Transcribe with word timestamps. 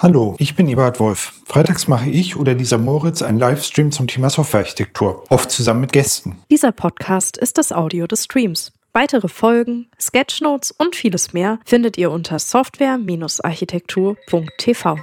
Hallo, 0.00 0.36
ich 0.38 0.54
bin 0.54 0.68
Eberhard 0.68 1.00
Wolf. 1.00 1.32
Freitags 1.44 1.88
mache 1.88 2.08
ich 2.08 2.36
oder 2.36 2.54
Lisa 2.54 2.78
Moritz 2.78 3.20
einen 3.20 3.40
Livestream 3.40 3.90
zum 3.90 4.06
Thema 4.06 4.30
Softwarearchitektur, 4.30 5.24
oft 5.28 5.50
zusammen 5.50 5.80
mit 5.80 5.92
Gästen. 5.92 6.38
Dieser 6.52 6.70
Podcast 6.70 7.36
ist 7.36 7.58
das 7.58 7.72
Audio 7.72 8.06
des 8.06 8.26
Streams. 8.26 8.70
Weitere 8.92 9.26
Folgen, 9.26 9.88
Sketchnotes 9.98 10.70
und 10.70 10.94
vieles 10.94 11.32
mehr 11.32 11.58
findet 11.64 11.98
ihr 11.98 12.12
unter 12.12 12.38
software-architektur.tv. 12.38 14.98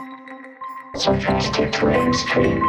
Softwarearchitektur 0.94 1.92
im 1.92 2.14
Stream. 2.14 2.64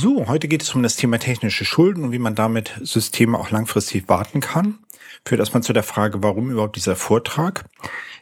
So, 0.00 0.28
heute 0.28 0.46
geht 0.46 0.62
es 0.62 0.72
um 0.76 0.84
das 0.84 0.94
Thema 0.94 1.18
technische 1.18 1.64
Schulden 1.64 2.04
und 2.04 2.12
wie 2.12 2.20
man 2.20 2.36
damit 2.36 2.78
Systeme 2.82 3.36
auch 3.36 3.50
langfristig 3.50 4.08
warten 4.08 4.40
kann 4.40 4.78
führt 5.26 5.40
erstmal 5.40 5.62
zu 5.62 5.72
der 5.72 5.82
Frage, 5.82 6.22
warum 6.22 6.50
überhaupt 6.50 6.76
dieser 6.76 6.96
Vortrag. 6.96 7.64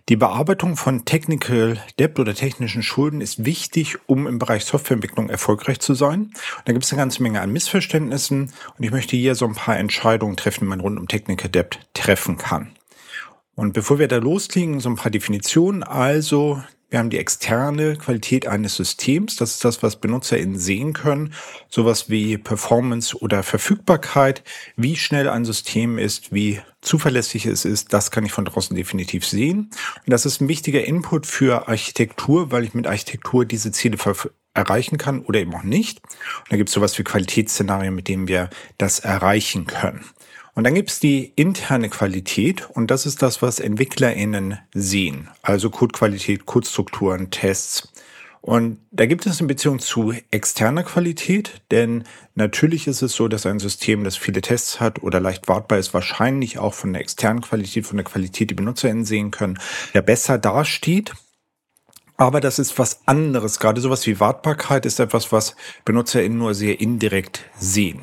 Die 0.08 0.16
Bearbeitung 0.16 0.76
von 0.76 1.04
Technical 1.04 1.78
Debt 1.98 2.18
oder 2.18 2.34
technischen 2.34 2.82
Schulden 2.82 3.20
ist 3.20 3.44
wichtig, 3.44 3.96
um 4.06 4.26
im 4.26 4.38
Bereich 4.38 4.64
Softwareentwicklung 4.64 5.30
erfolgreich 5.30 5.80
zu 5.80 5.94
sein. 5.94 6.20
Und 6.24 6.62
da 6.66 6.72
gibt 6.72 6.84
es 6.84 6.92
eine 6.92 7.00
ganze 7.00 7.22
Menge 7.22 7.40
an 7.40 7.52
Missverständnissen 7.52 8.52
und 8.76 8.84
ich 8.84 8.90
möchte 8.90 9.16
hier 9.16 9.34
so 9.34 9.46
ein 9.46 9.54
paar 9.54 9.78
Entscheidungen 9.78 10.36
treffen, 10.36 10.60
die 10.64 10.68
man 10.68 10.80
rund 10.80 10.98
um 10.98 11.08
Technical 11.08 11.50
Debt 11.50 11.78
treffen 11.94 12.36
kann. 12.36 12.72
Und 13.54 13.72
bevor 13.72 13.98
wir 13.98 14.08
da 14.08 14.16
loslegen, 14.16 14.80
so 14.80 14.88
ein 14.88 14.96
paar 14.96 15.12
Definitionen. 15.12 15.82
Also 15.82 16.60
wir 16.90 16.98
haben 16.98 17.10
die 17.10 17.18
externe 17.18 17.96
Qualität 17.96 18.46
eines 18.46 18.76
Systems. 18.76 19.36
Das 19.36 19.52
ist 19.52 19.64
das, 19.64 19.82
was 19.82 19.96
BenutzerInnen 19.96 20.58
sehen 20.58 20.92
können. 20.92 21.34
Sowas 21.68 22.08
wie 22.08 22.38
Performance 22.38 23.16
oder 23.18 23.42
Verfügbarkeit. 23.42 24.44
Wie 24.76 24.96
schnell 24.96 25.28
ein 25.28 25.44
System 25.44 25.98
ist, 25.98 26.32
wie 26.32 26.60
zuverlässig 26.84 27.46
es 27.46 27.64
ist, 27.64 27.92
das 27.92 28.10
kann 28.10 28.24
ich 28.24 28.32
von 28.32 28.44
draußen 28.44 28.76
definitiv 28.76 29.26
sehen. 29.26 29.70
Und 30.06 30.10
das 30.10 30.26
ist 30.26 30.40
ein 30.40 30.48
wichtiger 30.48 30.84
Input 30.84 31.26
für 31.26 31.68
Architektur, 31.68 32.50
weil 32.52 32.64
ich 32.64 32.74
mit 32.74 32.86
Architektur 32.86 33.44
diese 33.44 33.72
Ziele 33.72 33.96
erreichen 34.54 34.98
kann 34.98 35.20
oder 35.20 35.40
eben 35.40 35.54
auch 35.54 35.62
nicht. 35.62 36.00
Und 36.02 36.52
da 36.52 36.56
gibt 36.56 36.68
es 36.68 36.74
sowas 36.74 36.98
wie 36.98 37.04
Qualitätsszenarien, 37.04 37.94
mit 37.94 38.08
denen 38.08 38.28
wir 38.28 38.50
das 38.78 39.00
erreichen 39.00 39.66
können. 39.66 40.04
Und 40.54 40.64
dann 40.64 40.74
gibt's 40.74 41.00
die 41.00 41.32
interne 41.34 41.88
Qualität 41.88 42.68
und 42.70 42.90
das 42.90 43.06
ist 43.06 43.22
das, 43.22 43.42
was 43.42 43.58
EntwicklerInnen 43.58 44.58
sehen. 44.72 45.28
Also 45.42 45.68
Codequalität, 45.68 46.46
Codestrukturen, 46.46 47.30
Tests. 47.30 47.92
Und 48.46 48.76
da 48.90 49.06
gibt 49.06 49.24
es 49.24 49.38
eine 49.38 49.48
Beziehung 49.48 49.78
zu 49.78 50.12
externer 50.30 50.82
Qualität, 50.82 51.62
denn 51.70 52.04
natürlich 52.34 52.86
ist 52.86 53.00
es 53.00 53.14
so, 53.14 53.26
dass 53.26 53.46
ein 53.46 53.58
System, 53.58 54.04
das 54.04 54.18
viele 54.18 54.42
Tests 54.42 54.80
hat 54.80 55.02
oder 55.02 55.18
leicht 55.18 55.48
wartbar 55.48 55.78
ist, 55.78 55.94
wahrscheinlich 55.94 56.58
auch 56.58 56.74
von 56.74 56.92
der 56.92 57.00
externen 57.00 57.40
Qualität, 57.40 57.86
von 57.86 57.96
der 57.96 58.04
Qualität, 58.04 58.50
die 58.50 58.54
BenutzerInnen 58.54 59.06
sehen 59.06 59.30
können, 59.30 59.58
ja 59.94 60.02
besser 60.02 60.36
dasteht. 60.36 61.14
Aber 62.18 62.42
das 62.42 62.58
ist 62.58 62.78
was 62.78 63.00
anderes. 63.06 63.60
Gerade 63.60 63.80
sowas 63.80 64.06
wie 64.06 64.20
Wartbarkeit 64.20 64.84
ist 64.84 65.00
etwas, 65.00 65.32
was 65.32 65.56
BenutzerInnen 65.86 66.36
nur 66.36 66.52
sehr 66.54 66.82
indirekt 66.82 67.44
sehen. 67.58 68.02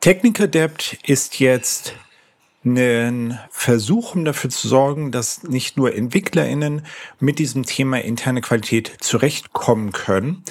Technical 0.00 0.48
Debt 0.48 0.98
ist 1.04 1.40
jetzt 1.40 1.92
ein 2.64 3.38
Versuch, 3.50 4.14
um 4.14 4.24
dafür 4.24 4.50
zu 4.50 4.68
sorgen, 4.68 5.10
dass 5.10 5.42
nicht 5.42 5.76
nur 5.76 5.94
EntwicklerInnen 5.94 6.86
mit 7.18 7.38
diesem 7.38 7.64
Thema 7.64 8.00
interne 8.00 8.40
Qualität 8.40 8.92
zurechtkommen 9.00 9.92
können, 9.92 10.44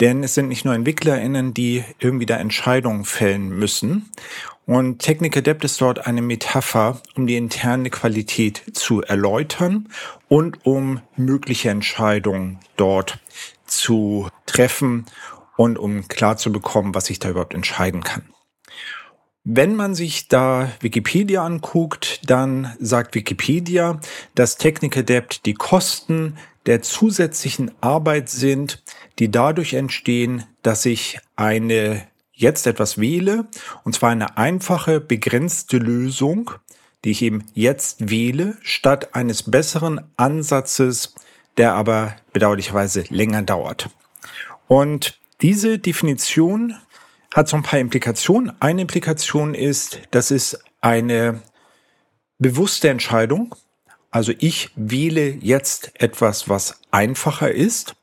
denn 0.00 0.22
es 0.22 0.34
sind 0.34 0.48
nicht 0.48 0.64
nur 0.64 0.74
EntwicklerInnen, 0.74 1.54
die 1.54 1.84
irgendwie 1.98 2.26
da 2.26 2.36
Entscheidungen 2.36 3.04
fällen 3.04 3.50
müssen. 3.50 4.10
Und 4.66 4.98
Technical 5.00 5.42
Debt 5.42 5.64
ist 5.64 5.80
dort 5.80 6.06
eine 6.06 6.22
Metapher, 6.22 7.00
um 7.16 7.26
die 7.26 7.36
interne 7.36 7.90
Qualität 7.90 8.62
zu 8.74 9.02
erläutern 9.02 9.88
und 10.28 10.64
um 10.66 11.00
mögliche 11.16 11.70
Entscheidungen 11.70 12.60
dort 12.76 13.18
zu 13.66 14.28
treffen 14.46 15.06
und 15.56 15.78
um 15.78 16.06
klar 16.06 16.36
zu 16.36 16.52
bekommen, 16.52 16.94
was 16.94 17.10
ich 17.10 17.18
da 17.18 17.30
überhaupt 17.30 17.54
entscheiden 17.54 18.02
kann. 18.04 18.22
Wenn 19.50 19.76
man 19.76 19.94
sich 19.94 20.28
da 20.28 20.70
Wikipedia 20.80 21.42
anguckt, 21.42 22.20
dann 22.28 22.76
sagt 22.80 23.14
Wikipedia, 23.14 23.98
dass 24.34 24.58
Technical 24.58 25.02
Debt 25.02 25.46
die 25.46 25.54
Kosten 25.54 26.36
der 26.66 26.82
zusätzlichen 26.82 27.70
Arbeit 27.80 28.28
sind, 28.28 28.82
die 29.18 29.30
dadurch 29.30 29.72
entstehen, 29.72 30.44
dass 30.60 30.84
ich 30.84 31.18
eine 31.34 32.06
jetzt 32.34 32.66
etwas 32.66 32.98
wähle, 32.98 33.46
und 33.84 33.94
zwar 33.94 34.10
eine 34.10 34.36
einfache, 34.36 35.00
begrenzte 35.00 35.78
Lösung, 35.78 36.50
die 37.06 37.12
ich 37.12 37.22
eben 37.22 37.42
jetzt 37.54 38.10
wähle, 38.10 38.58
statt 38.60 39.14
eines 39.14 39.50
besseren 39.50 40.02
Ansatzes, 40.18 41.14
der 41.56 41.72
aber 41.72 42.14
bedauerlicherweise 42.34 43.04
länger 43.08 43.40
dauert. 43.40 43.88
Und 44.66 45.18
diese 45.40 45.78
Definition 45.78 46.74
hat 47.34 47.48
so 47.48 47.56
ein 47.56 47.62
paar 47.62 47.78
Implikationen. 47.78 48.52
Eine 48.60 48.82
Implikation 48.82 49.54
ist, 49.54 50.00
das 50.10 50.30
ist 50.30 50.62
eine 50.80 51.42
bewusste 52.38 52.88
Entscheidung. 52.88 53.54
Also 54.10 54.32
ich 54.38 54.70
wähle 54.74 55.28
jetzt 55.40 55.92
etwas, 55.94 56.48
was 56.48 56.80
einfacher 56.90 57.50
ist. 57.50 57.94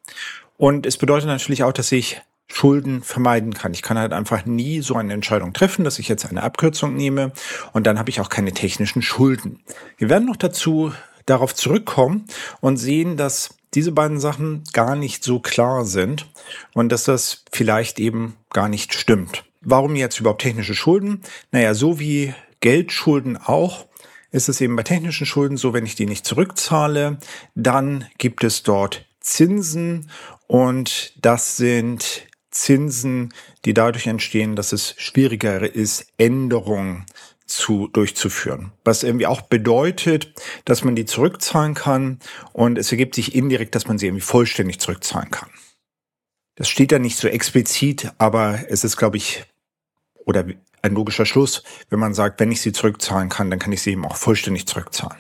Und 0.58 0.86
es 0.86 0.98
bedeutet 0.98 1.28
natürlich 1.28 1.64
auch, 1.64 1.74
dass 1.74 1.92
ich 1.92 2.22
Schulden 2.48 3.02
vermeiden 3.02 3.54
kann. 3.54 3.74
Ich 3.74 3.82
kann 3.82 3.98
halt 3.98 4.14
einfach 4.14 4.46
nie 4.46 4.82
so 4.82 4.96
eine 4.96 5.14
Entscheidung 5.14 5.54
treffen, 5.54 5.84
dass 5.84 6.00
ich 6.00 6.08
jetzt 6.08 6.26
eine 6.26 6.44
Abkürzung 6.44 6.96
nehme 6.96 7.32
und 7.74 7.88
dann 7.88 7.98
habe 7.98 8.10
ich 8.12 8.22
auch 8.22 8.30
keine 8.30 8.54
technischen 8.54 9.02
Schulden. 9.02 9.64
Wir 9.98 10.10
werden 10.10 10.28
noch 10.28 10.36
dazu 10.36 10.94
darauf 11.26 11.56
zurückkommen 11.56 12.26
und 12.62 12.78
sehen, 12.78 13.18
dass 13.18 13.58
diese 13.76 13.92
beiden 13.92 14.20
Sachen 14.20 14.64
gar 14.74 14.96
nicht 14.96 15.24
so 15.24 15.40
klar 15.40 15.86
sind 15.86 16.28
und 16.74 16.92
dass 16.92 17.04
das 17.04 17.44
vielleicht 17.52 18.00
eben 18.00 18.38
gar 18.52 18.70
nicht 18.70 18.94
stimmt. 18.94 19.44
Warum 19.62 19.96
jetzt 19.96 20.20
überhaupt 20.20 20.42
technische 20.42 20.76
Schulden? 20.76 21.22
Naja, 21.52 21.74
so 21.74 22.00
wie 22.00 22.34
Geldschulden 22.60 23.38
auch, 23.38 23.86
ist 24.32 24.50
es 24.50 24.62
eben 24.62 24.76
bei 24.76 24.84
technischen 24.84 25.26
Schulden 25.26 25.58
so, 25.58 25.74
wenn 25.74 25.86
ich 25.86 25.96
die 25.96 26.06
nicht 26.06 26.26
zurückzahle, 26.26 27.18
dann 27.56 28.06
gibt 28.18 28.44
es 28.44 28.64
dort 28.64 29.06
Zinsen 29.20 30.10
und 30.48 31.14
das 31.24 31.58
sind 31.58 32.28
Zinsen, 32.52 33.34
die 33.66 33.74
dadurch 33.74 34.08
entstehen, 34.08 34.56
dass 34.56 34.72
es 34.72 34.96
schwieriger 34.98 35.74
ist, 35.74 36.08
Änderungen 36.18 37.06
zu, 37.46 37.88
durchzuführen. 37.88 38.72
Was 38.84 39.04
irgendwie 39.04 39.28
auch 39.28 39.42
bedeutet, 39.42 40.34
dass 40.66 40.84
man 40.84 40.96
die 40.96 41.06
zurückzahlen 41.06 41.74
kann 41.74 42.20
und 42.54 42.78
es 42.78 42.92
ergibt 42.92 43.16
sich 43.16 43.36
indirekt, 43.36 43.76
dass 43.76 43.88
man 43.88 43.98
sie 43.98 44.08
irgendwie 44.08 44.22
vollständig 44.22 44.80
zurückzahlen 44.80 45.32
kann. 45.32 45.50
Das 46.56 46.70
steht 46.70 46.92
da 46.92 47.00
nicht 47.00 47.18
so 47.18 47.28
explizit, 47.28 48.12
aber 48.18 48.60
es 48.70 48.84
ist, 48.84 48.98
glaube 48.98 49.18
ich, 49.18 49.44
oder 50.26 50.46
ein 50.82 50.94
logischer 50.94 51.26
Schluss, 51.26 51.64
wenn 51.90 52.00
man 52.00 52.14
sagt, 52.14 52.40
wenn 52.40 52.52
ich 52.52 52.62
sie 52.62 52.72
zurückzahlen 52.72 53.30
kann, 53.30 53.50
dann 53.50 53.60
kann 53.60 53.72
ich 53.72 53.82
sie 53.82 53.92
eben 53.92 54.06
auch 54.06 54.16
vollständig 54.16 54.68
zurückzahlen. 54.68 55.18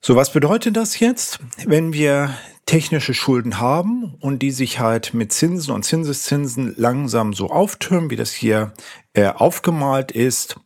So, 0.00 0.14
was 0.14 0.32
bedeutet 0.32 0.76
das 0.76 1.00
jetzt, 1.00 1.40
wenn 1.64 1.92
wir 1.92 2.36
technische 2.66 3.14
Schulden 3.14 3.60
haben 3.60 4.16
und 4.20 4.40
die 4.40 4.50
sich 4.50 4.80
halt 4.80 5.14
mit 5.14 5.32
Zinsen 5.32 5.72
und 5.72 5.84
Zinseszinsen 5.84 6.74
langsam 6.76 7.32
so 7.32 7.48
auftürmen, 7.48 8.10
wie 8.10 8.16
das 8.16 8.32
hier 8.32 8.72
äh, 9.14 9.28
aufgemalt 9.28 10.10
ist, 10.10 10.56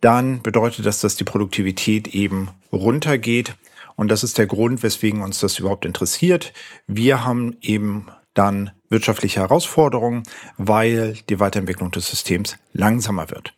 dann 0.00 0.42
bedeutet 0.42 0.84
das, 0.84 1.00
dass 1.00 1.16
die 1.16 1.24
Produktivität 1.24 2.08
eben 2.08 2.50
runtergeht. 2.72 3.54
Und 3.96 4.08
das 4.08 4.24
ist 4.24 4.36
der 4.36 4.46
Grund, 4.46 4.82
weswegen 4.82 5.22
uns 5.22 5.38
das 5.38 5.58
überhaupt 5.58 5.86
interessiert. 5.86 6.52
Wir 6.88 7.24
haben 7.24 7.56
eben 7.60 8.08
dann 8.34 8.72
wirtschaftliche 8.88 9.40
Herausforderungen, 9.40 10.24
weil 10.58 11.16
die 11.28 11.38
Weiterentwicklung 11.38 11.92
des 11.92 12.08
Systems 12.08 12.56
langsamer 12.72 13.30
wird. 13.30 13.54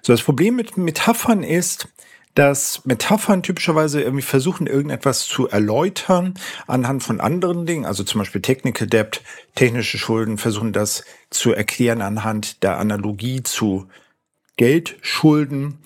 So, 0.00 0.12
das 0.12 0.22
Problem 0.22 0.54
mit 0.54 0.76
Metaphern 0.76 1.42
ist, 1.42 1.88
dass 2.36 2.84
Metaphern 2.84 3.42
typischerweise 3.42 4.02
irgendwie 4.02 4.22
versuchen, 4.22 4.66
irgendetwas 4.66 5.26
zu 5.26 5.48
erläutern 5.48 6.34
anhand 6.66 7.02
von 7.02 7.18
anderen 7.18 7.64
Dingen, 7.64 7.86
also 7.86 8.04
zum 8.04 8.18
Beispiel 8.18 8.42
Technical 8.42 8.86
Debt, 8.86 9.22
technische 9.54 9.96
Schulden, 9.96 10.36
versuchen 10.36 10.74
das 10.74 11.02
zu 11.30 11.52
erklären 11.52 12.02
anhand 12.02 12.62
der 12.62 12.78
Analogie 12.78 13.42
zu 13.42 13.88
Geldschulden. 14.58 15.78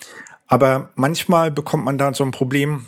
Aber 0.48 0.90
manchmal 0.96 1.52
bekommt 1.52 1.84
man 1.84 1.98
da 1.98 2.12
so 2.12 2.24
ein 2.24 2.32
Problem, 2.32 2.86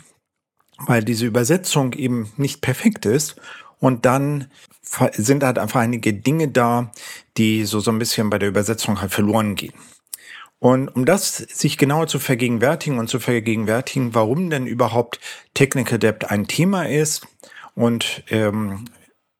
weil 0.77 1.01
diese 1.05 1.25
Übersetzung 1.25 1.93
eben 1.93 2.33
nicht 2.35 2.59
perfekt 2.59 3.05
ist 3.05 3.37
und 3.79 4.05
dann 4.05 4.51
sind 5.13 5.41
halt 5.41 5.57
einfach 5.57 5.79
einige 5.79 6.13
Dinge 6.13 6.49
da, 6.49 6.91
die 7.37 7.63
so, 7.63 7.79
so 7.79 7.91
ein 7.91 7.99
bisschen 7.99 8.29
bei 8.29 8.39
der 8.39 8.49
Übersetzung 8.49 8.99
halt 8.99 9.13
verloren 9.13 9.55
gehen. 9.55 9.73
Und 10.63 10.87
um 10.95 11.03
das 11.03 11.35
sich 11.35 11.77
genauer 11.77 12.07
zu 12.07 12.19
vergegenwärtigen 12.19 12.97
und 12.97 13.09
zu 13.09 13.19
vergegenwärtigen, 13.19 14.15
warum 14.15 14.49
denn 14.49 14.65
überhaupt 14.65 15.19
Technical 15.53 15.99
Debt 15.99 16.31
ein 16.31 16.47
Thema 16.47 16.87
ist 16.87 17.27
und 17.75 18.23
ähm, 18.29 18.85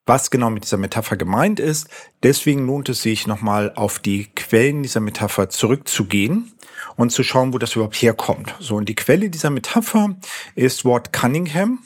was 0.05 0.31
genau 0.31 0.49
mit 0.49 0.65
dieser 0.65 0.75
Metapher 0.75 1.15
gemeint 1.15 1.61
ist. 1.61 1.87
Deswegen 2.23 2.67
lohnt 2.67 2.89
es 2.89 3.03
sich 3.03 3.25
nochmal 3.25 3.71
auf 3.73 3.99
die 3.99 4.25
Quellen 4.35 4.83
dieser 4.83 4.99
Metapher 4.99 5.47
zurückzugehen 5.47 6.51
und 6.97 7.13
zu 7.13 7.23
schauen, 7.23 7.53
wo 7.53 7.57
das 7.57 7.73
überhaupt 7.73 7.95
herkommt. 7.95 8.53
So, 8.59 8.75
und 8.75 8.89
die 8.89 8.95
Quelle 8.95 9.29
dieser 9.29 9.49
Metapher 9.49 10.17
ist 10.55 10.83
Ward 10.83 11.13
Cunningham. 11.13 11.79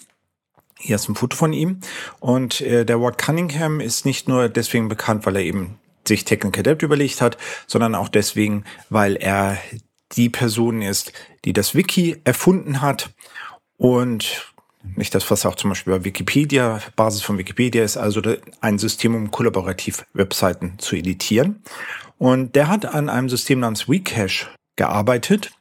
Hier 0.80 0.96
ist 0.96 1.10
ein 1.10 1.16
Foto 1.16 1.38
von 1.38 1.54
ihm. 1.54 1.82
Und 2.20 2.62
äh, 2.62 2.86
der 2.86 3.00
Ward 3.00 3.20
Cunningham 3.20 3.82
ist 3.82 4.04
nicht 4.04 4.28
nur 4.28 4.50
deswegen 4.50 4.88
bekannt, 4.88 5.28
weil 5.28 5.36
er 5.36 5.44
eben 5.44 5.78
sich 6.08 6.26
Technical 6.26 6.64
Debt 6.64 6.82
überlegt 6.82 7.22
hat, 7.22 7.38
sondern 7.68 7.96
auch 7.96 8.10
deswegen, 8.10 8.64
weil 8.90 9.16
er 9.16 9.58
die 10.14 10.30
Person 10.30 10.82
ist, 10.82 11.14
die 11.46 11.54
das 11.54 11.76
Wiki 11.76 12.22
erfunden 12.24 12.82
hat 12.82 13.10
und 13.78 14.54
nicht 14.96 15.14
das, 15.14 15.30
was 15.30 15.46
auch 15.46 15.56
zum 15.56 15.72
Beispiel 15.72 15.98
bei 15.98 16.06
Wikipedia, 16.06 16.82
Basis 16.96 17.22
von 17.22 17.38
Wikipedia 17.38 17.84
ist, 17.84 17.98
also 17.98 18.22
ein 18.62 18.80
System, 18.80 19.16
um 19.16 19.32
kollaborativ 19.32 20.06
Webseiten 20.14 20.76
zu 20.78 20.96
editieren. 20.96 21.62
Und 22.18 22.56
der 22.56 22.68
hat 22.68 22.86
an 22.86 23.10
einem 23.10 23.30
System 23.30 23.60
namens 23.60 23.90
WeCache 23.90 24.48
gearbeitet 24.76 25.52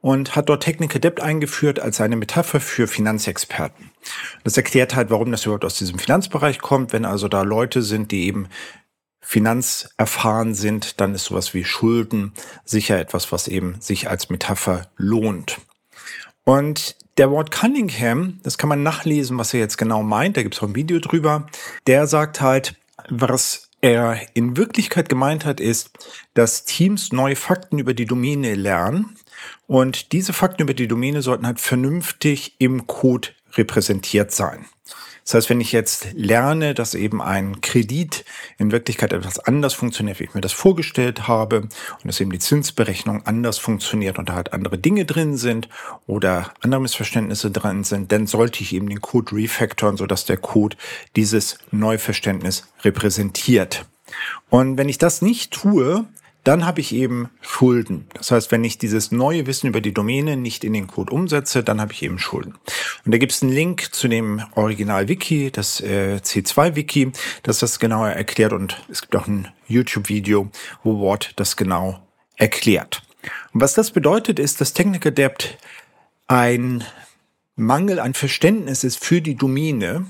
und 0.00 0.34
hat 0.34 0.48
dort 0.48 0.62
Technical 0.62 1.00
Debt 1.00 1.20
eingeführt 1.20 1.78
als 1.78 2.00
eine 2.00 2.16
Metapher 2.16 2.60
für 2.60 2.86
Finanzexperten. 2.86 3.90
Das 4.44 4.56
erklärt 4.56 4.94
halt, 4.94 5.10
warum 5.10 5.30
das 5.30 5.44
überhaupt 5.44 5.64
aus 5.64 5.76
diesem 5.76 5.98
Finanzbereich 5.98 6.58
kommt. 6.60 6.92
Wenn 6.92 7.04
also 7.04 7.28
da 7.28 7.42
Leute 7.42 7.82
sind, 7.82 8.10
die 8.10 8.26
eben 8.26 8.48
finanzerfahren 9.20 10.54
sind, 10.54 11.00
dann 11.00 11.14
ist 11.14 11.24
sowas 11.24 11.54
wie 11.54 11.64
Schulden 11.64 12.32
sicher 12.64 12.98
etwas, 12.98 13.32
was 13.32 13.48
eben 13.48 13.80
sich 13.80 14.08
als 14.08 14.30
Metapher 14.30 14.90
lohnt. 14.96 15.58
Und 16.44 16.96
der 17.18 17.30
Wort 17.30 17.50
Cunningham, 17.50 18.40
das 18.42 18.56
kann 18.56 18.68
man 18.68 18.82
nachlesen, 18.82 19.38
was 19.38 19.52
er 19.52 19.60
jetzt 19.60 19.76
genau 19.76 20.02
meint, 20.02 20.36
da 20.36 20.42
gibt 20.42 20.54
es 20.54 20.62
auch 20.62 20.68
ein 20.68 20.74
Video 20.74 20.98
drüber, 20.98 21.46
der 21.86 22.06
sagt 22.06 22.40
halt, 22.40 22.76
was 23.08 23.68
er 23.82 24.20
in 24.34 24.56
Wirklichkeit 24.56 25.08
gemeint 25.08 25.44
hat, 25.44 25.60
ist, 25.60 25.90
dass 26.34 26.64
Teams 26.64 27.12
neue 27.12 27.36
Fakten 27.36 27.78
über 27.78 27.94
die 27.94 28.04
Domäne 28.04 28.54
lernen 28.54 29.16
und 29.66 30.12
diese 30.12 30.32
Fakten 30.32 30.62
über 30.62 30.74
die 30.74 30.88
Domäne 30.88 31.22
sollten 31.22 31.46
halt 31.46 31.60
vernünftig 31.60 32.56
im 32.58 32.86
Code 32.86 33.28
repräsentiert 33.54 34.32
sein. 34.32 34.66
Das 35.30 35.44
heißt, 35.44 35.50
wenn 35.50 35.60
ich 35.60 35.70
jetzt 35.70 36.08
lerne, 36.14 36.74
dass 36.74 36.94
eben 36.94 37.22
ein 37.22 37.60
Kredit 37.60 38.24
in 38.58 38.72
Wirklichkeit 38.72 39.12
etwas 39.12 39.38
anders 39.38 39.74
funktioniert, 39.74 40.18
wie 40.18 40.24
ich 40.24 40.34
mir 40.34 40.40
das 40.40 40.50
vorgestellt 40.50 41.28
habe, 41.28 41.60
und 41.60 41.70
dass 42.02 42.18
eben 42.18 42.32
die 42.32 42.40
Zinsberechnung 42.40 43.24
anders 43.26 43.56
funktioniert 43.56 44.18
und 44.18 44.28
da 44.28 44.34
halt 44.34 44.52
andere 44.52 44.76
Dinge 44.76 45.04
drin 45.04 45.36
sind 45.36 45.68
oder 46.08 46.52
andere 46.62 46.80
Missverständnisse 46.80 47.52
drin 47.52 47.84
sind, 47.84 48.10
dann 48.10 48.26
sollte 48.26 48.64
ich 48.64 48.72
eben 48.72 48.88
den 48.88 49.00
Code 49.00 49.36
refactoren, 49.36 49.96
sodass 49.96 50.24
der 50.24 50.36
Code 50.36 50.76
dieses 51.14 51.58
Neuverständnis 51.70 52.66
repräsentiert. 52.82 53.84
Und 54.48 54.78
wenn 54.78 54.88
ich 54.88 54.98
das 54.98 55.22
nicht 55.22 55.52
tue, 55.52 56.06
dann 56.44 56.64
habe 56.64 56.80
ich 56.80 56.94
eben 56.94 57.30
Schulden. 57.40 58.06
Das 58.14 58.30
heißt, 58.30 58.50
wenn 58.50 58.64
ich 58.64 58.78
dieses 58.78 59.12
neue 59.12 59.46
Wissen 59.46 59.66
über 59.66 59.80
die 59.80 59.92
Domäne 59.92 60.36
nicht 60.36 60.64
in 60.64 60.72
den 60.72 60.86
Code 60.86 61.12
umsetze, 61.12 61.62
dann 61.62 61.80
habe 61.80 61.92
ich 61.92 62.02
eben 62.02 62.18
Schulden. 62.18 62.54
Und 63.04 63.12
da 63.12 63.18
gibt 63.18 63.32
es 63.32 63.42
einen 63.42 63.52
Link 63.52 63.94
zu 63.94 64.08
dem 64.08 64.42
Original-Wiki, 64.54 65.50
das 65.50 65.80
äh, 65.80 66.20
C2-Wiki, 66.22 67.12
das 67.42 67.58
das 67.58 67.78
genauer 67.78 68.10
erklärt. 68.10 68.52
Und 68.52 68.82
es 68.88 69.02
gibt 69.02 69.16
auch 69.16 69.26
ein 69.26 69.48
YouTube-Video, 69.66 70.50
wo 70.82 71.06
Ward 71.06 71.32
das 71.36 71.56
genau 71.56 72.00
erklärt. 72.36 73.02
Und 73.52 73.60
was 73.60 73.74
das 73.74 73.90
bedeutet, 73.90 74.38
ist, 74.38 74.60
dass 74.60 74.72
Technical 74.72 75.12
Debt 75.12 75.58
ein 76.26 76.84
Mangel 77.56 77.98
an 77.98 78.14
Verständnis 78.14 78.84
ist 78.84 79.04
für 79.04 79.20
die 79.20 79.34
Domäne 79.34 80.06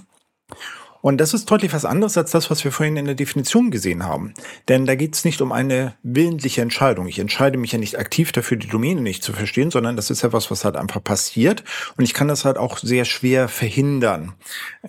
und 1.03 1.19
das 1.19 1.35
ist 1.35 1.51
deutlich 1.51 1.73
was 1.73 1.85
anderes 1.85 2.17
als 2.17 2.31
das, 2.31 2.51
was 2.51 2.65
wir 2.65 2.73
vorhin 2.73 2.97
in 2.97 3.07
der 3.07 3.15
Definition 3.15 3.71
gesehen 3.71 4.05
haben. 4.05 4.35
Denn 4.69 4.87
da 4.87 4.95
geht 4.95 5.15
es 5.15 5.25
nicht 5.25 5.41
um 5.41 5.53
eine 5.53 5.95
willentliche 6.03 6.63
Entscheidung. 6.63 7.07
Ich 7.07 7.19
entscheide 7.19 7.59
mich 7.59 7.73
ja 7.73 7.79
nicht 7.79 7.99
aktiv 7.99 8.33
dafür, 8.33 8.57
die 8.57 8.69
Domäne 8.69 9.01
nicht 9.01 9.23
zu 9.23 9.33
verstehen, 9.33 9.71
sondern 9.71 9.97
das 9.97 10.11
ist 10.11 10.23
ja 10.23 10.33
was, 10.33 10.51
was 10.51 10.65
halt 10.65 10.77
einfach 10.77 11.03
passiert. 11.03 11.65
Und 11.97 12.05
ich 12.05 12.15
kann 12.15 12.29
das 12.29 12.45
halt 12.45 12.59
auch 12.59 12.79
sehr 12.79 13.05
schwer 13.05 13.49
verhindern. 13.49 14.35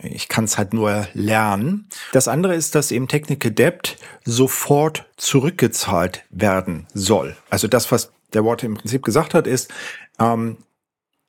Ich 0.04 0.28
kann 0.28 0.46
es 0.46 0.58
halt 0.58 0.74
nur 0.74 1.08
lernen. 1.14 1.88
Das 2.12 2.28
andere 2.28 2.56
ist, 2.56 2.76
dass 2.76 2.92
eben 2.92 3.08
Technical 3.08 3.52
Debt 3.52 3.98
sofort 4.26 5.06
zurückgezahlt 5.18 6.26
werden 6.30 6.88
soll. 6.94 7.36
Also 7.50 7.68
das, 7.68 7.92
was 7.92 8.12
der 8.34 8.44
Worte 8.44 8.66
im 8.66 8.76
Prinzip 8.76 9.04
gesagt 9.04 9.34
hat, 9.34 9.48
ist, 9.48 9.72
ähm, 10.20 10.58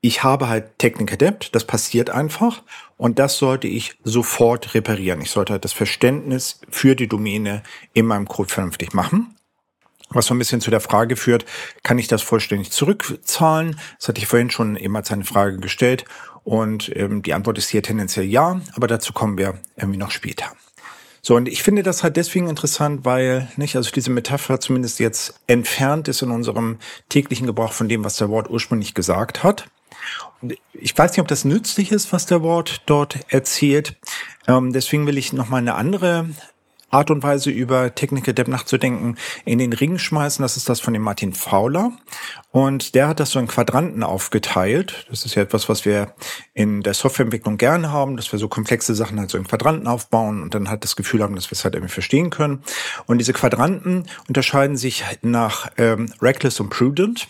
ich 0.05 0.25
habe 0.25 0.49
halt 0.49 0.79
Technical 0.79 1.17
Debt, 1.17 1.51
das 1.53 1.65
passiert 1.65 2.11
einfach 2.11 2.63
und 2.99 3.21
das 3.21 3.39
sollte 3.39 3.69
ich 3.69 3.97
sofort 4.03 4.75
reparieren. 4.75 5.23
Ich 5.23 5.31
sollte 5.31 5.53
halt 5.53 5.65
das 5.65 5.73
Verständnis 5.73 6.61
für 6.69 6.97
die 6.97 7.07
Domäne 7.07 7.63
in 7.95 8.07
meinem 8.07 8.27
Code 8.27 8.53
vernünftig 8.53 8.95
machen. 8.95 9.37
Was 10.11 10.27
so 10.27 10.35
ein 10.35 10.39
bisschen 10.39 10.61
zu 10.61 10.73
der 10.73 10.81
Frage 10.81 11.15
führt, 11.15 11.47
kann 11.85 11.99
ich 11.99 12.09
das 12.09 12.21
vollständig 12.21 12.73
zurückzahlen? 12.73 13.79
Das 13.99 14.09
hatte 14.09 14.19
ich 14.19 14.27
vorhin 14.27 14.51
schon 14.51 14.77
eben 14.77 14.95
als 14.97 15.13
eine 15.13 15.25
Frage 15.25 15.59
gestellt 15.59 16.05
und 16.43 16.95
ähm, 16.97 17.23
die 17.23 17.33
Antwort 17.33 17.57
ist 17.57 17.69
hier 17.69 17.85
tendenziell 17.85 18.27
ja, 18.27 18.61
aber 18.75 18.89
dazu 18.89 19.13
kommen 19.13 19.39
wir 19.39 19.55
irgendwie 19.77 19.99
noch 19.99 20.11
später. 20.11 20.47
So, 21.23 21.37
und 21.37 21.47
ich 21.47 21.63
finde 21.63 21.85
das 21.85 22.03
halt 22.03 22.17
deswegen 22.17 22.49
interessant, 22.49 23.05
weil, 23.05 23.49
nicht, 23.57 23.77
also 23.77 23.93
diese 23.93 24.11
Metapher 24.11 24.59
zumindest 24.59 24.99
jetzt 24.99 25.41
entfernt 25.47 26.09
ist 26.09 26.23
in 26.23 26.33
unserem 26.33 26.79
täglichen 27.09 27.47
Gebrauch 27.47 27.73
von 27.73 27.89
dem, 27.89 28.03
was 28.03 28.17
der 28.17 28.29
Wort 28.31 28.51
ursprünglich 28.51 28.95
gesagt 28.95 29.45
hat. 29.45 29.71
Ich 30.73 30.97
weiß 30.97 31.13
nicht, 31.13 31.21
ob 31.21 31.29
das 31.29 31.45
nützlich 31.45 31.93
ist, 31.93 32.13
was 32.13 32.27
der 32.27 32.43
Wort 32.43 32.83
dort 32.87 33.19
erzählt. 33.29 33.97
Ähm, 34.49 34.73
deswegen 34.73 35.07
will 35.07 35.19
ich 35.19 35.33
noch 35.33 35.49
mal 35.49 35.59
eine 35.59 35.75
andere 35.75 36.27
Art 36.93 37.11
und 37.11 37.23
Weise 37.23 37.51
über 37.51 37.95
Technical 37.95 38.35
Debt 38.35 38.49
nachzudenken 38.49 39.17
in 39.47 39.59
den 39.59 39.73
Ring 39.73 39.99
schmeißen. 39.99 40.43
Das 40.43 40.59
ist 40.59 40.69
das 40.69 40.81
von 40.81 40.93
dem 40.93 41.03
Martin 41.03 41.33
Fowler. 41.33 41.93
Und 42.51 42.95
der 42.95 43.09
hat 43.09 43.19
das 43.19 43.31
so 43.31 43.39
in 43.39 43.49
Quadranten 43.49 44.03
aufgeteilt. 44.03 45.07
Das 45.09 45.25
ist 45.25 45.35
ja 45.35 45.43
etwas, 45.43 45.71
was 45.71 45.87
wir 45.87 46.15
in 46.53 46.83
der 46.83 46.93
Softwareentwicklung 46.93 47.57
gerne 47.57 47.91
haben, 47.91 48.19
dass 48.19 48.31
wir 48.31 48.39
so 48.39 48.47
komplexe 48.47 48.95
Sachen 48.95 49.19
halt 49.19 49.31
so 49.31 49.39
in 49.39 49.47
Quadranten 49.47 49.87
aufbauen 49.87 50.43
und 50.43 50.55
dann 50.55 50.69
halt 50.69 50.85
das 50.85 50.95
Gefühl 50.95 51.23
haben, 51.23 51.35
dass 51.35 51.51
wir 51.51 51.57
es 51.57 51.65
halt 51.65 51.75
irgendwie 51.75 51.93
verstehen 51.93 52.29
können. 52.29 52.63
Und 53.07 53.17
diese 53.19 53.33
Quadranten 53.33 54.07
unterscheiden 54.29 54.77
sich 54.77 55.03
nach 55.23 55.71
ähm, 55.79 56.13
Reckless 56.21 56.61
und 56.61 56.69
Prudent. 56.69 57.27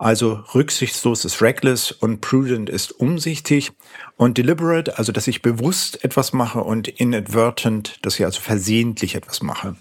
Also 0.00 0.42
rücksichtslos 0.54 1.26
ist 1.26 1.42
reckless 1.42 1.92
und 1.92 2.22
prudent 2.22 2.70
ist 2.70 2.90
umsichtig 2.90 3.72
und 4.16 4.38
deliberate, 4.38 4.96
also 4.96 5.12
dass 5.12 5.28
ich 5.28 5.42
bewusst 5.42 6.02
etwas 6.02 6.32
mache 6.32 6.62
und 6.62 6.88
inadvertent, 6.88 7.98
dass 8.00 8.18
ich 8.18 8.24
also 8.24 8.40
versehentlich 8.40 9.14
etwas 9.14 9.42
mache. 9.42 9.76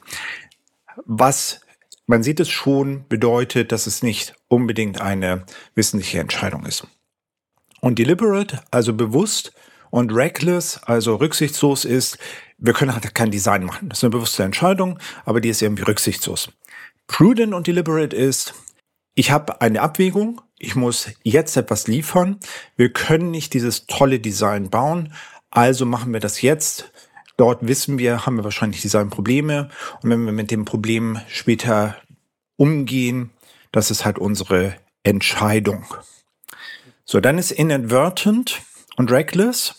Was 1.05 1.61
man 2.05 2.21
sieht 2.21 2.41
es 2.41 2.49
schon, 2.49 3.05
bedeutet, 3.07 3.71
dass 3.71 3.87
es 3.87 4.03
nicht 4.03 4.35
unbedingt 4.49 4.99
eine 4.99 5.45
wissentliche 5.73 6.19
Entscheidung 6.19 6.65
ist. 6.65 6.85
Und 7.79 7.97
deliberate, 7.97 8.59
also 8.71 8.91
bewusst, 8.93 9.53
und 9.89 10.11
reckless, 10.11 10.81
also 10.83 11.15
rücksichtslos 11.15 11.85
ist, 11.85 12.17
wir 12.57 12.73
können 12.73 12.93
halt 12.93 13.15
kein 13.15 13.31
Design 13.31 13.63
machen. 13.63 13.87
Das 13.87 13.99
ist 13.99 14.03
eine 14.03 14.11
bewusste 14.11 14.43
Entscheidung, 14.43 14.99
aber 15.23 15.39
die 15.39 15.49
ist 15.49 15.61
irgendwie 15.61 15.83
rücksichtslos. 15.83 16.51
Prudent 17.07 17.53
und 17.53 17.67
deliberate 17.67 18.15
ist, 18.15 18.53
ich 19.19 19.31
habe 19.31 19.59
eine 19.59 19.81
Abwägung, 19.81 20.39
ich 20.57 20.77
muss 20.77 21.09
jetzt 21.23 21.57
etwas 21.57 21.87
liefern, 21.87 22.39
wir 22.77 22.93
können 22.93 23.31
nicht 23.31 23.53
dieses 23.53 23.85
tolle 23.85 24.21
Design 24.21 24.69
bauen, 24.69 25.13
also 25.51 25.85
machen 25.85 26.13
wir 26.13 26.21
das 26.21 26.41
jetzt. 26.41 26.93
Dort 27.35 27.67
wissen 27.67 27.97
wir, 27.97 28.25
haben 28.25 28.37
wir 28.37 28.45
wahrscheinlich 28.45 28.81
Designprobleme 28.81 29.71
und 30.01 30.09
wenn 30.09 30.23
wir 30.23 30.31
mit 30.31 30.51
dem 30.51 30.63
Problem 30.63 31.19
später 31.27 31.97
umgehen, 32.55 33.31
das 33.73 33.91
ist 33.91 34.05
halt 34.05 34.19
unsere 34.19 34.77
Entscheidung. 35.03 35.83
So, 37.03 37.19
dann 37.19 37.37
ist 37.37 37.51
inadvertent 37.51 38.61
und 38.95 39.11
reckless. 39.11 39.75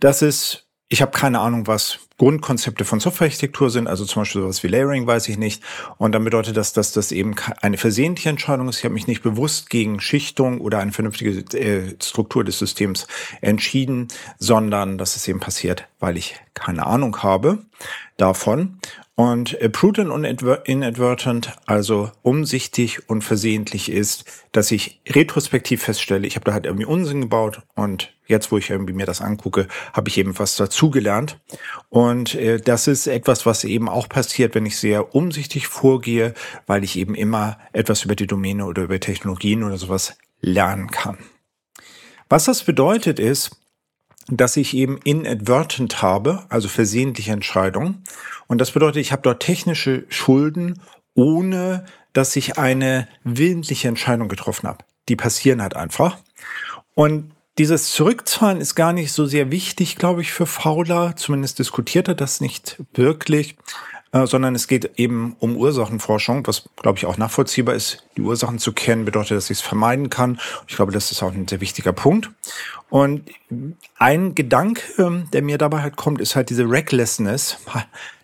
Das 0.00 0.20
ist, 0.20 0.66
ich 0.88 1.00
habe 1.00 1.12
keine 1.12 1.38
Ahnung, 1.38 1.68
was 1.68 2.00
Grundkonzepte 2.16 2.84
von 2.84 3.00
Softwarearchitektur 3.00 3.70
sind, 3.70 3.88
also 3.88 4.04
zum 4.04 4.22
Beispiel 4.22 4.42
sowas 4.42 4.62
wie 4.62 4.68
Layering, 4.68 5.06
weiß 5.06 5.28
ich 5.28 5.36
nicht. 5.36 5.62
Und 5.98 6.12
dann 6.12 6.22
bedeutet 6.22 6.56
das, 6.56 6.72
dass 6.72 6.92
das 6.92 7.10
eben 7.10 7.34
eine 7.60 7.76
versehentliche 7.76 8.28
Entscheidung 8.28 8.68
ist. 8.68 8.78
Ich 8.78 8.84
habe 8.84 8.94
mich 8.94 9.08
nicht 9.08 9.22
bewusst 9.22 9.68
gegen 9.68 10.00
Schichtung 10.00 10.60
oder 10.60 10.78
eine 10.78 10.92
vernünftige 10.92 11.30
äh, 11.58 11.96
Struktur 12.00 12.44
des 12.44 12.58
Systems 12.58 13.08
entschieden, 13.40 14.08
sondern 14.38 14.96
dass 14.96 15.16
es 15.16 15.26
eben 15.26 15.40
passiert, 15.40 15.88
weil 16.04 16.18
ich 16.18 16.36
keine 16.52 16.84
Ahnung 16.84 17.22
habe 17.22 17.60
davon. 18.18 18.78
Und 19.14 19.58
äh, 19.62 19.70
prudent 19.70 20.10
und 20.10 20.24
inadvertent, 20.24 21.56
also 21.64 22.10
umsichtig 22.20 23.08
und 23.08 23.22
versehentlich 23.22 23.90
ist, 23.90 24.24
dass 24.52 24.70
ich 24.70 25.00
retrospektiv 25.08 25.82
feststelle, 25.82 26.26
ich 26.26 26.34
habe 26.34 26.44
da 26.44 26.52
halt 26.52 26.66
irgendwie 26.66 26.84
Unsinn 26.84 27.22
gebaut 27.22 27.62
und 27.74 28.12
jetzt, 28.26 28.52
wo 28.52 28.58
ich 28.58 28.68
irgendwie 28.68 28.92
mir 28.92 29.06
das 29.06 29.22
angucke, 29.22 29.66
habe 29.94 30.10
ich 30.10 30.18
eben 30.18 30.38
was 30.38 30.56
dazugelernt. 30.56 31.40
Und 31.88 32.34
äh, 32.34 32.58
das 32.58 32.86
ist 32.86 33.06
etwas, 33.06 33.46
was 33.46 33.64
eben 33.64 33.88
auch 33.88 34.10
passiert, 34.10 34.54
wenn 34.54 34.66
ich 34.66 34.76
sehr 34.76 35.14
umsichtig 35.14 35.68
vorgehe, 35.68 36.34
weil 36.66 36.84
ich 36.84 36.98
eben 36.98 37.14
immer 37.14 37.56
etwas 37.72 38.04
über 38.04 38.16
die 38.16 38.26
Domäne 38.26 38.66
oder 38.66 38.82
über 38.82 39.00
Technologien 39.00 39.64
oder 39.64 39.78
sowas 39.78 40.18
lernen 40.42 40.90
kann. 40.90 41.16
Was 42.28 42.44
das 42.44 42.62
bedeutet 42.62 43.18
ist, 43.18 43.63
dass 44.28 44.56
ich 44.56 44.74
eben 44.74 44.98
inadvertent 45.04 46.02
habe, 46.02 46.44
also 46.48 46.68
versehentliche 46.68 47.32
Entscheidungen. 47.32 48.04
Und 48.46 48.60
das 48.60 48.70
bedeutet, 48.70 49.00
ich 49.00 49.12
habe 49.12 49.22
dort 49.22 49.42
technische 49.42 50.04
Schulden, 50.08 50.80
ohne 51.14 51.84
dass 52.12 52.36
ich 52.36 52.58
eine 52.58 53.08
willentliche 53.24 53.88
Entscheidung 53.88 54.28
getroffen 54.28 54.68
habe. 54.68 54.84
Die 55.08 55.16
passieren 55.16 55.60
halt 55.60 55.76
einfach. 55.76 56.18
Und 56.94 57.32
dieses 57.58 57.90
Zurückzahlen 57.90 58.60
ist 58.60 58.74
gar 58.74 58.92
nicht 58.92 59.12
so 59.12 59.26
sehr 59.26 59.50
wichtig, 59.50 59.96
glaube 59.96 60.22
ich, 60.22 60.32
für 60.32 60.46
Fowler. 60.46 61.14
Zumindest 61.16 61.58
diskutiert 61.58 62.08
er 62.08 62.14
das 62.14 62.40
nicht 62.40 62.82
wirklich, 62.94 63.56
äh, 64.14 64.28
sondern 64.28 64.54
es 64.54 64.68
geht 64.68 64.92
eben 64.96 65.34
um 65.40 65.56
Ursachenforschung, 65.56 66.46
was, 66.46 66.68
glaube 66.76 66.98
ich, 66.98 67.06
auch 67.06 67.16
nachvollziehbar 67.16 67.74
ist. 67.74 68.06
Die 68.16 68.20
Ursachen 68.20 68.60
zu 68.60 68.72
kennen 68.72 69.04
bedeutet, 69.04 69.36
dass 69.36 69.50
ich 69.50 69.58
es 69.58 69.60
vermeiden 69.60 70.08
kann. 70.08 70.38
Ich 70.68 70.76
glaube, 70.76 70.92
das 70.92 71.10
ist 71.10 71.20
auch 71.24 71.32
ein 71.32 71.48
sehr 71.48 71.60
wichtiger 71.60 71.92
Punkt. 71.92 72.30
Und 72.90 73.28
ein 73.98 74.36
Gedanke, 74.36 75.24
der 75.32 75.42
mir 75.42 75.58
dabei 75.58 75.82
halt 75.82 75.96
kommt, 75.96 76.20
ist 76.20 76.36
halt 76.36 76.48
diese 76.48 76.70
Recklessness, 76.70 77.58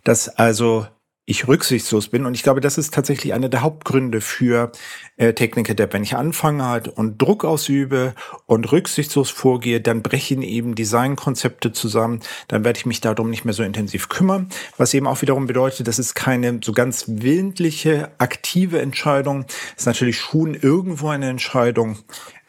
dass 0.04 0.28
also 0.28 0.87
ich 1.30 1.46
rücksichtslos 1.46 2.08
bin. 2.08 2.26
Und 2.26 2.34
ich 2.34 2.42
glaube, 2.42 2.60
das 2.60 2.76
ist 2.76 2.92
tatsächlich 2.92 3.32
einer 3.32 3.49
der 3.49 3.62
Hauptgründe 3.62 4.20
für 4.20 4.72
äh, 5.16 5.32
Techniker 5.32 5.75
Depp. 5.75 5.92
Wenn 5.92 6.02
ich 6.02 6.16
anfange 6.16 6.64
halt 6.66 6.88
und 6.88 7.22
Druck 7.22 7.44
ausübe 7.44 8.14
und 8.46 8.70
rücksichtslos 8.72 9.30
vorgehe, 9.30 9.80
dann 9.80 10.02
brechen 10.02 10.42
eben 10.42 10.75
Designkonzepte 10.75 11.72
zusammen. 11.72 12.20
Dann 12.49 12.64
werde 12.64 12.78
ich 12.78 12.87
mich 12.87 13.00
darum 13.00 13.30
nicht 13.30 13.44
mehr 13.44 13.54
so 13.54 13.62
intensiv 13.62 14.08
kümmern. 14.08 14.49
Was 14.76 14.92
eben 14.92 15.06
auch 15.06 15.22
wiederum 15.22 15.46
bedeutet, 15.46 15.87
das 15.87 15.99
ist 16.00 16.14
keine 16.14 16.60
so 16.64 16.72
ganz 16.72 17.04
willentliche, 17.06 18.10
aktive 18.18 18.80
Entscheidung. 18.80 19.44
Das 19.46 19.82
ist 19.82 19.87
natürlich 19.87 20.18
schon 20.18 20.54
irgendwo 20.54 21.08
eine 21.08 21.28
Entscheidung, 21.28 21.99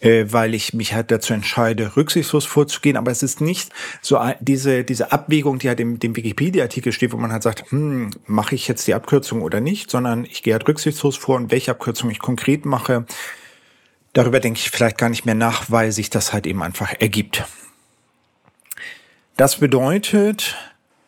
äh, 0.01 0.25
weil 0.29 0.53
ich 0.53 0.73
mich 0.73 0.93
halt 0.93 1.11
dazu 1.11 1.33
entscheide, 1.33 1.95
rücksichtslos 1.95 2.45
vorzugehen. 2.45 2.97
Aber 2.97 3.11
es 3.11 3.23
ist 3.23 3.39
nicht 3.39 3.71
so 4.01 4.19
diese, 4.39 4.83
diese 4.83 5.11
Abwägung, 5.11 5.59
die 5.59 5.69
halt 5.69 5.79
im 5.79 5.99
dem 5.99 6.15
Wikipedia-Artikel 6.15 6.91
steht, 6.91 7.13
wo 7.13 7.17
man 7.17 7.31
halt 7.31 7.43
sagt, 7.43 7.71
hm, 7.71 8.11
mache 8.25 8.55
ich 8.55 8.67
jetzt 8.67 8.87
die 8.87 8.93
Abkürzung 8.93 9.41
oder 9.41 9.61
nicht, 9.61 9.89
sondern 9.89 10.25
ich 10.25 10.43
gehe 10.43 10.53
halt 10.53 10.67
rücksichtslos 10.67 11.17
vor 11.17 11.37
und 11.37 11.51
welche 11.51 11.71
Abkürzung 11.71 12.09
ich 12.09 12.19
konkret 12.19 12.65
mache, 12.65 13.05
darüber 14.13 14.39
denke 14.39 14.59
ich 14.59 14.71
vielleicht 14.71 14.97
gar 14.97 15.09
nicht 15.09 15.25
mehr 15.25 15.35
nach, 15.35 15.69
weil 15.69 15.91
sich 15.91 16.09
das 16.09 16.33
halt 16.33 16.47
eben 16.47 16.63
einfach 16.63 16.93
ergibt. 16.99 17.45
Das 19.37 19.59
bedeutet, 19.59 20.57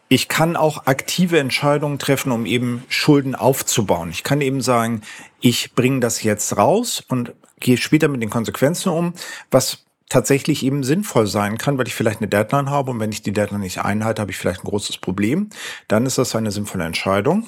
ich 0.07 0.27
kann 0.27 0.55
auch 0.55 0.85
aktive 0.85 1.39
Entscheidungen 1.39 1.97
treffen, 1.97 2.31
um 2.31 2.45
eben 2.45 2.83
Schulden 2.87 3.33
aufzubauen. 3.35 4.11
Ich 4.11 4.23
kann 4.23 4.41
eben 4.41 4.61
sagen, 4.61 5.01
ich 5.41 5.73
bringe 5.73 5.99
das 5.99 6.23
jetzt 6.23 6.55
raus 6.55 7.03
und 7.07 7.33
gehe 7.59 7.77
später 7.77 8.07
mit 8.07 8.21
den 8.21 8.29
Konsequenzen 8.29 8.89
um, 8.89 9.13
was 9.51 9.85
tatsächlich 10.09 10.63
eben 10.63 10.83
sinnvoll 10.83 11.27
sein 11.27 11.57
kann, 11.57 11.77
weil 11.77 11.87
ich 11.87 11.95
vielleicht 11.95 12.19
eine 12.19 12.27
Deadline 12.27 12.69
habe 12.69 12.91
und 12.91 12.99
wenn 12.99 13.11
ich 13.11 13.23
die 13.23 13.33
Deadline 13.33 13.61
nicht 13.61 13.79
einhalte, 13.79 14.21
habe 14.21 14.31
ich 14.31 14.37
vielleicht 14.37 14.63
ein 14.63 14.69
großes 14.69 14.97
Problem. 14.97 15.49
Dann 15.87 16.05
ist 16.05 16.17
das 16.17 16.35
eine 16.35 16.51
sinnvolle 16.51 16.85
Entscheidung. 16.85 17.47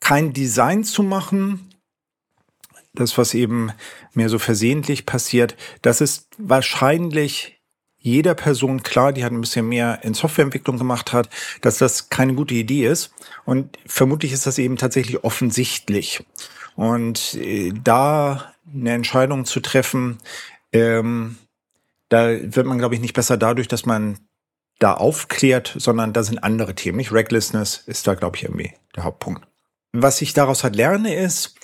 Kein 0.00 0.32
Design 0.32 0.84
zu 0.84 1.02
machen, 1.02 1.70
das, 2.94 3.18
was 3.18 3.34
eben 3.34 3.72
mir 4.14 4.28
so 4.28 4.38
versehentlich 4.38 5.04
passiert, 5.04 5.56
das 5.82 6.00
ist 6.00 6.28
wahrscheinlich 6.38 7.60
jeder 7.98 8.34
Person 8.34 8.84
klar, 8.84 9.12
die 9.12 9.24
hat 9.24 9.32
ein 9.32 9.40
bisschen 9.40 9.68
mehr 9.68 9.98
in 10.02 10.14
Softwareentwicklung 10.14 10.78
gemacht 10.78 11.12
hat, 11.12 11.28
dass 11.60 11.78
das 11.78 12.08
keine 12.08 12.34
gute 12.34 12.54
Idee 12.54 12.86
ist. 12.86 13.12
Und 13.44 13.78
vermutlich 13.84 14.30
ist 14.30 14.46
das 14.46 14.58
eben 14.58 14.76
tatsächlich 14.76 15.24
offensichtlich. 15.24 16.24
Und 16.76 17.34
äh, 17.34 17.72
da 17.72 18.54
eine 18.72 18.92
Entscheidung 18.92 19.44
zu 19.44 19.60
treffen, 19.60 20.18
ähm, 20.72 21.36
da 22.08 22.28
wird 22.28 22.66
man, 22.66 22.78
glaube 22.78 22.94
ich, 22.94 23.00
nicht 23.00 23.14
besser 23.14 23.36
dadurch, 23.36 23.68
dass 23.68 23.86
man 23.86 24.18
da 24.78 24.94
aufklärt, 24.94 25.74
sondern 25.78 26.12
da 26.12 26.22
sind 26.22 26.38
andere 26.38 26.74
Themen. 26.74 26.98
Nicht 26.98 27.12
Recklessness 27.12 27.82
ist 27.86 28.06
da, 28.06 28.14
glaube 28.14 28.36
ich, 28.36 28.44
irgendwie 28.44 28.72
der 28.94 29.04
Hauptpunkt. 29.04 29.46
Was 29.92 30.20
ich 30.20 30.34
daraus 30.34 30.62
halt 30.62 30.76
lerne, 30.76 31.14
ist, 31.14 31.56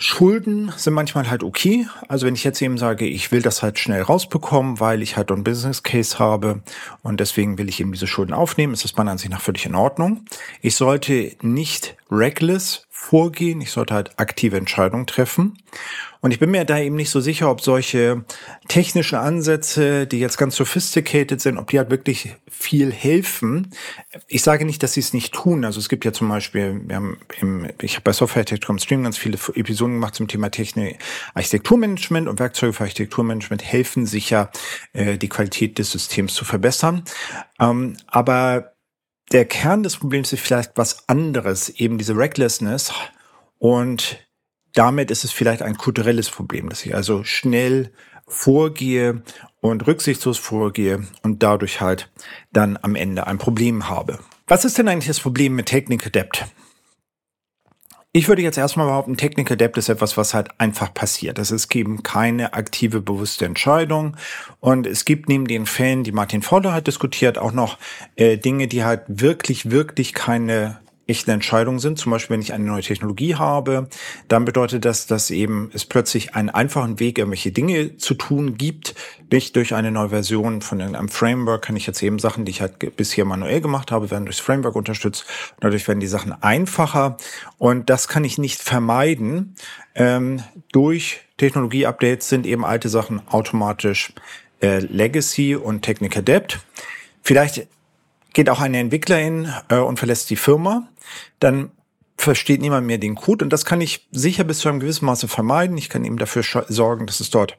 Schulden 0.00 0.72
sind 0.76 0.94
manchmal 0.94 1.28
halt 1.28 1.42
okay. 1.42 1.88
Also 2.06 2.26
wenn 2.26 2.34
ich 2.34 2.44
jetzt 2.44 2.62
eben 2.62 2.78
sage, 2.78 3.04
ich 3.04 3.32
will 3.32 3.42
das 3.42 3.64
halt 3.64 3.80
schnell 3.80 4.02
rausbekommen, 4.02 4.78
weil 4.78 5.02
ich 5.02 5.16
halt 5.16 5.32
einen 5.32 5.42
Business 5.42 5.82
Case 5.82 6.20
habe 6.20 6.62
und 7.02 7.18
deswegen 7.18 7.58
will 7.58 7.68
ich 7.68 7.80
eben 7.80 7.90
diese 7.90 8.06
Schulden 8.06 8.32
aufnehmen, 8.32 8.74
ist 8.74 8.84
das 8.84 8.94
meiner 8.94 9.10
Ansicht 9.10 9.32
nach 9.32 9.40
völlig 9.40 9.66
in 9.66 9.74
Ordnung. 9.74 10.24
Ich 10.60 10.76
sollte 10.76 11.32
nicht 11.42 11.96
reckless 12.12 12.86
vorgehen, 12.98 13.60
ich 13.60 13.70
sollte 13.70 13.94
halt 13.94 14.10
aktive 14.18 14.56
Entscheidungen 14.56 15.06
treffen. 15.06 15.56
Und 16.20 16.32
ich 16.32 16.40
bin 16.40 16.50
mir 16.50 16.64
da 16.64 16.78
eben 16.80 16.96
nicht 16.96 17.10
so 17.10 17.20
sicher, 17.20 17.48
ob 17.48 17.60
solche 17.60 18.24
technischen 18.66 19.14
Ansätze, 19.14 20.06
die 20.06 20.18
jetzt 20.18 20.36
ganz 20.36 20.56
sophisticated 20.56 21.40
sind, 21.40 21.58
ob 21.58 21.70
die 21.70 21.78
halt 21.78 21.90
wirklich 21.90 22.34
viel 22.50 22.92
helfen. 22.92 23.70
Ich 24.26 24.42
sage 24.42 24.64
nicht, 24.64 24.82
dass 24.82 24.94
sie 24.94 25.00
es 25.00 25.14
nicht 25.14 25.32
tun. 25.32 25.64
Also 25.64 25.78
es 25.78 25.88
gibt 25.88 26.04
ja 26.04 26.12
zum 26.12 26.28
Beispiel, 26.28 26.82
wir 26.86 26.96
haben 26.96 27.18
im, 27.40 27.70
ich 27.80 27.94
habe 27.94 28.02
bei 28.02 28.12
Software 28.12 28.44
Tech.com 28.44 28.78
Stream 28.80 29.04
ganz 29.04 29.16
viele 29.16 29.38
Episoden 29.54 29.94
gemacht 29.94 30.16
zum 30.16 30.26
Thema 30.26 30.50
Technik, 30.50 30.98
Architekturmanagement 31.34 32.28
und 32.28 32.40
Werkzeuge 32.40 32.72
für 32.72 32.82
Architekturmanagement 32.82 33.62
helfen 33.62 34.04
sicher, 34.04 34.50
äh, 34.92 35.18
die 35.18 35.28
Qualität 35.28 35.78
des 35.78 35.92
Systems 35.92 36.34
zu 36.34 36.44
verbessern. 36.44 37.04
Ähm, 37.60 37.96
aber 38.08 38.72
der 39.32 39.44
Kern 39.44 39.82
des 39.82 39.96
Problems 39.96 40.32
ist 40.32 40.40
vielleicht 40.40 40.72
was 40.76 41.08
anderes, 41.08 41.68
eben 41.68 41.98
diese 41.98 42.16
Recklessness 42.16 42.92
und 43.58 44.18
damit 44.74 45.10
ist 45.10 45.24
es 45.24 45.32
vielleicht 45.32 45.62
ein 45.62 45.76
kulturelles 45.76 46.30
Problem, 46.30 46.68
dass 46.68 46.84
ich 46.84 46.94
also 46.94 47.24
schnell 47.24 47.92
vorgehe 48.26 49.22
und 49.60 49.86
rücksichtslos 49.86 50.38
vorgehe 50.38 51.06
und 51.22 51.42
dadurch 51.42 51.80
halt 51.80 52.10
dann 52.52 52.78
am 52.80 52.94
Ende 52.94 53.26
ein 53.26 53.38
Problem 53.38 53.88
habe. 53.88 54.18
Was 54.46 54.64
ist 54.64 54.78
denn 54.78 54.88
eigentlich 54.88 55.08
das 55.08 55.20
Problem 55.20 55.54
mit 55.54 55.66
Technical 55.66 56.10
Debt? 56.10 56.46
Ich 58.12 58.26
würde 58.26 58.40
jetzt 58.40 58.56
erstmal 58.56 58.86
behaupten, 58.86 59.18
Technical 59.18 59.56
Debt 59.56 59.76
ist 59.76 59.90
etwas, 59.90 60.16
was 60.16 60.32
halt 60.32 60.48
einfach 60.58 60.94
passiert. 60.94 61.36
Das 61.36 61.50
ist 61.50 61.74
eben 61.76 62.02
keine 62.02 62.54
aktive, 62.54 63.02
bewusste 63.02 63.44
Entscheidung. 63.44 64.16
Und 64.60 64.86
es 64.86 65.04
gibt 65.04 65.28
neben 65.28 65.46
den 65.46 65.66
Fällen, 65.66 66.04
die 66.04 66.12
Martin 66.12 66.40
Fowler 66.40 66.72
hat 66.72 66.86
diskutiert, 66.86 67.36
auch 67.36 67.52
noch 67.52 67.78
äh, 68.16 68.38
Dinge, 68.38 68.66
die 68.66 68.82
halt 68.82 69.02
wirklich, 69.08 69.70
wirklich 69.70 70.14
keine 70.14 70.80
echte 71.08 71.32
Entscheidungen 71.32 71.78
sind. 71.78 71.98
Zum 71.98 72.12
Beispiel, 72.12 72.34
wenn 72.34 72.42
ich 72.42 72.52
eine 72.52 72.64
neue 72.64 72.82
Technologie 72.82 73.34
habe, 73.34 73.88
dann 74.28 74.44
bedeutet 74.44 74.84
das, 74.84 75.06
dass 75.06 75.30
eben 75.30 75.70
es 75.72 75.84
plötzlich 75.84 76.34
einen 76.34 76.50
einfachen 76.50 77.00
Weg, 77.00 77.18
irgendwelche 77.18 77.50
Dinge 77.50 77.96
zu 77.96 78.14
tun 78.14 78.56
gibt. 78.56 78.94
Nicht 79.32 79.56
durch 79.56 79.74
eine 79.74 79.90
neue 79.90 80.10
Version 80.10 80.60
von 80.60 80.80
irgendeinem 80.80 81.08
Framework 81.08 81.62
kann 81.62 81.76
ich 81.76 81.86
jetzt 81.86 82.02
eben 82.02 82.18
Sachen, 82.18 82.44
die 82.44 82.50
ich 82.50 82.60
halt 82.60 82.96
bisher 82.96 83.24
manuell 83.24 83.60
gemacht 83.60 83.90
habe, 83.90 84.10
werden 84.10 84.26
durchs 84.26 84.40
Framework 84.40 84.76
unterstützt. 84.76 85.24
Dadurch 85.60 85.88
werden 85.88 86.00
die 86.00 86.06
Sachen 86.06 86.32
einfacher. 86.42 87.16
Und 87.56 87.88
das 87.88 88.06
kann 88.06 88.24
ich 88.24 88.36
nicht 88.36 88.60
vermeiden. 88.60 89.56
Ähm, 89.94 90.42
durch 90.72 91.20
Technologie-Updates 91.38 92.28
sind 92.28 92.46
eben 92.46 92.64
alte 92.64 92.90
Sachen 92.90 93.26
automatisch 93.28 94.12
äh, 94.60 94.80
Legacy 94.80 95.56
und 95.56 95.82
Technical 95.82 96.22
Debt. 96.22 96.58
Vielleicht 97.22 97.66
geht 98.38 98.50
auch 98.50 98.60
eine 98.60 98.78
Entwicklerin 98.78 99.52
äh, 99.68 99.78
und 99.78 99.98
verlässt 99.98 100.30
die 100.30 100.36
Firma, 100.36 100.88
dann 101.40 101.72
versteht 102.16 102.60
niemand 102.60 102.86
mehr 102.86 102.98
den 102.98 103.16
Code 103.16 103.44
und 103.44 103.52
das 103.52 103.64
kann 103.64 103.80
ich 103.80 104.06
sicher 104.12 104.44
bis 104.44 104.60
zu 104.60 104.68
einem 104.68 104.78
gewissen 104.78 105.06
Maße 105.06 105.26
vermeiden. 105.26 105.76
Ich 105.76 105.88
kann 105.88 106.04
eben 106.04 106.18
dafür 106.18 106.44
sorgen, 106.68 107.08
dass 107.08 107.18
es 107.18 107.30
dort 107.30 107.58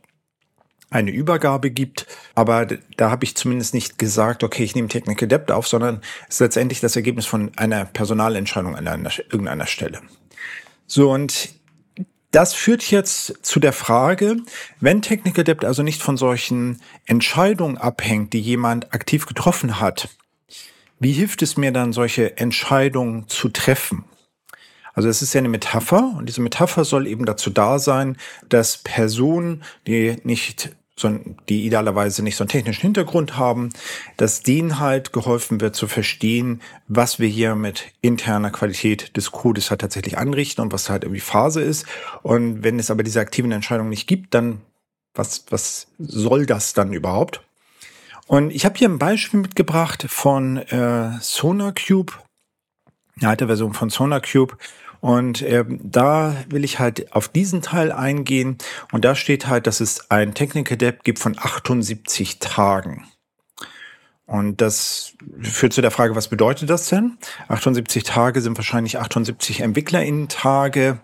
eine 0.90 1.12
Übergabe 1.12 1.70
gibt, 1.70 2.08
aber 2.34 2.66
da 2.96 3.12
habe 3.12 3.26
ich 3.26 3.36
zumindest 3.36 3.74
nicht 3.74 3.98
gesagt, 3.98 4.42
okay, 4.42 4.64
ich 4.64 4.74
nehme 4.74 4.88
Technical 4.88 5.28
Debt 5.28 5.52
auf, 5.52 5.68
sondern 5.68 6.00
es 6.30 6.36
ist 6.36 6.40
letztendlich 6.40 6.80
das 6.80 6.96
Ergebnis 6.96 7.26
von 7.26 7.52
einer 7.58 7.84
Personalentscheidung 7.84 8.78
an 8.78 8.88
einer, 8.88 9.12
irgendeiner 9.30 9.68
Stelle. 9.68 10.00
So, 10.88 11.12
und 11.12 11.50
das 12.32 12.54
führt 12.54 12.90
jetzt 12.90 13.46
zu 13.46 13.60
der 13.60 13.74
Frage, 13.74 14.38
wenn 14.80 15.02
Technical 15.02 15.44
Debt 15.44 15.66
also 15.66 15.84
nicht 15.84 16.02
von 16.02 16.16
solchen 16.16 16.80
Entscheidungen 17.06 17.78
abhängt, 17.78 18.32
die 18.32 18.40
jemand 18.40 18.94
aktiv 18.94 19.26
getroffen 19.26 19.82
hat, 19.82 20.08
wie 21.00 21.14
hilft 21.14 21.42
es 21.42 21.58
mir 21.58 21.72
dann, 21.72 21.94
solche 21.94 22.38
Entscheidungen 22.38 23.28
zu 23.28 23.50
treffen? 23.50 24.06
Also 24.94 25.08
es 25.08 25.22
ist 25.22 25.34
ja 25.34 25.40
eine 25.40 25.50
Metapher 25.50 26.16
und 26.18 26.28
diese 26.28 26.42
Metapher 26.42 26.84
soll 26.84 27.08
eben 27.08 27.26
dazu 27.26 27.50
da 27.50 27.80
sein, 27.80 28.18
dass 28.50 28.80
Personen, 28.80 29.64
die 29.88 30.18
nicht 30.24 30.76
so, 31.00 31.18
die 31.48 31.66
idealerweise 31.66 32.24
nicht 32.24 32.36
so 32.36 32.44
einen 32.44 32.50
technischen 32.50 32.82
Hintergrund 32.82 33.38
haben, 33.38 33.70
dass 34.18 34.44
denen 34.44 34.80
halt 34.80 35.14
geholfen 35.14 35.62
wird 35.62 35.76
zu 35.76 35.88
verstehen, 35.88 36.62
was 36.88 37.20
wir 37.20 37.30
hier 37.30 37.56
mit 37.56 37.94
interner 38.02 38.52
Qualität 38.52 39.16
des 39.16 39.32
Codes 39.32 39.70
halt 39.70 39.82
tatsächlich 39.82 40.18
anrichten 40.18 40.62
und 40.62 40.74
was 40.74 40.90
halt 40.90 41.04
irgendwie 41.04 41.22
Phase 41.22 41.62
ist. 41.62 41.86
Und 42.22 42.64
wenn 42.64 42.80
es 42.80 42.92
aber 42.92 43.04
diese 43.04 43.22
aktiven 43.22 43.52
Entscheidungen 43.54 43.90
nicht 43.90 44.08
gibt, 44.08 44.34
dann 44.34 44.62
was, 45.14 45.46
was 45.50 45.88
soll 45.98 46.46
das 46.46 46.74
dann 46.74 46.94
überhaupt? 46.94 47.42
Und 48.30 48.52
ich 48.52 48.64
habe 48.64 48.78
hier 48.78 48.88
ein 48.88 49.00
Beispiel 49.00 49.40
mitgebracht 49.40 50.06
von 50.08 50.58
äh, 50.58 51.20
SonarCube, 51.20 52.14
eine 53.20 53.30
alte 53.30 53.48
Version 53.48 53.74
von 53.74 53.90
SonarCube. 53.90 54.56
Und 55.02 55.42
äh, 55.42 55.66
da 55.68 56.36
will 56.48 56.64
ich 56.64 56.78
halt 56.78 57.12
auf 57.14 57.28
diesen 57.28 57.64
Teil 57.64 57.92
eingehen. 57.92 58.60
Und 58.92 59.04
da 59.04 59.16
steht 59.16 59.48
halt, 59.48 59.66
dass 59.66 59.80
es 59.80 60.12
ein 60.12 60.36
Technical 60.36 60.78
Debt 60.78 61.04
gibt 61.04 61.18
von 61.18 61.40
78 61.40 62.38
Tagen. 62.38 63.08
Und 64.28 64.62
das 64.62 65.14
führt 65.42 65.74
zu 65.74 65.82
der 65.82 65.90
Frage, 65.90 66.16
was 66.16 66.28
bedeutet 66.28 66.70
das 66.70 66.88
denn? 66.88 67.18
78 67.48 68.04
Tage 68.04 68.42
sind 68.42 68.56
wahrscheinlich 68.60 69.00
78 69.00 69.62
EntwicklerInnen-Tage, 69.62 71.00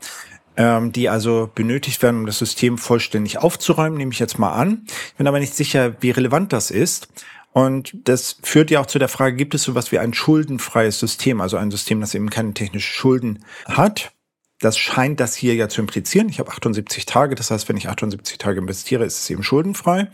ähm, 0.57 0.91
die 0.91 1.09
also 1.09 1.49
benötigt 1.53 2.01
werden, 2.01 2.21
um 2.21 2.25
das 2.25 2.39
System 2.39 2.77
vollständig 2.77 3.37
aufzuräumen, 3.39 3.97
nehme 3.97 4.11
ich 4.11 4.19
jetzt 4.19 4.39
mal 4.39 4.53
an. 4.53 4.83
Ich 4.85 5.15
bin 5.15 5.27
aber 5.27 5.39
nicht 5.39 5.55
sicher, 5.55 5.95
wie 6.01 6.11
relevant 6.11 6.53
das 6.53 6.71
ist. 6.71 7.07
Und 7.53 7.95
das 8.03 8.37
führt 8.43 8.69
ja 8.69 8.81
auch 8.81 8.85
zu 8.85 8.99
der 8.99 9.07
Frage, 9.07 9.37
gibt 9.37 9.55
es 9.55 9.63
sowas 9.63 9.91
wie 9.93 9.99
ein 9.99 10.13
schuldenfreies 10.13 10.99
System, 10.99 11.39
also 11.39 11.55
ein 11.55 11.71
System, 11.71 12.01
das 12.01 12.13
eben 12.13 12.29
keine 12.29 12.53
technischen 12.53 12.93
Schulden 12.93 13.45
hat? 13.65 14.11
Das 14.59 14.77
scheint 14.77 15.19
das 15.19 15.35
hier 15.35 15.55
ja 15.55 15.69
zu 15.69 15.81
implizieren. 15.81 16.27
Ich 16.27 16.39
habe 16.39 16.51
78 16.51 17.05
Tage, 17.05 17.35
das 17.35 17.51
heißt, 17.51 17.69
wenn 17.69 17.77
ich 17.77 17.87
78 17.87 18.37
Tage 18.37 18.59
investiere, 18.59 19.05
ist 19.05 19.19
es 19.19 19.29
eben 19.29 19.43
schuldenfrei. 19.43 20.09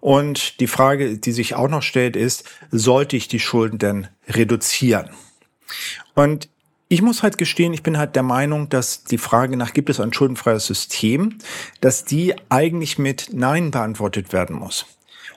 Und 0.00 0.60
die 0.60 0.66
Frage, 0.66 1.18
die 1.18 1.32
sich 1.32 1.54
auch 1.54 1.68
noch 1.68 1.82
stellt, 1.82 2.14
ist, 2.14 2.44
sollte 2.70 3.16
ich 3.16 3.26
die 3.28 3.40
Schulden 3.40 3.78
denn 3.78 4.08
reduzieren? 4.28 5.10
Und 6.14 6.48
ich 6.94 7.02
muss 7.02 7.24
halt 7.24 7.38
gestehen, 7.38 7.74
ich 7.74 7.82
bin 7.82 7.98
halt 7.98 8.14
der 8.14 8.22
Meinung, 8.22 8.68
dass 8.68 9.02
die 9.02 9.18
Frage 9.18 9.56
nach, 9.56 9.72
gibt 9.72 9.90
es 9.90 9.98
ein 9.98 10.12
schuldenfreies 10.12 10.64
System, 10.64 11.38
dass 11.80 12.04
die 12.04 12.34
eigentlich 12.50 12.98
mit 12.98 13.30
Nein 13.32 13.72
beantwortet 13.72 14.32
werden 14.32 14.54
muss. 14.54 14.86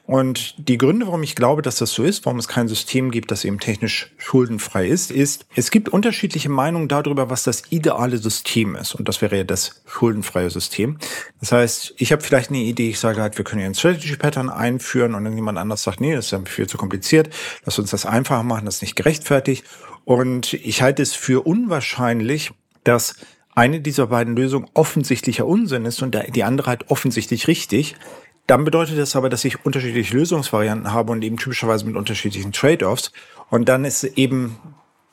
Und 0.06 0.54
die 0.70 0.78
Gründe, 0.78 1.08
warum 1.08 1.24
ich 1.24 1.36
glaube, 1.36 1.64
dass 1.64 1.78
das 1.78 1.92
so 1.92 2.04
ist, 2.04 2.26
warum 2.26 2.38
es 2.38 2.48
kein 2.48 2.68
System 2.68 3.10
gibt, 3.10 3.32
das 3.32 3.44
eben 3.44 3.60
technisch 3.60 4.14
schuldenfrei 4.18 4.88
ist, 4.88 5.10
ist, 5.10 5.48
es 5.56 5.72
gibt 5.72 5.90
unterschiedliche 5.90 6.48
Meinungen 6.48 6.88
darüber, 6.88 7.32
was 7.32 7.42
das 7.44 7.64
ideale 7.72 8.20
System 8.20 8.76
ist. 8.76 8.94
Und 8.94 9.10
das 9.10 9.22
wäre 9.24 9.36
ja 9.36 9.44
das 9.44 9.82
schuldenfreie 9.88 10.52
System. 10.52 11.00
Das 11.40 11.52
heißt, 11.52 11.96
ich 11.98 12.12
habe 12.12 12.22
vielleicht 12.22 12.52
eine 12.52 12.60
Idee, 12.60 12.90
ich 12.90 13.00
sage 13.00 13.20
halt, 13.20 13.38
wir 13.38 13.44
können 13.44 13.62
hier 13.62 13.70
ein 13.70 13.76
Strategy 13.76 14.16
Pattern 14.16 14.52
einführen 14.52 15.16
und 15.16 15.24
dann 15.26 15.36
jemand 15.36 15.58
anders 15.58 15.82
sagt, 15.82 16.00
nee, 16.00 16.16
das 16.16 16.26
ist 16.26 16.32
ja 16.32 16.40
viel 16.46 16.68
zu 16.68 16.78
kompliziert, 16.78 17.34
lass 17.66 17.80
uns 17.80 17.90
das 17.90 18.06
einfacher 18.06 18.44
machen, 18.44 18.66
das 18.66 18.76
ist 18.76 18.84
nicht 18.84 18.96
gerechtfertigt. 18.96 19.66
Und 20.08 20.54
ich 20.54 20.82
halte 20.82 21.02
es 21.02 21.16
für 21.16 21.46
unwahrscheinlich, 21.46 22.52
dass 22.86 23.18
eine 23.56 23.82
dieser 23.82 24.08
beiden 24.08 24.38
Lösungen 24.38 24.70
offensichtlicher 24.74 25.46
Unsinn 25.46 25.84
ist 25.84 26.02
und 26.02 26.18
die 26.34 26.46
andere 26.46 26.70
halt 26.70 26.90
offensichtlich 26.90 27.50
richtig. 27.50 27.98
Dann 28.46 28.64
bedeutet 28.64 28.98
das 28.98 29.18
aber, 29.18 29.28
dass 29.28 29.44
ich 29.44 29.66
unterschiedliche 29.66 30.16
Lösungsvarianten 30.16 30.94
habe 30.94 31.12
und 31.12 31.26
eben 31.26 31.36
typischerweise 31.36 31.86
mit 31.86 31.98
unterschiedlichen 31.98 32.54
Trade-offs. 32.54 33.12
Und 33.50 33.68
dann 33.68 33.84
ist 33.84 34.06
eben 34.06 34.56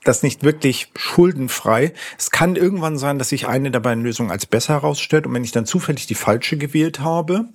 das 0.04 0.22
nicht 0.22 0.44
wirklich 0.44 0.92
schuldenfrei. 0.94 1.92
Es 2.16 2.30
kann 2.30 2.54
irgendwann 2.54 2.96
sein, 2.96 3.18
dass 3.18 3.30
sich 3.30 3.48
eine 3.48 3.72
der 3.72 3.80
beiden 3.80 4.04
Lösungen 4.04 4.30
als 4.30 4.46
besser 4.46 4.74
herausstellt. 4.74 5.26
Und 5.26 5.34
wenn 5.34 5.42
ich 5.42 5.50
dann 5.50 5.66
zufällig 5.66 6.06
die 6.06 6.14
falsche 6.14 6.56
gewählt 6.56 7.00
habe 7.00 7.46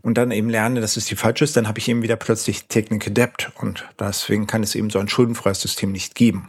und 0.00 0.16
dann 0.16 0.30
eben 0.30 0.48
lerne, 0.48 0.80
dass 0.80 0.96
es 0.96 1.06
die 1.06 1.16
falsche 1.16 1.42
ist, 1.42 1.56
dann 1.56 1.66
habe 1.66 1.80
ich 1.80 1.88
eben 1.88 2.02
wieder 2.02 2.14
plötzlich 2.14 2.66
Technik 2.66 3.12
Debt. 3.16 3.50
Und 3.60 3.84
deswegen 3.98 4.46
kann 4.46 4.62
es 4.62 4.76
eben 4.76 4.90
so 4.90 5.00
ein 5.00 5.08
schuldenfreies 5.08 5.60
System 5.60 5.90
nicht 5.90 6.14
geben. 6.14 6.48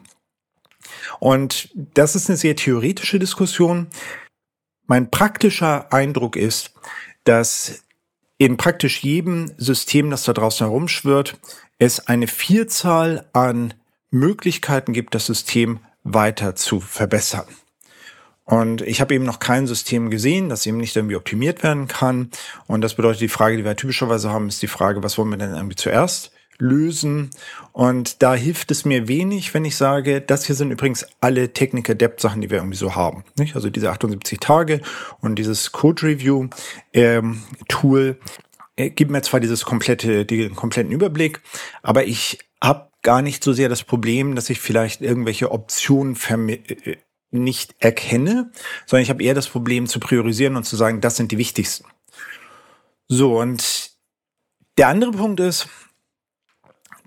Und 1.19 1.69
das 1.75 2.15
ist 2.15 2.29
eine 2.29 2.37
sehr 2.37 2.55
theoretische 2.55 3.19
Diskussion. 3.19 3.87
Mein 4.87 5.11
praktischer 5.11 5.93
Eindruck 5.93 6.35
ist, 6.35 6.73
dass 7.23 7.83
in 8.37 8.57
praktisch 8.57 9.03
jedem 9.03 9.51
System, 9.57 10.09
das 10.09 10.23
da 10.23 10.33
draußen 10.33 10.65
herumschwirrt, 10.65 11.37
es 11.77 12.07
eine 12.07 12.27
Vielzahl 12.27 13.27
an 13.33 13.73
Möglichkeiten 14.11 14.93
gibt, 14.93 15.13
das 15.13 15.25
System 15.25 15.79
weiter 16.03 16.55
zu 16.55 16.79
verbessern. 16.79 17.45
Und 18.45 18.81
ich 18.81 18.99
habe 18.99 19.13
eben 19.13 19.25
noch 19.25 19.37
kein 19.37 19.67
System 19.67 20.09
gesehen, 20.09 20.49
das 20.49 20.65
eben 20.65 20.77
nicht 20.77 20.95
irgendwie 20.95 21.17
optimiert 21.17 21.61
werden 21.61 21.87
kann. 21.87 22.31
Und 22.65 22.81
das 22.81 22.95
bedeutet, 22.95 23.21
die 23.21 23.27
Frage, 23.27 23.57
die 23.57 23.63
wir 23.65 23.75
typischerweise 23.75 24.31
haben, 24.31 24.47
ist 24.47 24.61
die 24.63 24.67
Frage, 24.67 25.03
was 25.03 25.19
wollen 25.19 25.29
wir 25.29 25.37
denn 25.37 25.53
irgendwie 25.53 25.75
zuerst 25.75 26.31
lösen? 26.59 27.31
Und 27.71 28.21
da 28.21 28.35
hilft 28.35 28.69
es 28.71 28.85
mir 28.85 29.07
wenig, 29.07 29.53
wenn 29.53 29.65
ich 29.65 29.75
sage, 29.75 30.21
das 30.21 30.45
hier 30.45 30.55
sind 30.55 30.71
übrigens 30.71 31.05
alle 31.21 31.51
Technik-Adept-Sachen, 31.51 32.41
die 32.41 32.49
wir 32.49 32.57
irgendwie 32.57 32.77
so 32.77 32.95
haben. 32.95 33.23
Nicht? 33.37 33.55
Also 33.55 33.69
diese 33.69 33.89
78 33.89 34.39
Tage 34.39 34.81
und 35.19 35.35
dieses 35.35 35.71
Code-Review-Tool 35.71 36.59
ähm, 36.93 38.17
äh, 38.75 38.89
gibt 38.91 39.11
mir 39.11 39.21
zwar 39.21 39.39
dieses 39.39 39.65
komplette, 39.65 40.25
den 40.25 40.55
kompletten 40.55 40.91
Überblick, 40.91 41.41
aber 41.81 42.05
ich 42.05 42.39
habe 42.61 42.89
gar 43.01 43.21
nicht 43.21 43.43
so 43.43 43.53
sehr 43.53 43.69
das 43.69 43.83
Problem, 43.83 44.35
dass 44.35 44.49
ich 44.49 44.59
vielleicht 44.59 45.01
irgendwelche 45.01 45.51
Optionen 45.51 46.17
äh, 46.47 46.97
nicht 47.31 47.75
erkenne, 47.79 48.51
sondern 48.85 49.03
ich 49.03 49.09
habe 49.09 49.23
eher 49.23 49.33
das 49.33 49.47
Problem 49.47 49.87
zu 49.87 49.99
priorisieren 49.99 50.55
und 50.55 50.63
zu 50.63 50.75
sagen, 50.75 51.01
das 51.01 51.15
sind 51.15 51.31
die 51.31 51.37
wichtigsten. 51.37 51.85
So, 53.07 53.39
und 53.39 53.91
der 54.77 54.87
andere 54.87 55.11
Punkt 55.11 55.39
ist, 55.39 55.67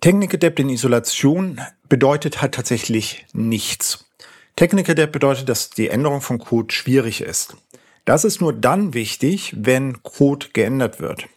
Technikadept 0.02 0.58
in 0.58 0.68
Isolation 0.68 1.60
bedeutet 1.88 2.42
halt 2.42 2.54
tatsächlich 2.54 3.24
nichts. 3.34 4.04
Technikadept 4.56 5.12
bedeutet, 5.12 5.48
dass 5.48 5.70
die 5.70 5.90
Änderung 5.90 6.20
von 6.20 6.40
Code 6.40 6.74
schwierig 6.74 7.20
ist. 7.20 7.56
Das 8.04 8.24
ist 8.24 8.40
nur 8.40 8.52
dann 8.52 8.94
wichtig, 8.94 9.54
wenn 9.56 10.02
Code 10.02 10.48
geändert 10.52 10.98
wird. 10.98 11.28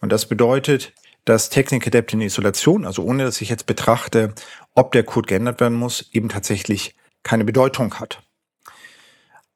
Und 0.00 0.12
das 0.12 0.26
bedeutet, 0.26 0.92
dass 1.24 1.50
Technikadept 1.50 2.12
in 2.12 2.20
Isolation, 2.20 2.86
also 2.86 3.02
ohne 3.02 3.24
dass 3.24 3.40
ich 3.40 3.48
jetzt 3.48 3.66
betrachte, 3.66 4.32
ob 4.76 4.92
der 4.92 5.02
Code 5.02 5.26
geändert 5.26 5.58
werden 5.58 5.76
muss, 5.76 6.08
eben 6.12 6.28
tatsächlich 6.28 6.94
keine 7.24 7.44
Bedeutung 7.44 7.98
hat. 7.98 8.22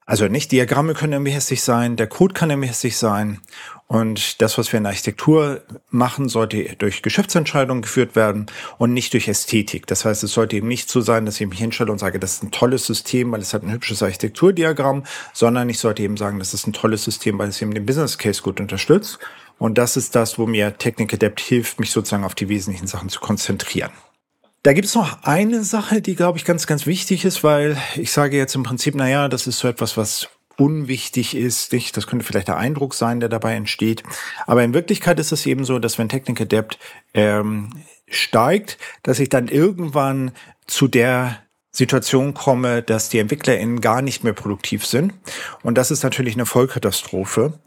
Also 0.09 0.29
nicht 0.29 0.53
Diagramme 0.53 0.95
können 0.95 1.15
irgendwie 1.15 1.33
hässlich 1.33 1.65
sein, 1.65 1.97
der 1.97 2.07
Code 2.07 2.33
kann 2.33 2.49
irgendwie 2.49 2.69
hässlich 2.69 2.97
sein. 2.97 3.41
Und 3.89 4.41
das, 4.41 4.57
was 4.57 4.73
wir 4.73 4.79
in 4.79 4.85
der 4.85 4.91
Architektur 4.91 5.63
machen, 5.91 6.29
sollte 6.29 6.77
durch 6.77 7.03
Geschäftsentscheidungen 7.03 7.83
geführt 7.83 8.15
werden 8.15 8.47
und 8.79 8.93
nicht 8.93 9.13
durch 9.13 9.27
Ästhetik. 9.27 9.87
Das 9.89 10.05
heißt, 10.05 10.23
es 10.23 10.33
sollte 10.33 10.57
eben 10.57 10.69
nicht 10.69 10.89
so 10.89 11.01
sein, 11.01 11.27
dass 11.27 11.41
ich 11.41 11.47
mich 11.49 11.59
hinstelle 11.59 11.91
und 11.91 11.99
sage, 11.99 12.21
das 12.21 12.35
ist 12.35 12.45
ein 12.45 12.53
tolles 12.53 12.87
System, 12.87 13.33
weil 13.33 13.41
es 13.41 13.53
hat 13.53 13.65
ein 13.65 13.73
hübsches 13.73 14.03
Architekturdiagramm, 14.03 15.05
sondern 15.33 15.69
ich 15.69 15.81
sollte 15.81 16.03
eben 16.03 16.17
sagen, 16.17 16.39
das 16.39 16.55
ist 16.55 16.69
ein 16.69 16.73
tolles 16.73 17.03
System, 17.05 17.39
weil 17.39 17.49
es 17.49 17.61
eben 17.61 17.75
den 17.75 17.87
Business 17.87 18.17
Case 18.17 18.43
gut 18.43 18.61
unterstützt. 18.61 19.19
Und 19.59 19.77
das 19.77 19.97
ist 19.97 20.15
das, 20.15 20.39
wo 20.39 20.47
mir 20.47 20.79
Technik 20.79 21.15
Adapt 21.15 21.41
hilft, 21.41 21.81
mich 21.81 21.91
sozusagen 21.91 22.25
auf 22.25 22.35
die 22.35 22.49
wesentlichen 22.49 22.87
Sachen 22.87 23.09
zu 23.09 23.21
konzentrieren. 23.21 23.91
Da 24.63 24.73
gibt 24.73 24.87
es 24.87 24.95
noch 24.95 25.23
eine 25.23 25.63
Sache, 25.63 26.03
die, 26.03 26.17
glaube 26.17 26.39
ich, 26.39 26.45
ganz, 26.45 26.67
ganz 26.67 26.87
wichtig 26.87 27.25
ist, 27.25 27.45
weil 27.45 27.77
ich 27.95 28.11
sage 28.11 28.37
jetzt 28.37 28.55
im 28.55 28.65
Prinzip, 28.65 28.95
na 28.97 29.09
ja, 29.09 29.29
das 29.29 29.47
ist 29.47 29.59
so 29.59 29.69
etwas, 29.69 29.97
was 29.97 30.29
unwichtig 30.57 31.37
ist. 31.37 31.73
Nicht? 31.73 31.97
Das 31.97 32.07
könnte 32.07 32.25
vielleicht 32.25 32.49
der 32.49 32.57
Eindruck 32.57 32.95
sein, 32.95 33.21
der 33.21 33.29
dabei 33.29 33.55
entsteht. 33.55 34.03
Aber 34.47 34.65
in 34.65 34.75
Wirklichkeit 34.75 35.19
ist 35.21 35.33
es 35.33 35.47
eben 35.47 35.65
so, 35.65 35.79
dass 35.79 35.99
wenn 35.99 36.09
Technik 36.09 36.41
Adept 36.41 36.79
ähm, 37.15 37.71
steigt, 38.09 38.79
dass 39.03 39.21
ich 39.21 39.29
dann 39.29 39.49
irgendwann 39.49 40.33
zu 40.67 40.89
der 40.89 41.39
Situation 41.71 42.33
komme, 42.33 42.83
dass 42.83 43.11
die 43.11 43.19
EntwicklerInnen 43.19 43.81
gar 43.81 44.01
nicht 44.01 44.25
mehr 44.25 44.33
produktiv 44.33 44.87
sind. 44.87 45.13
Und 45.63 45.77
das 45.77 45.91
ist 45.91 46.03
natürlich 46.03 46.35
eine 46.35 46.47
Vollkatastrophe. 46.47 47.59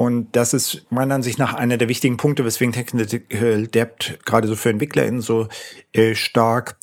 Und 0.00 0.34
das 0.34 0.54
ist 0.54 0.86
meiner 0.88 1.16
Ansicht 1.16 1.38
nach 1.38 1.52
einer 1.52 1.76
der 1.76 1.90
wichtigen 1.90 2.16
Punkte, 2.16 2.42
weswegen 2.46 2.72
Technical 2.72 3.66
Debt 3.66 4.18
gerade 4.24 4.48
so 4.48 4.56
für 4.56 4.70
EntwicklerInnen 4.70 5.20
so 5.20 5.46
äh, 5.92 6.14
stark, 6.14 6.78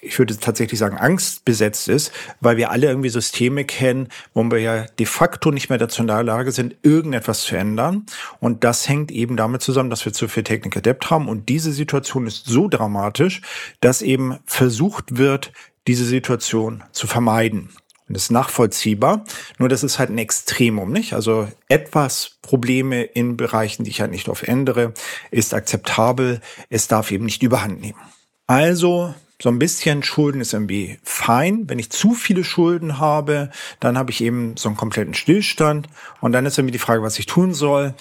ich 0.00 0.18
würde 0.18 0.36
tatsächlich 0.36 0.80
sagen, 0.80 0.98
angstbesetzt 0.98 1.86
ist, 1.86 2.10
weil 2.40 2.56
wir 2.56 2.72
alle 2.72 2.88
irgendwie 2.88 3.08
Systeme 3.08 3.64
kennen, 3.64 4.08
wo 4.34 4.42
wir 4.50 4.58
ja 4.58 4.86
de 4.98 5.06
facto 5.06 5.52
nicht 5.52 5.68
mehr 5.68 5.78
dazu 5.78 6.02
in 6.02 6.08
der 6.08 6.24
Lage 6.24 6.50
sind, 6.50 6.74
irgendetwas 6.82 7.42
zu 7.42 7.54
ändern. 7.54 8.04
Und 8.40 8.64
das 8.64 8.88
hängt 8.88 9.12
eben 9.12 9.36
damit 9.36 9.62
zusammen, 9.62 9.88
dass 9.88 10.04
wir 10.04 10.12
zu 10.12 10.26
viel 10.26 10.42
Technical 10.42 10.82
Debt 10.82 11.08
haben. 11.08 11.28
Und 11.28 11.48
diese 11.48 11.70
Situation 11.70 12.26
ist 12.26 12.46
so 12.46 12.66
dramatisch, 12.66 13.42
dass 13.80 14.02
eben 14.02 14.40
versucht 14.44 15.18
wird, 15.18 15.52
diese 15.86 16.04
Situation 16.04 16.82
zu 16.90 17.06
vermeiden. 17.06 17.70
Und 18.08 18.16
das 18.16 18.24
ist 18.24 18.30
nachvollziehbar. 18.30 19.24
Nur 19.58 19.68
das 19.68 19.82
ist 19.82 19.98
halt 19.98 20.10
ein 20.10 20.18
Extremum, 20.18 20.92
nicht? 20.92 21.12
Also 21.12 21.48
etwas 21.68 22.38
Probleme 22.40 23.02
in 23.02 23.36
Bereichen, 23.36 23.82
die 23.82 23.90
ich 23.90 24.00
halt 24.00 24.12
nicht 24.12 24.28
auf 24.28 24.44
ändere, 24.44 24.94
ist 25.32 25.54
akzeptabel. 25.54 26.40
Es 26.70 26.86
darf 26.86 27.10
eben 27.10 27.24
nicht 27.24 27.42
überhand 27.42 27.80
nehmen. 27.80 27.98
Also 28.46 29.12
so 29.42 29.48
ein 29.48 29.58
bisschen 29.58 30.04
Schulden 30.04 30.40
ist 30.40 30.52
irgendwie 30.52 30.98
fein. 31.02 31.68
Wenn 31.68 31.80
ich 31.80 31.90
zu 31.90 32.14
viele 32.14 32.44
Schulden 32.44 32.98
habe, 32.98 33.50
dann 33.80 33.98
habe 33.98 34.12
ich 34.12 34.22
eben 34.22 34.56
so 34.56 34.68
einen 34.68 34.76
kompletten 34.76 35.14
Stillstand. 35.14 35.88
Und 36.20 36.30
dann 36.30 36.46
ist 36.46 36.58
irgendwie 36.58 36.72
die 36.72 36.78
Frage, 36.78 37.02
was 37.02 37.18
ich 37.18 37.26
tun 37.26 37.54
soll. 37.54 37.94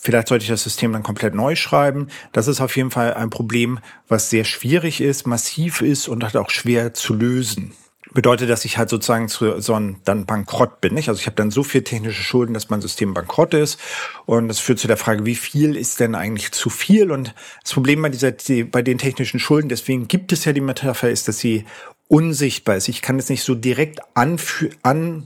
Vielleicht 0.00 0.28
sollte 0.28 0.44
ich 0.44 0.48
das 0.48 0.64
System 0.64 0.92
dann 0.94 1.02
komplett 1.02 1.34
neu 1.34 1.54
schreiben. 1.56 2.08
Das 2.32 2.48
ist 2.48 2.62
auf 2.62 2.74
jeden 2.76 2.90
Fall 2.90 3.14
ein 3.14 3.30
Problem, 3.30 3.80
was 4.08 4.30
sehr 4.30 4.44
schwierig 4.44 5.02
ist, 5.02 5.26
massiv 5.26 5.82
ist 5.82 6.08
und 6.08 6.24
halt 6.24 6.36
auch 6.36 6.50
schwer 6.50 6.94
zu 6.94 7.14
lösen 7.14 7.74
bedeutet, 8.12 8.50
dass 8.50 8.64
ich 8.64 8.78
halt 8.78 8.88
sozusagen 8.88 9.28
zu 9.28 9.60
so 9.60 9.74
ein 9.74 9.96
dann 10.04 10.26
bankrott 10.26 10.80
bin. 10.80 10.94
Nicht? 10.94 11.08
Also 11.08 11.20
ich 11.20 11.26
habe 11.26 11.36
dann 11.36 11.50
so 11.50 11.62
viel 11.62 11.82
technische 11.82 12.22
Schulden, 12.22 12.54
dass 12.54 12.70
mein 12.70 12.80
System 12.80 13.14
bankrott 13.14 13.54
ist. 13.54 13.78
Und 14.26 14.48
das 14.48 14.58
führt 14.58 14.78
zu 14.78 14.86
der 14.86 14.96
Frage, 14.96 15.24
wie 15.26 15.34
viel 15.34 15.76
ist 15.76 16.00
denn 16.00 16.14
eigentlich 16.14 16.52
zu 16.52 16.70
viel? 16.70 17.10
Und 17.10 17.34
das 17.62 17.72
Problem 17.72 18.02
bei 18.02 18.08
dieser, 18.10 18.32
die, 18.32 18.64
bei 18.64 18.82
den 18.82 18.98
technischen 18.98 19.40
Schulden, 19.40 19.68
deswegen 19.68 20.08
gibt 20.08 20.32
es 20.32 20.44
ja 20.44 20.52
die 20.52 20.60
Metapher, 20.60 21.10
ist, 21.10 21.28
dass 21.28 21.38
sie 21.38 21.64
unsichtbar 22.08 22.76
ist. 22.76 22.88
Ich 22.88 23.02
kann 23.02 23.18
es 23.18 23.28
nicht 23.28 23.42
so 23.42 23.54
direkt 23.54 24.00
angreifen, 24.12 25.24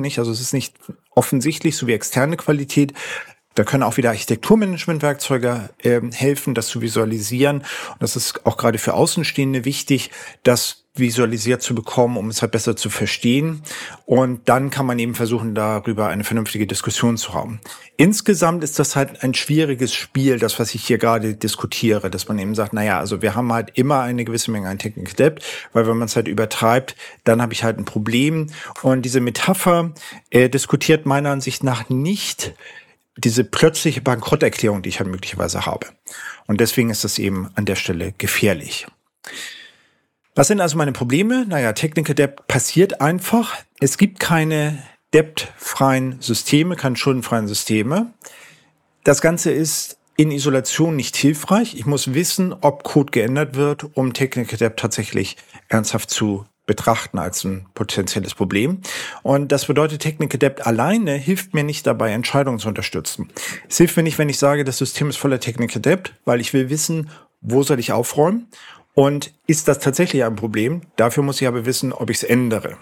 nicht? 0.00 0.18
Also 0.18 0.30
es 0.30 0.40
ist 0.40 0.52
nicht 0.52 0.74
offensichtlich, 1.14 1.76
so 1.76 1.86
wie 1.86 1.94
externe 1.94 2.36
Qualität. 2.36 2.92
Da 3.58 3.64
können 3.64 3.82
auch 3.82 3.96
wieder 3.96 4.10
Architekturmanagementwerkzeuge 4.10 5.70
äh, 5.82 6.00
helfen, 6.12 6.54
das 6.54 6.68
zu 6.68 6.80
visualisieren. 6.80 7.58
Und 7.58 8.00
das 8.02 8.14
ist 8.14 8.46
auch 8.46 8.56
gerade 8.56 8.78
für 8.78 8.94
Außenstehende 8.94 9.64
wichtig, 9.64 10.12
das 10.44 10.84
visualisiert 10.94 11.60
zu 11.60 11.74
bekommen, 11.74 12.16
um 12.16 12.28
es 12.28 12.40
halt 12.40 12.52
besser 12.52 12.76
zu 12.76 12.88
verstehen. 12.88 13.62
Und 14.06 14.48
dann 14.48 14.70
kann 14.70 14.86
man 14.86 15.00
eben 15.00 15.16
versuchen, 15.16 15.56
darüber 15.56 16.06
eine 16.06 16.22
vernünftige 16.22 16.68
Diskussion 16.68 17.16
zu 17.16 17.34
haben. 17.34 17.60
Insgesamt 17.96 18.62
ist 18.62 18.78
das 18.78 18.94
halt 18.94 19.24
ein 19.24 19.34
schwieriges 19.34 19.92
Spiel, 19.92 20.38
das, 20.38 20.60
was 20.60 20.72
ich 20.76 20.84
hier 20.84 20.98
gerade 20.98 21.34
diskutiere, 21.34 22.10
dass 22.10 22.28
man 22.28 22.38
eben 22.38 22.54
sagt, 22.54 22.72
naja, 22.72 23.00
also 23.00 23.22
wir 23.22 23.34
haben 23.34 23.52
halt 23.52 23.70
immer 23.74 24.02
eine 24.02 24.24
gewisse 24.24 24.52
Menge 24.52 24.68
an 24.68 24.78
Technical 24.78 25.14
Debt, 25.14 25.44
weil 25.72 25.88
wenn 25.88 25.96
man 25.96 26.06
es 26.06 26.14
halt 26.14 26.28
übertreibt, 26.28 26.94
dann 27.24 27.42
habe 27.42 27.52
ich 27.52 27.64
halt 27.64 27.76
ein 27.76 27.84
Problem. 27.84 28.50
Und 28.82 29.02
diese 29.02 29.20
Metapher 29.20 29.92
äh, 30.30 30.48
diskutiert 30.48 31.06
meiner 31.06 31.30
Ansicht 31.30 31.64
nach 31.64 31.88
nicht 31.88 32.54
diese 33.18 33.44
plötzliche 33.44 34.00
Bankrotterklärung, 34.00 34.82
die 34.82 34.88
ich 34.88 35.00
halt 35.00 35.10
möglicherweise 35.10 35.66
habe. 35.66 35.86
Und 36.46 36.60
deswegen 36.60 36.90
ist 36.90 37.04
das 37.04 37.18
eben 37.18 37.50
an 37.54 37.64
der 37.64 37.76
Stelle 37.76 38.14
gefährlich. 38.16 38.86
Was 40.34 40.48
sind 40.48 40.60
also 40.60 40.76
meine 40.76 40.92
Probleme? 40.92 41.44
Naja, 41.46 41.72
Technical 41.72 42.14
Debt 42.14 42.46
passiert 42.46 43.00
einfach. 43.00 43.56
Es 43.80 43.98
gibt 43.98 44.20
keine 44.20 44.82
debtfreien 45.12 46.20
Systeme, 46.20 46.76
keine 46.76 46.96
schuldenfreien 46.96 47.48
Systeme. 47.48 48.12
Das 49.02 49.20
Ganze 49.20 49.50
ist 49.50 49.98
in 50.16 50.30
Isolation 50.30 50.96
nicht 50.96 51.16
hilfreich. 51.16 51.74
Ich 51.74 51.86
muss 51.86 52.14
wissen, 52.14 52.52
ob 52.52 52.84
Code 52.84 53.10
geändert 53.10 53.56
wird, 53.56 53.96
um 53.96 54.12
Technical 54.12 54.58
Debt 54.58 54.76
tatsächlich 54.76 55.36
ernsthaft 55.68 56.10
zu 56.10 56.46
betrachten 56.68 57.18
als 57.18 57.42
ein 57.42 57.66
potenzielles 57.74 58.34
Problem. 58.34 58.80
Und 59.24 59.50
das 59.50 59.66
bedeutet, 59.66 60.02
Technical 60.02 60.38
Debt 60.38 60.64
alleine 60.64 61.14
hilft 61.14 61.54
mir 61.54 61.64
nicht 61.64 61.84
dabei, 61.86 62.12
Entscheidungen 62.12 62.60
zu 62.60 62.68
unterstützen. 62.68 63.28
Es 63.68 63.78
hilft 63.78 63.96
mir 63.96 64.04
nicht, 64.04 64.18
wenn 64.18 64.28
ich 64.28 64.38
sage, 64.38 64.62
das 64.62 64.78
System 64.78 65.08
ist 65.08 65.16
voller 65.16 65.40
Technical 65.40 65.82
Debt, 65.82 66.12
weil 66.24 66.40
ich 66.40 66.52
will 66.52 66.70
wissen, 66.70 67.10
wo 67.40 67.64
soll 67.64 67.80
ich 67.80 67.90
aufräumen 67.90 68.46
und 68.94 69.32
ist 69.46 69.66
das 69.66 69.80
tatsächlich 69.80 70.24
ein 70.24 70.36
Problem? 70.36 70.82
Dafür 70.96 71.22
muss 71.22 71.40
ich 71.40 71.48
aber 71.48 71.64
wissen, 71.64 71.92
ob 71.92 72.10
ich 72.10 72.18
es 72.18 72.22
ändere. 72.22 72.76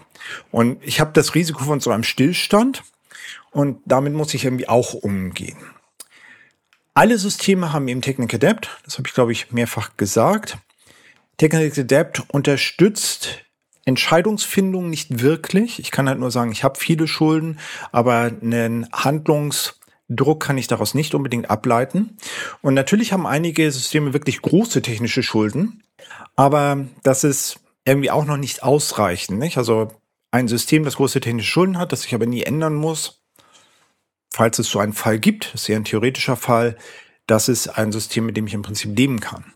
Und 0.50 0.82
ich 0.82 1.00
habe 1.00 1.12
das 1.14 1.34
Risiko 1.34 1.64
von 1.64 1.80
so 1.80 1.90
einem 1.90 2.02
Stillstand 2.02 2.82
und 3.52 3.80
damit 3.86 4.12
muss 4.12 4.34
ich 4.34 4.44
irgendwie 4.44 4.68
auch 4.68 4.94
umgehen. 4.94 5.58
Alle 6.92 7.18
Systeme 7.18 7.72
haben 7.72 7.86
eben 7.86 8.02
Technical 8.02 8.40
Debt, 8.40 8.68
das 8.84 8.98
habe 8.98 9.06
ich 9.06 9.14
glaube 9.14 9.32
ich 9.32 9.52
mehrfach 9.52 9.96
gesagt. 9.96 10.58
Technical 11.36 11.84
Debt 11.84 12.22
unterstützt 12.28 13.45
Entscheidungsfindung 13.86 14.90
nicht 14.90 15.22
wirklich. 15.22 15.78
Ich 15.78 15.90
kann 15.90 16.08
halt 16.08 16.18
nur 16.18 16.30
sagen, 16.30 16.52
ich 16.52 16.64
habe 16.64 16.78
viele 16.78 17.06
Schulden, 17.08 17.58
aber 17.92 18.30
einen 18.42 18.86
Handlungsdruck 18.92 20.40
kann 20.40 20.58
ich 20.58 20.66
daraus 20.66 20.92
nicht 20.94 21.14
unbedingt 21.14 21.48
ableiten. 21.48 22.18
Und 22.60 22.74
natürlich 22.74 23.12
haben 23.12 23.26
einige 23.26 23.70
Systeme 23.70 24.12
wirklich 24.12 24.42
große 24.42 24.82
technische 24.82 25.22
Schulden. 25.22 25.82
Aber 26.34 26.84
das 27.02 27.24
ist 27.24 27.60
irgendwie 27.84 28.10
auch 28.10 28.26
noch 28.26 28.36
nicht 28.36 28.62
ausreichend. 28.62 29.38
Nicht? 29.38 29.56
Also 29.56 29.92
ein 30.32 30.48
System, 30.48 30.84
das 30.84 30.96
große 30.96 31.20
technische 31.20 31.50
Schulden 31.50 31.78
hat, 31.78 31.92
das 31.92 32.02
sich 32.02 32.14
aber 32.14 32.26
nie 32.26 32.42
ändern 32.42 32.74
muss, 32.74 33.22
falls 34.32 34.58
es 34.58 34.68
so 34.68 34.80
einen 34.80 34.92
Fall 34.92 35.18
gibt, 35.18 35.54
ist 35.54 35.68
eher 35.68 35.76
ein 35.76 35.84
theoretischer 35.84 36.36
Fall, 36.36 36.76
das 37.26 37.48
ist 37.48 37.68
ein 37.68 37.90
System, 37.90 38.26
mit 38.26 38.36
dem 38.36 38.46
ich 38.46 38.54
im 38.54 38.62
Prinzip 38.62 38.96
leben 38.96 39.20
kann. 39.20 39.52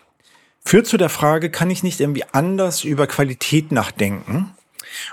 Führt 0.64 0.86
zu 0.86 0.96
der 0.96 1.08
Frage, 1.08 1.50
kann 1.50 1.70
ich 1.70 1.82
nicht 1.82 2.00
irgendwie 2.00 2.24
anders 2.32 2.84
über 2.84 3.06
Qualität 3.06 3.72
nachdenken? 3.72 4.54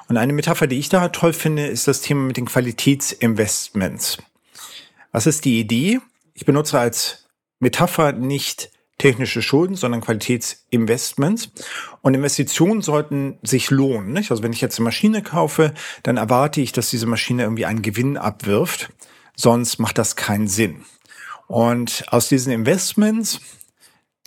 Und 0.08 0.18
eine 0.18 0.34
Metapher, 0.34 0.68
die 0.68 0.80
ich 0.80 0.90
da 0.90 1.10
toll 1.10 1.34
finde, 1.34 1.68
ist 1.68 1.88
das 1.88 2.02
Thema 2.02 2.22
mit 2.24 2.38
den 2.38 2.46
Qualitätsinvestments. 2.46 4.18
Was 5.12 5.28
ist 5.28 5.46
die 5.46 5.60
Idee? 5.60 6.00
Ich 6.34 6.46
benutze 6.46 6.80
als 6.80 7.28
Metapher 7.60 8.12
nicht 8.12 8.70
technische 8.98 9.42
Schulden, 9.42 9.76
sondern 9.76 10.02
Qualitätsinvestments. 10.02 11.50
Und 12.02 12.14
Investitionen 12.14 12.82
sollten 12.82 13.38
sich 13.44 13.70
lohnen. 13.70 14.14
Nicht? 14.14 14.32
Also 14.32 14.44
wenn 14.44 14.54
ich 14.54 14.62
jetzt 14.62 14.80
eine 14.80 14.86
Maschine 14.86 15.22
kaufe, 15.22 15.74
dann 16.04 16.18
erwarte 16.18 16.62
ich, 16.62 16.72
dass 16.72 16.90
diese 16.90 17.06
Maschine 17.06 17.44
irgendwie 17.44 17.66
einen 17.66 17.84
Gewinn 17.84 18.18
abwirft. 18.18 18.90
Sonst 19.36 19.80
macht 19.80 19.98
das 20.00 20.16
keinen 20.16 20.48
Sinn. 20.48 20.84
Und 21.48 22.06
aus 22.08 22.28
diesen 22.28 22.52
Investments, 22.52 23.40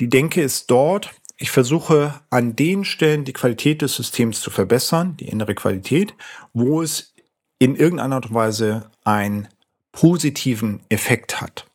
die 0.00 0.08
Denke 0.08 0.40
ist 0.40 0.70
dort, 0.70 1.14
ich 1.36 1.50
versuche 1.50 2.20
an 2.30 2.56
den 2.56 2.84
Stellen 2.84 3.24
die 3.24 3.32
Qualität 3.32 3.82
des 3.82 3.94
Systems 3.94 4.40
zu 4.40 4.50
verbessern, 4.50 5.16
die 5.18 5.28
innere 5.28 5.54
Qualität, 5.54 6.14
wo 6.52 6.82
es 6.82 7.14
in 7.58 7.76
irgendeiner 7.76 8.20
Weise 8.28 8.90
einen 9.04 9.48
positiven 9.92 10.80
Effekt 10.88 11.40
hat. 11.40 11.66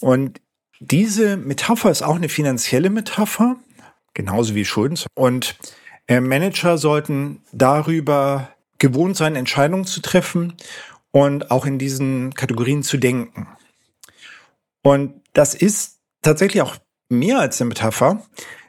Und 0.00 0.40
diese 0.80 1.36
Metapher 1.36 1.90
ist 1.90 2.02
auch 2.02 2.16
eine 2.16 2.28
finanzielle 2.28 2.90
Metapher, 2.90 3.56
genauso 4.14 4.54
wie 4.54 4.64
Schulden. 4.64 4.98
Und 5.14 5.56
äh, 6.06 6.20
Manager 6.20 6.78
sollten 6.78 7.42
darüber 7.52 8.50
gewohnt 8.78 9.16
sein, 9.16 9.36
Entscheidungen 9.36 9.86
zu 9.86 10.00
treffen 10.00 10.54
und 11.10 11.50
auch 11.50 11.66
in 11.66 11.78
diesen 11.78 12.34
Kategorien 12.34 12.82
zu 12.82 12.98
denken. 12.98 13.48
Und 14.82 15.22
das 15.32 15.54
ist 15.54 15.98
tatsächlich 16.22 16.62
auch 16.62 16.76
mehr 17.08 17.38
als 17.38 17.60
eine 17.60 17.68
Metapher, 17.68 18.22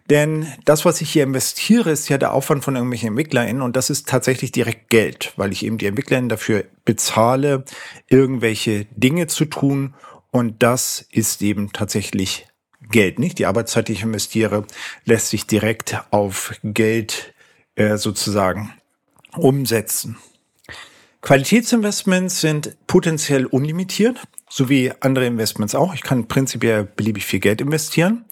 denn 0.10 0.48
das, 0.64 0.86
was 0.86 1.02
ich 1.02 1.12
hier 1.12 1.24
investiere, 1.24 1.92
ist 1.92 2.08
ja 2.08 2.18
der 2.18 2.34
Aufwand 2.34 2.64
von 2.64 2.76
irgendwelchen 2.76 3.10
EntwicklerInnen 3.10 3.62
und 3.62 3.76
das 3.76 3.90
ist 3.90 4.08
tatsächlich 4.08 4.52
direkt 4.52 4.90
Geld, 4.90 5.34
weil 5.36 5.52
ich 5.52 5.66
eben 5.66 5.78
die 5.78 5.86
EntwicklerInnen 5.86 6.30
dafür 6.30 6.64
bezahle, 6.86 7.66
irgendwelche 8.08 8.86
Dinge 8.96 9.28
zu 9.28 9.46
tun 9.46 9.96
und 10.32 10.64
das 10.64 11.06
ist 11.12 11.42
eben 11.42 11.74
tatsächlich 11.74 12.48
Geld, 12.90 13.20
nicht? 13.20 13.38
Die 13.40 13.46
Arbeitszeit, 13.46 13.90
die 13.90 13.94
ich 13.94 14.04
investiere, 14.04 14.66
lässt 15.04 15.30
sich 15.30 15.46
direkt 15.46 16.00
auf 16.12 16.54
Geld 16.64 17.34
äh, 17.76 17.98
sozusagen 17.98 18.74
umsetzen. 19.36 20.18
Qualitätsinvestments 21.22 22.40
sind 22.40 22.78
potenziell 22.88 23.46
unlimitiert, 23.46 24.22
so 24.50 24.70
wie 24.70 24.92
andere 25.00 25.26
Investments 25.26 25.76
auch. 25.76 25.94
Ich 25.94 26.04
kann 26.04 26.28
prinzipiell 26.28 26.84
beliebig 26.84 27.26
viel 27.26 27.40
Geld 27.40 27.62
investieren. 27.62 28.26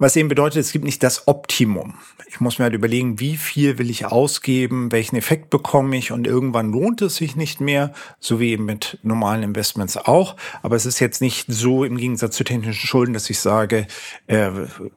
Was 0.00 0.14
eben 0.14 0.28
bedeutet, 0.28 0.60
es 0.60 0.70
gibt 0.70 0.84
nicht 0.84 1.02
das 1.02 1.26
Optimum. 1.26 1.94
Ich 2.28 2.38
muss 2.38 2.60
mir 2.60 2.64
halt 2.64 2.74
überlegen, 2.74 3.18
wie 3.18 3.36
viel 3.36 3.78
will 3.78 3.90
ich 3.90 4.06
ausgeben, 4.06 4.92
welchen 4.92 5.16
Effekt 5.16 5.50
bekomme 5.50 5.96
ich 5.96 6.12
und 6.12 6.24
irgendwann 6.24 6.70
lohnt 6.70 7.02
es 7.02 7.16
sich 7.16 7.34
nicht 7.34 7.60
mehr, 7.60 7.92
so 8.20 8.38
wie 8.38 8.52
eben 8.52 8.64
mit 8.64 8.98
normalen 9.02 9.42
Investments 9.42 9.96
auch. 9.96 10.36
Aber 10.62 10.76
es 10.76 10.86
ist 10.86 11.00
jetzt 11.00 11.20
nicht 11.20 11.46
so 11.48 11.82
im 11.82 11.96
Gegensatz 11.96 12.36
zu 12.36 12.44
technischen 12.44 12.86
Schulden, 12.86 13.12
dass 13.12 13.28
ich 13.28 13.40
sage, 13.40 13.88
äh, 14.28 14.52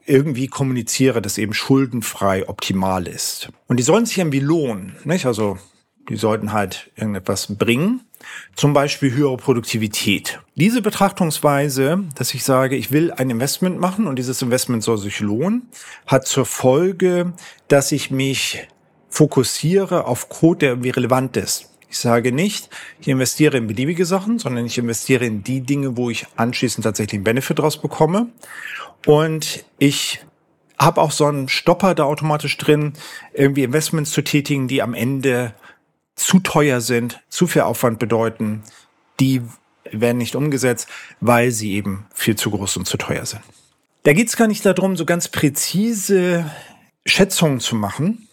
irgendwie 0.06 0.46
kommuniziere, 0.46 1.20
dass 1.20 1.40
eben 1.40 1.56
schuldenfrei 1.56 2.48
optimal 2.48 3.08
ist. 3.08 3.50
Und 3.68 3.78
die 3.78 3.84
sollen 3.84 4.06
sich 4.06 4.20
irgendwie 4.20 4.40
lohnen, 4.40 4.98
nicht? 5.04 5.26
Also 5.26 5.58
die 6.10 6.16
sollten 6.16 6.54
halt 6.54 6.92
irgendetwas 6.96 7.58
bringen. 7.58 8.02
Zum 8.56 8.74
Beispiel 8.74 9.12
höhere 9.14 9.38
Produktivität. 9.38 10.40
Diese 10.56 10.82
Betrachtungsweise, 10.82 12.04
dass 12.16 12.34
ich 12.34 12.44
sage, 12.44 12.76
ich 12.76 12.92
will 12.92 13.12
ein 13.12 13.30
Investment 13.30 13.80
machen 13.80 14.08
und 14.08 14.18
dieses 14.18 14.42
Investment 14.42 14.84
soll 14.84 14.98
sich 14.98 15.20
lohnen, 15.20 15.70
hat 16.06 16.28
zur 16.28 16.46
Folge, 16.46 17.34
dass 17.68 17.92
ich 17.92 18.12
mich 18.12 18.68
fokussiere 19.10 20.06
auf 20.06 20.30
Code, 20.30 20.60
der 20.60 20.70
irgendwie 20.70 20.92
relevant 20.92 21.38
ist. 21.38 21.70
Ich 21.90 22.00
sage 22.00 22.32
nicht, 22.32 22.70
ich 23.02 23.10
investiere 23.10 23.58
in 23.58 23.68
beliebige 23.68 24.06
Sachen, 24.06 24.40
sondern 24.40 24.66
ich 24.66 24.78
investiere 24.78 25.26
in 25.26 25.44
die 25.44 25.60
Dinge, 25.60 25.98
wo 25.98 26.10
ich 26.10 26.26
anschließend 26.38 26.86
tatsächlich 26.86 27.16
einen 27.16 27.26
Benefit 27.26 27.60
draus 27.60 27.82
bekomme. 27.82 28.28
Und 29.06 29.66
ich 29.78 30.22
habe 30.80 31.02
auch 31.02 31.12
so 31.12 31.26
einen 31.26 31.50
Stopper 31.50 31.94
da 31.94 32.06
automatisch 32.06 32.58
drin, 32.58 32.94
irgendwie 33.34 33.64
Investments 33.64 34.12
zu 34.12 34.22
tätigen, 34.24 34.70
die 34.70 34.82
am 34.82 34.94
Ende 34.94 35.54
zu 36.22 36.40
teuer 36.40 36.82
sind, 36.82 37.22
zu 37.30 37.48
viel 37.48 37.64
Aufwand 37.64 38.00
bedeuten, 38.00 38.64
die 39.20 39.42
werden 39.92 40.18
nicht 40.18 40.36
umgesetzt, 40.36 40.88
weil 41.20 41.52
sie 41.52 41.74
eben 41.74 42.06
viel 42.14 42.36
zu 42.36 42.52
groß 42.52 42.78
und 42.78 42.86
zu 42.86 42.98
teuer 42.98 43.26
sind. 43.26 43.42
Da 44.04 44.14
geht 44.14 44.28
es 44.30 44.38
gar 44.38 44.48
nicht 44.48 44.66
darum, 44.66 44.96
so 44.96 45.06
ganz 45.06 45.28
präzise 45.28 46.50
Schätzungen 47.06 47.60
zu 47.60 47.76
machen. 47.76 48.28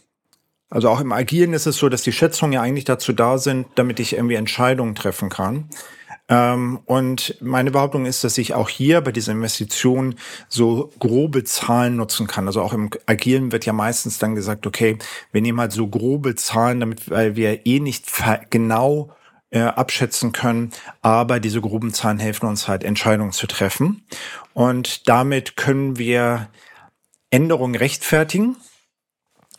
Also 0.70 0.88
auch 0.90 1.00
im 1.00 1.12
Agilen 1.12 1.52
ist 1.52 1.66
es 1.66 1.76
so, 1.76 1.88
dass 1.88 2.02
die 2.02 2.12
Schätzungen 2.12 2.52
ja 2.52 2.62
eigentlich 2.62 2.84
dazu 2.84 3.12
da 3.12 3.38
sind, 3.38 3.66
damit 3.74 4.00
ich 4.00 4.14
irgendwie 4.14 4.34
Entscheidungen 4.34 4.94
treffen 4.94 5.28
kann. 5.30 5.68
Ähm, 6.28 6.80
und 6.84 7.36
meine 7.40 7.70
Behauptung 7.70 8.04
ist, 8.04 8.22
dass 8.22 8.38
ich 8.38 8.54
auch 8.54 8.68
hier 8.68 9.00
bei 9.00 9.12
dieser 9.12 9.32
Investition 9.32 10.14
so 10.48 10.92
grobe 10.98 11.44
Zahlen 11.44 11.96
nutzen 11.96 12.26
kann. 12.26 12.46
Also 12.46 12.60
auch 12.62 12.72
im 12.72 12.90
Agilen 13.06 13.50
wird 13.50 13.64
ja 13.66 13.72
meistens 13.72 14.18
dann 14.18 14.34
gesagt, 14.34 14.66
okay, 14.66 14.98
wir 15.32 15.40
nehmen 15.40 15.60
halt 15.60 15.72
so 15.72 15.86
grobe 15.86 16.34
Zahlen, 16.34 16.80
damit, 16.80 17.10
weil 17.10 17.36
wir 17.36 17.66
eh 17.66 17.80
nicht 17.80 18.06
genau 18.50 19.10
äh, 19.50 19.60
abschätzen 19.60 20.32
können, 20.32 20.72
aber 21.00 21.40
diese 21.40 21.62
groben 21.62 21.94
Zahlen 21.94 22.18
helfen 22.18 22.46
uns 22.46 22.68
halt 22.68 22.84
Entscheidungen 22.84 23.32
zu 23.32 23.46
treffen. 23.46 24.04
Und 24.52 25.08
damit 25.08 25.56
können 25.56 25.96
wir 25.96 26.48
Änderungen 27.30 27.74
rechtfertigen 27.74 28.56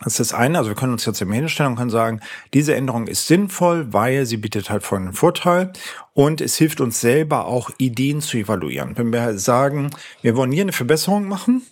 Das 0.02 0.20
ist 0.20 0.32
das 0.32 0.34
eine, 0.34 0.58
also 0.58 0.70
wir 0.70 0.76
können 0.76 0.94
uns 0.94 1.06
jetzt 1.06 1.22
im 1.22 1.32
hinstellen 1.32 1.72
und 1.72 1.78
können 1.78 1.90
sagen, 1.90 2.22
diese 2.54 2.74
Änderung 2.74 3.08
ist 3.08 3.28
sinnvoll, 3.28 3.92
weil 3.92 4.26
sie 4.26 4.38
bietet 4.38 4.70
halt 4.70 4.84
folgenden 4.84 5.14
Vorteil 5.14 5.74
und 6.14 6.40
es 6.40 6.56
hilft 6.56 6.80
uns 6.80 7.02
selber 7.02 7.46
auch 7.46 7.70
Ideen 7.78 8.22
zu 8.22 8.38
evaluieren. 8.38 8.98
Wenn 8.98 9.12
wir 9.12 9.38
sagen, 9.38 9.90
wir 10.22 10.38
wollen 10.38 10.54
hier 10.54 10.64
eine 10.64 10.72
Verbesserung 10.72 11.28
machen, 11.28 11.64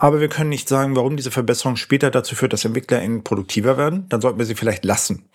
aber 0.00 0.18
wir 0.18 0.28
können 0.28 0.48
nicht 0.48 0.66
sagen, 0.66 0.96
warum 0.96 1.18
diese 1.18 1.30
Verbesserung 1.30 1.76
später 1.76 2.10
dazu 2.10 2.34
führt, 2.34 2.54
dass 2.54 2.64
EntwicklerInnen 2.64 3.22
produktiver 3.22 3.76
werden. 3.76 4.06
Dann 4.08 4.22
sollten 4.22 4.38
wir 4.38 4.46
sie 4.46 4.54
vielleicht 4.54 4.82
lassen. 4.86 5.28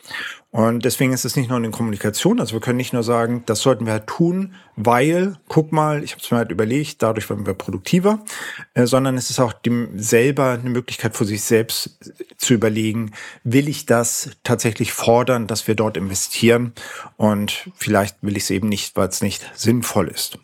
Und 0.50 0.86
deswegen 0.86 1.14
ist 1.14 1.24
es 1.24 1.36
nicht 1.36 1.50
nur 1.50 1.64
in 1.64 1.72
Kommunikation. 1.72 2.40
Also 2.40 2.54
wir 2.54 2.62
können 2.62 2.78
nicht 2.78 2.92
nur 2.92 3.04
sagen, 3.04 3.44
das 3.46 3.60
sollten 3.60 3.86
wir 3.86 3.94
halt 3.94 4.08
tun, 4.08 4.56
weil, 4.76 5.38
guck 5.48 5.72
mal, 5.72 6.04
ich 6.04 6.14
habe 6.14 6.22
es 6.24 6.32
mir 6.32 6.38
halt 6.38 6.50
überlegt, 6.50 7.04
dadurch 7.04 7.30
werden 7.30 7.46
wir 7.46 7.54
produktiver, 7.54 8.26
äh, 8.74 8.88
sondern 8.88 9.18
es 9.18 9.30
ist 9.30 9.40
auch 9.40 9.54
dem 9.54 10.00
selber 10.00 10.58
eine 10.60 10.72
Möglichkeit 10.72 11.16
für 11.16 11.26
sich 11.26 11.44
selbst 11.44 12.00
zu 12.38 12.56
überlegen, 12.56 13.12
will 13.44 13.70
ich 13.70 13.86
das 13.86 14.32
tatsächlich 14.44 14.94
fordern, 14.94 15.46
dass 15.46 15.68
wir 15.68 15.76
dort 15.76 15.96
investieren? 15.96 16.74
Und 17.18 17.70
vielleicht 17.76 18.18
will 18.24 18.36
ich 18.36 18.44
es 18.44 18.50
eben 18.50 18.68
nicht, 18.68 18.96
weil 18.96 19.10
es 19.10 19.22
nicht 19.22 19.48
sinnvoll 19.54 20.08
ist. 20.08 20.40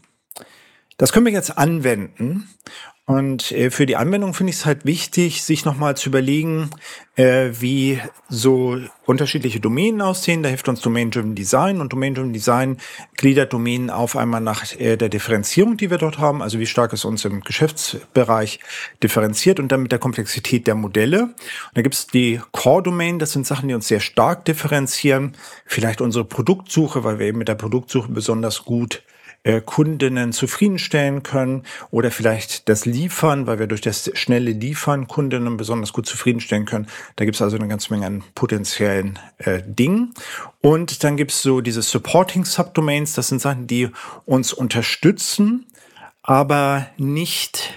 Das 0.97 1.11
können 1.11 1.25
wir 1.25 1.33
jetzt 1.33 1.57
anwenden 1.57 2.47
und 3.05 3.51
äh, 3.51 3.71
für 3.71 3.85
die 3.85 3.95
Anwendung 3.97 4.33
finde 4.33 4.51
ich 4.51 4.57
es 4.57 4.65
halt 4.65 4.85
wichtig, 4.85 5.43
sich 5.43 5.65
nochmal 5.65 5.97
zu 5.97 6.07
überlegen, 6.07 6.69
äh, 7.15 7.49
wie 7.59 7.99
so 8.29 8.77
unterschiedliche 9.05 9.59
Domänen 9.59 10.01
aussehen. 10.01 10.43
Da 10.43 10.49
hilft 10.49 10.69
uns 10.69 10.81
Domain-Driven 10.81 11.33
Design 11.33 11.81
und 11.81 11.91
Domain-Driven 11.91 12.31
Design 12.31 12.77
gliedert 13.17 13.53
Domänen 13.53 13.89
auf 13.89 14.15
einmal 14.15 14.39
nach 14.39 14.79
äh, 14.79 14.97
der 14.97 15.09
Differenzierung, 15.09 15.77
die 15.77 15.89
wir 15.89 15.97
dort 15.97 16.19
haben, 16.19 16.43
also 16.43 16.59
wie 16.59 16.67
stark 16.67 16.93
es 16.93 17.03
uns 17.03 17.25
im 17.25 17.41
Geschäftsbereich 17.41 18.59
differenziert 19.01 19.59
und 19.59 19.71
dann 19.71 19.81
mit 19.81 19.91
der 19.91 19.99
Komplexität 19.99 20.67
der 20.67 20.75
Modelle. 20.75 21.23
Und 21.23 21.35
da 21.73 21.81
gibt 21.81 21.95
es 21.95 22.07
die 22.07 22.39
Core-Domain, 22.51 23.17
das 23.17 23.31
sind 23.31 23.47
Sachen, 23.47 23.67
die 23.67 23.73
uns 23.73 23.87
sehr 23.87 23.99
stark 23.99 24.45
differenzieren. 24.45 25.35
Vielleicht 25.65 26.01
unsere 26.01 26.23
Produktsuche, 26.23 27.03
weil 27.03 27.17
wir 27.17 27.25
eben 27.25 27.39
mit 27.39 27.47
der 27.47 27.55
Produktsuche 27.55 28.11
besonders 28.11 28.63
gut 28.63 29.03
äh, 29.43 29.61
Kundinnen 29.61 30.33
zufriedenstellen 30.33 31.23
können 31.23 31.63
oder 31.89 32.11
vielleicht 32.11 32.69
das 32.69 32.85
Liefern, 32.85 33.47
weil 33.47 33.57
wir 33.57 33.67
durch 33.67 33.81
das 33.81 34.11
schnelle 34.13 34.51
Liefern 34.51 35.07
Kundinnen 35.07 35.57
besonders 35.57 35.93
gut 35.93 36.05
zufriedenstellen 36.05 36.65
können. 36.65 36.87
Da 37.15 37.25
gibt 37.25 37.35
es 37.35 37.41
also 37.41 37.57
eine 37.57 37.67
ganze 37.67 37.91
Menge 37.91 38.05
an 38.05 38.23
potenziellen 38.35 39.17
äh, 39.39 39.61
Dingen. 39.65 40.13
Und 40.61 41.03
dann 41.03 41.17
gibt 41.17 41.31
es 41.31 41.41
so 41.41 41.61
diese 41.61 41.81
Supporting 41.81 42.45
Subdomains, 42.45 43.13
das 43.13 43.29
sind 43.29 43.41
Sachen, 43.41 43.65
die 43.65 43.89
uns 44.25 44.53
unterstützen, 44.53 45.65
aber 46.21 46.87
nicht 46.97 47.73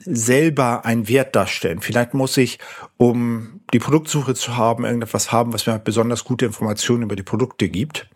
selber 0.00 0.84
einen 0.84 1.08
Wert 1.08 1.34
darstellen. 1.34 1.80
Vielleicht 1.80 2.14
muss 2.14 2.36
ich, 2.36 2.58
um 2.96 3.60
die 3.72 3.78
Produktsuche 3.78 4.34
zu 4.34 4.56
haben, 4.56 4.84
irgendetwas 4.84 5.32
haben, 5.32 5.52
was 5.52 5.66
mir 5.66 5.78
besonders 5.78 6.24
gute 6.24 6.44
Informationen 6.44 7.04
über 7.04 7.16
die 7.16 7.22
Produkte 7.22 7.68
gibt. 7.68 8.08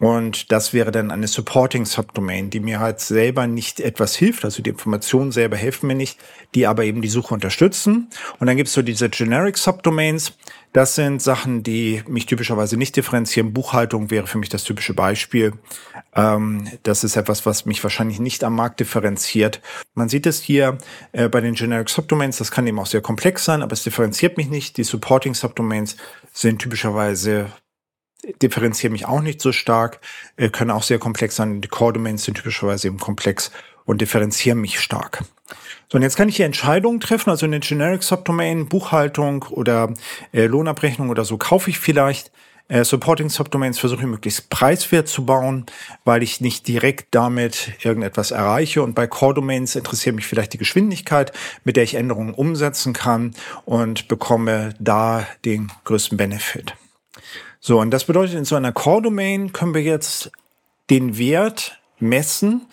Und 0.00 0.52
das 0.52 0.72
wäre 0.72 0.92
dann 0.92 1.10
eine 1.10 1.26
Supporting 1.26 1.84
Subdomain, 1.84 2.50
die 2.50 2.60
mir 2.60 2.78
halt 2.78 3.00
selber 3.00 3.48
nicht 3.48 3.80
etwas 3.80 4.14
hilft. 4.14 4.44
Also 4.44 4.62
die 4.62 4.70
Informationen 4.70 5.32
selber 5.32 5.56
helfen 5.56 5.88
mir 5.88 5.96
nicht, 5.96 6.20
die 6.54 6.68
aber 6.68 6.84
eben 6.84 7.02
die 7.02 7.08
Suche 7.08 7.34
unterstützen. 7.34 8.08
Und 8.38 8.46
dann 8.46 8.56
gibt 8.56 8.68
es 8.68 8.74
so 8.74 8.82
diese 8.82 9.08
Generic 9.08 9.58
Subdomains. 9.58 10.34
Das 10.72 10.94
sind 10.94 11.20
Sachen, 11.20 11.64
die 11.64 12.04
mich 12.06 12.26
typischerweise 12.26 12.76
nicht 12.76 12.94
differenzieren. 12.94 13.52
Buchhaltung 13.52 14.10
wäre 14.10 14.28
für 14.28 14.38
mich 14.38 14.50
das 14.50 14.62
typische 14.62 14.94
Beispiel. 14.94 15.54
Ähm, 16.14 16.68
das 16.84 17.02
ist 17.02 17.16
etwas, 17.16 17.44
was 17.44 17.66
mich 17.66 17.82
wahrscheinlich 17.82 18.20
nicht 18.20 18.44
am 18.44 18.54
Markt 18.54 18.78
differenziert. 18.78 19.60
Man 19.94 20.08
sieht 20.08 20.26
es 20.26 20.40
hier 20.40 20.78
äh, 21.10 21.28
bei 21.28 21.40
den 21.40 21.54
Generic 21.54 21.88
Subdomains. 21.88 22.36
Das 22.38 22.52
kann 22.52 22.68
eben 22.68 22.78
auch 22.78 22.86
sehr 22.86 23.00
komplex 23.00 23.44
sein, 23.44 23.62
aber 23.62 23.72
es 23.72 23.82
differenziert 23.82 24.36
mich 24.36 24.48
nicht. 24.48 24.76
Die 24.76 24.84
Supporting 24.84 25.34
Subdomains 25.34 25.96
sind 26.32 26.60
typischerweise 26.60 27.50
differenziere 28.42 28.92
mich 28.92 29.06
auch 29.06 29.20
nicht 29.20 29.40
so 29.40 29.52
stark, 29.52 30.00
äh, 30.36 30.48
können 30.48 30.70
auch 30.70 30.82
sehr 30.82 30.98
komplex 30.98 31.36
sein. 31.36 31.60
Die 31.60 31.68
Core 31.68 31.94
Domains 31.94 32.24
sind 32.24 32.36
typischerweise 32.36 32.88
eben 32.88 32.98
komplex 32.98 33.50
und 33.84 34.00
differenzieren 34.00 34.60
mich 34.60 34.80
stark. 34.80 35.24
So, 35.90 35.96
und 35.96 36.02
jetzt 36.02 36.16
kann 36.16 36.28
ich 36.28 36.36
hier 36.36 36.46
Entscheidungen 36.46 37.00
treffen, 37.00 37.30
also 37.30 37.46
in 37.46 37.52
den 37.52 37.62
Generic 37.62 38.02
Subdomain, 38.02 38.68
Buchhaltung 38.68 39.44
oder 39.50 39.94
äh, 40.32 40.46
Lohnabrechnung 40.46 41.08
oder 41.08 41.24
so 41.24 41.38
kaufe 41.38 41.70
ich 41.70 41.78
vielleicht. 41.78 42.30
Äh, 42.68 42.84
Supporting 42.84 43.30
Subdomains 43.30 43.78
versuche 43.78 44.02
ich 44.02 44.06
möglichst 44.06 44.50
preiswert 44.50 45.08
zu 45.08 45.24
bauen, 45.24 45.64
weil 46.04 46.22
ich 46.22 46.42
nicht 46.42 46.68
direkt 46.68 47.14
damit 47.14 47.72
irgendetwas 47.82 48.30
erreiche. 48.30 48.82
Und 48.82 48.94
bei 48.94 49.06
Core 49.06 49.34
Domains 49.34 49.74
interessiert 49.74 50.14
mich 50.14 50.26
vielleicht 50.26 50.52
die 50.52 50.58
Geschwindigkeit, 50.58 51.32
mit 51.64 51.76
der 51.76 51.84
ich 51.84 51.94
Änderungen 51.94 52.34
umsetzen 52.34 52.92
kann 52.92 53.34
und 53.64 54.08
bekomme 54.08 54.74
da 54.78 55.26
den 55.46 55.72
größten 55.84 56.18
Benefit. 56.18 56.74
So, 57.68 57.80
und 57.80 57.90
das 57.90 58.04
bedeutet, 58.04 58.34
in 58.34 58.46
so 58.46 58.56
einer 58.56 58.72
Core-Domain 58.72 59.52
können 59.52 59.74
wir 59.74 59.82
jetzt 59.82 60.32
den 60.88 61.18
Wert 61.18 61.78
messen, 61.98 62.64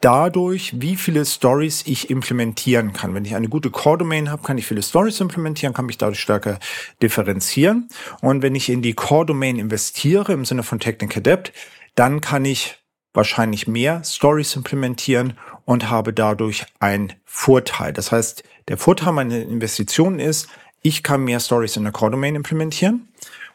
dadurch, 0.00 0.80
wie 0.80 0.96
viele 0.96 1.26
Stories 1.26 1.82
ich 1.84 2.08
implementieren 2.08 2.94
kann. 2.94 3.12
Wenn 3.12 3.26
ich 3.26 3.34
eine 3.34 3.50
gute 3.50 3.70
Core-Domain 3.70 4.30
habe, 4.30 4.42
kann 4.42 4.56
ich 4.56 4.66
viele 4.66 4.82
Stories 4.82 5.20
implementieren, 5.20 5.74
kann 5.74 5.84
mich 5.84 5.98
dadurch 5.98 6.20
stärker 6.20 6.58
differenzieren. 7.02 7.90
Und 8.22 8.40
wenn 8.40 8.54
ich 8.54 8.70
in 8.70 8.80
die 8.80 8.94
Core-Domain 8.94 9.58
investiere, 9.58 10.32
im 10.32 10.46
Sinne 10.46 10.62
von 10.62 10.80
Technical 10.80 11.20
Debt, 11.20 11.52
dann 11.94 12.22
kann 12.22 12.46
ich 12.46 12.78
wahrscheinlich 13.12 13.68
mehr 13.68 14.04
Stories 14.04 14.56
implementieren 14.56 15.34
und 15.66 15.90
habe 15.90 16.14
dadurch 16.14 16.64
einen 16.80 17.12
Vorteil. 17.26 17.92
Das 17.92 18.10
heißt, 18.10 18.42
der 18.68 18.78
Vorteil 18.78 19.12
meiner 19.12 19.36
Investitionen 19.36 20.18
ist, 20.18 20.48
ich 20.80 21.02
kann 21.02 21.24
mehr 21.24 21.40
Stories 21.40 21.76
in 21.76 21.82
der 21.82 21.92
Core-Domain 21.92 22.36
implementieren 22.36 23.06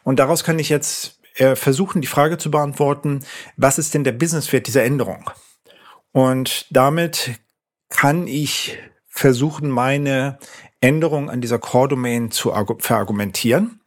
und 0.02 0.18
daraus 0.18 0.44
kann 0.44 0.58
ich 0.58 0.68
jetzt 0.68 1.20
äh, 1.36 1.56
versuchen, 1.56 2.00
die 2.00 2.08
Frage 2.08 2.38
zu 2.38 2.50
beantworten, 2.50 3.24
was 3.56 3.78
ist 3.78 3.94
denn 3.94 4.04
der 4.04 4.12
Businesswert 4.12 4.66
dieser 4.66 4.84
Änderung? 4.84 5.30
Und 6.12 6.66
damit 6.70 7.40
kann 7.88 8.26
ich 8.26 8.78
versuchen, 9.06 9.68
meine 9.68 10.38
Änderung 10.80 11.30
an 11.30 11.40
dieser 11.40 11.58
Core-Domain 11.58 12.30
zu 12.30 12.52
verargumentieren. 12.78 13.80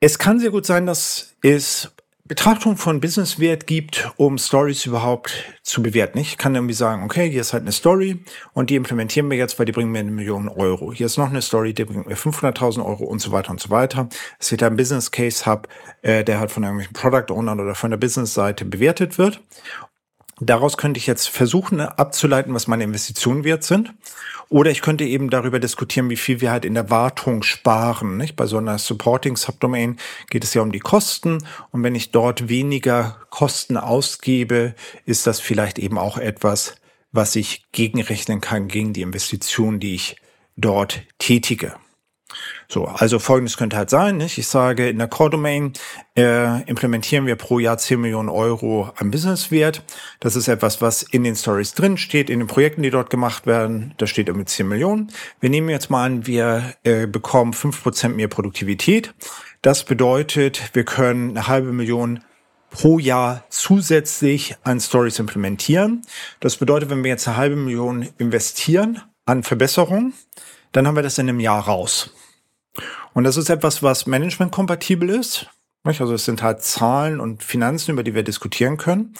Es 0.00 0.18
kann 0.18 0.38
sehr 0.38 0.50
gut 0.50 0.66
sein, 0.66 0.86
dass 0.86 1.34
es 1.42 1.90
Betrachtung 2.28 2.76
von 2.76 3.00
Businesswert 3.00 3.66
gibt, 3.66 4.12
um 4.18 4.36
Stories 4.36 4.84
überhaupt 4.84 5.32
zu 5.62 5.82
bewerten. 5.82 6.18
Ich 6.18 6.36
kann 6.36 6.54
irgendwie 6.54 6.74
sagen, 6.74 7.02
okay, 7.02 7.30
hier 7.30 7.40
ist 7.40 7.54
halt 7.54 7.62
eine 7.62 7.72
Story 7.72 8.22
und 8.52 8.68
die 8.68 8.76
implementieren 8.76 9.30
wir 9.30 9.38
jetzt, 9.38 9.58
weil 9.58 9.64
die 9.64 9.72
bringen 9.72 9.90
mir 9.90 10.00
eine 10.00 10.10
Million 10.10 10.50
Euro. 10.50 10.92
Hier 10.92 11.06
ist 11.06 11.16
noch 11.16 11.30
eine 11.30 11.40
Story, 11.40 11.72
die 11.72 11.86
bringt 11.86 12.06
mir 12.06 12.16
500.000 12.16 12.84
Euro 12.84 13.04
und 13.04 13.20
so 13.20 13.32
weiter 13.32 13.50
und 13.50 13.60
so 13.60 13.70
weiter. 13.70 14.10
Es 14.38 14.50
wird 14.50 14.62
ein 14.62 14.76
Business 14.76 15.10
Case 15.10 15.46
Hub, 15.46 15.68
äh, 16.02 16.22
der 16.22 16.38
halt 16.38 16.50
von 16.50 16.64
irgendwelchen 16.64 16.92
Product 16.92 17.32
Ownern 17.32 17.60
oder 17.60 17.74
von 17.74 17.90
der 17.90 17.98
Business-Seite 17.98 18.66
bewertet 18.66 19.16
wird. 19.16 19.40
Daraus 20.40 20.76
könnte 20.76 20.98
ich 20.98 21.06
jetzt 21.06 21.28
versuchen 21.28 21.80
abzuleiten, 21.80 22.54
was 22.54 22.66
meine 22.66 22.84
Investitionen 22.84 23.44
wert 23.44 23.64
sind. 23.64 23.92
Oder 24.48 24.70
ich 24.70 24.82
könnte 24.82 25.04
eben 25.04 25.30
darüber 25.30 25.58
diskutieren, 25.58 26.08
wie 26.10 26.16
viel 26.16 26.40
wir 26.40 26.50
halt 26.50 26.64
in 26.64 26.74
der 26.74 26.90
Wartung 26.90 27.42
sparen. 27.42 28.16
Nicht? 28.16 28.36
Bei 28.36 28.46
so 28.46 28.58
einer 28.58 28.78
Supporting 28.78 29.36
Subdomain 29.36 29.98
geht 30.30 30.44
es 30.44 30.54
ja 30.54 30.62
um 30.62 30.72
die 30.72 30.78
Kosten. 30.78 31.38
Und 31.70 31.82
wenn 31.82 31.94
ich 31.94 32.12
dort 32.12 32.48
weniger 32.48 33.18
Kosten 33.30 33.76
ausgebe, 33.76 34.74
ist 35.04 35.26
das 35.26 35.40
vielleicht 35.40 35.78
eben 35.78 35.98
auch 35.98 36.16
etwas, 36.18 36.76
was 37.12 37.36
ich 37.36 37.66
gegenrechnen 37.72 38.40
kann 38.40 38.68
gegen 38.68 38.92
die 38.92 39.02
Investition, 39.02 39.80
die 39.80 39.94
ich 39.94 40.16
dort 40.56 41.02
tätige. 41.18 41.74
So, 42.68 42.84
also 42.84 43.18
folgendes 43.18 43.56
könnte 43.56 43.76
halt 43.76 43.88
sein, 43.88 44.18
nicht? 44.18 44.36
ich 44.36 44.46
sage, 44.46 44.88
in 44.88 44.98
der 44.98 45.08
Core 45.08 45.30
Domain 45.30 45.72
äh, 46.16 46.62
implementieren 46.64 47.26
wir 47.26 47.36
pro 47.36 47.58
Jahr 47.58 47.78
10 47.78 48.00
Millionen 48.00 48.28
Euro 48.28 48.90
an 48.96 49.10
Businesswert. 49.10 49.82
Das 50.20 50.36
ist 50.36 50.48
etwas, 50.48 50.82
was 50.82 51.02
in 51.02 51.24
den 51.24 51.34
Stories 51.34 51.74
drin 51.74 51.96
steht, 51.96 52.28
in 52.28 52.40
den 52.40 52.48
Projekten, 52.48 52.82
die 52.82 52.90
dort 52.90 53.08
gemacht 53.08 53.46
werden. 53.46 53.94
Da 53.96 54.06
steht 54.06 54.28
irgendwie 54.28 54.46
10 54.46 54.68
Millionen. 54.68 55.10
Wir 55.40 55.50
nehmen 55.50 55.70
jetzt 55.70 55.90
mal 55.90 56.04
an, 56.04 56.26
wir 56.26 56.74
äh, 56.84 57.06
bekommen 57.06 57.52
5% 57.52 58.10
mehr 58.10 58.28
Produktivität. 58.28 59.14
Das 59.62 59.84
bedeutet, 59.84 60.70
wir 60.74 60.84
können 60.84 61.30
eine 61.30 61.48
halbe 61.48 61.72
Million 61.72 62.20
pro 62.70 62.98
Jahr 62.98 63.44
zusätzlich 63.48 64.56
an 64.62 64.80
Stories 64.80 65.18
implementieren. 65.18 66.02
Das 66.40 66.56
bedeutet, 66.56 66.90
wenn 66.90 67.02
wir 67.02 67.10
jetzt 67.10 67.26
eine 67.26 67.36
halbe 67.36 67.56
Million 67.56 68.08
investieren 68.18 69.02
an 69.24 69.42
Verbesserungen, 69.42 70.12
dann 70.72 70.86
haben 70.86 70.96
wir 70.96 71.02
das 71.02 71.18
in 71.18 71.28
einem 71.28 71.40
Jahr 71.40 71.64
raus. 71.64 72.14
Und 73.18 73.24
das 73.24 73.36
ist 73.36 73.50
etwas, 73.50 73.82
was 73.82 74.06
management-kompatibel 74.06 75.10
ist. 75.10 75.50
Also 75.82 76.14
es 76.14 76.24
sind 76.24 76.40
halt 76.40 76.62
Zahlen 76.62 77.18
und 77.18 77.42
Finanzen, 77.42 77.90
über 77.90 78.04
die 78.04 78.14
wir 78.14 78.22
diskutieren 78.22 78.76
können. 78.76 79.14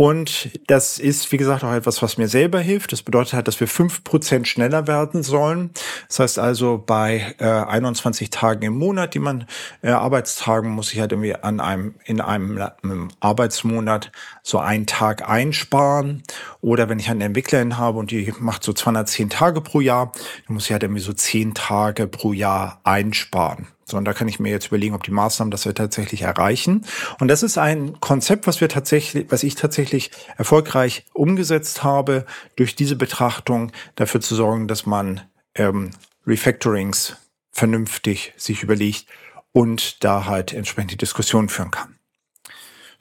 Und 0.00 0.48
das 0.66 0.98
ist, 0.98 1.30
wie 1.30 1.36
gesagt, 1.36 1.62
auch 1.62 1.74
etwas, 1.74 2.00
was 2.00 2.16
mir 2.16 2.26
selber 2.26 2.58
hilft. 2.58 2.90
Das 2.90 3.02
bedeutet 3.02 3.34
halt, 3.34 3.48
dass 3.48 3.60
wir 3.60 3.68
fünf 3.68 4.02
Prozent 4.02 4.48
schneller 4.48 4.86
werden 4.86 5.22
sollen. 5.22 5.72
Das 6.08 6.20
heißt 6.20 6.38
also, 6.38 6.78
bei 6.78 7.34
äh, 7.38 7.44
21 7.44 8.30
Tagen 8.30 8.62
im 8.62 8.78
Monat, 8.78 9.12
die 9.12 9.18
man 9.18 9.44
äh, 9.82 9.90
Arbeitstagen, 9.90 10.70
muss 10.70 10.94
ich 10.94 11.00
halt 11.00 11.12
irgendwie 11.12 11.34
an 11.34 11.60
einem, 11.60 11.96
in 12.06 12.22
einem, 12.22 12.66
einem 12.82 13.10
Arbeitsmonat 13.20 14.10
so 14.42 14.58
einen 14.58 14.86
Tag 14.86 15.28
einsparen. 15.28 16.22
Oder 16.62 16.88
wenn 16.88 16.98
ich 16.98 17.10
eine 17.10 17.24
Entwicklerin 17.24 17.76
habe 17.76 17.98
und 17.98 18.10
die 18.10 18.32
macht 18.38 18.64
so 18.64 18.72
210 18.72 19.28
Tage 19.28 19.60
pro 19.60 19.82
Jahr, 19.82 20.12
dann 20.46 20.54
muss 20.54 20.64
ich 20.64 20.72
halt 20.72 20.82
irgendwie 20.82 21.02
so 21.02 21.12
10 21.12 21.52
Tage 21.52 22.06
pro 22.06 22.32
Jahr 22.32 22.80
einsparen 22.84 23.66
sondern 23.90 24.04
da 24.06 24.12
kann 24.12 24.28
ich 24.28 24.40
mir 24.40 24.50
jetzt 24.50 24.68
überlegen, 24.68 24.94
ob 24.94 25.02
die 25.02 25.10
Maßnahmen 25.10 25.50
das 25.50 25.64
wir 25.64 25.74
tatsächlich 25.74 26.22
erreichen. 26.22 26.86
Und 27.18 27.28
das 27.28 27.42
ist 27.42 27.58
ein 27.58 28.00
Konzept, 28.00 28.46
was 28.46 28.60
wir 28.60 28.68
tatsächlich, 28.68 29.26
was 29.30 29.42
ich 29.42 29.54
tatsächlich 29.54 30.10
erfolgreich 30.36 31.04
umgesetzt 31.12 31.82
habe, 31.82 32.24
durch 32.56 32.74
diese 32.74 32.96
Betrachtung 32.96 33.72
dafür 33.96 34.20
zu 34.20 34.34
sorgen, 34.34 34.68
dass 34.68 34.86
man 34.86 35.22
ähm, 35.54 35.90
Refactorings 36.26 37.16
vernünftig 37.52 38.32
sich 38.36 38.62
überlegt 38.62 39.06
und 39.52 40.04
da 40.04 40.26
halt 40.26 40.52
entsprechend 40.52 40.92
die 40.92 40.96
Diskussion 40.96 41.48
führen 41.48 41.70
kann. 41.70 41.96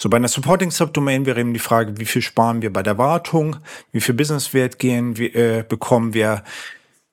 So, 0.01 0.09
bei 0.09 0.15
einer 0.15 0.29
Supporting 0.29 0.71
Subdomain 0.71 1.25
wäre 1.25 1.41
eben 1.41 1.53
die 1.53 1.59
Frage, 1.59 1.97
wie 1.97 2.05
viel 2.05 2.21
sparen 2.21 2.61
wir 2.61 2.71
bei 2.71 2.81
der 2.81 2.97
Wartung, 2.97 3.57
wie 3.91 3.99
viel 3.99 4.15
Businesswert 4.15 4.79
gehen 4.79 5.17
wir, 5.17 5.35
äh, 5.35 5.65
bekommen 5.67 6.13
wir, 6.13 6.43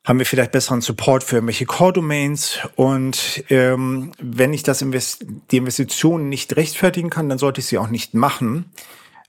haben 0.06 0.20
wir 0.20 0.26
vielleicht 0.26 0.52
besseren 0.52 0.80
Support 0.80 1.24
für 1.24 1.36
irgendwelche 1.36 1.66
Core-Domains. 1.66 2.60
Und 2.76 3.44
ähm, 3.50 4.12
wenn 4.18 4.54
ich 4.54 4.62
das 4.62 4.80
Invest 4.80 5.26
die 5.50 5.56
Investition 5.56 6.28
nicht 6.28 6.56
rechtfertigen 6.56 7.10
kann, 7.10 7.28
dann 7.28 7.38
sollte 7.38 7.60
ich 7.60 7.66
sie 7.66 7.76
auch 7.76 7.88
nicht 7.88 8.14
machen. 8.14 8.70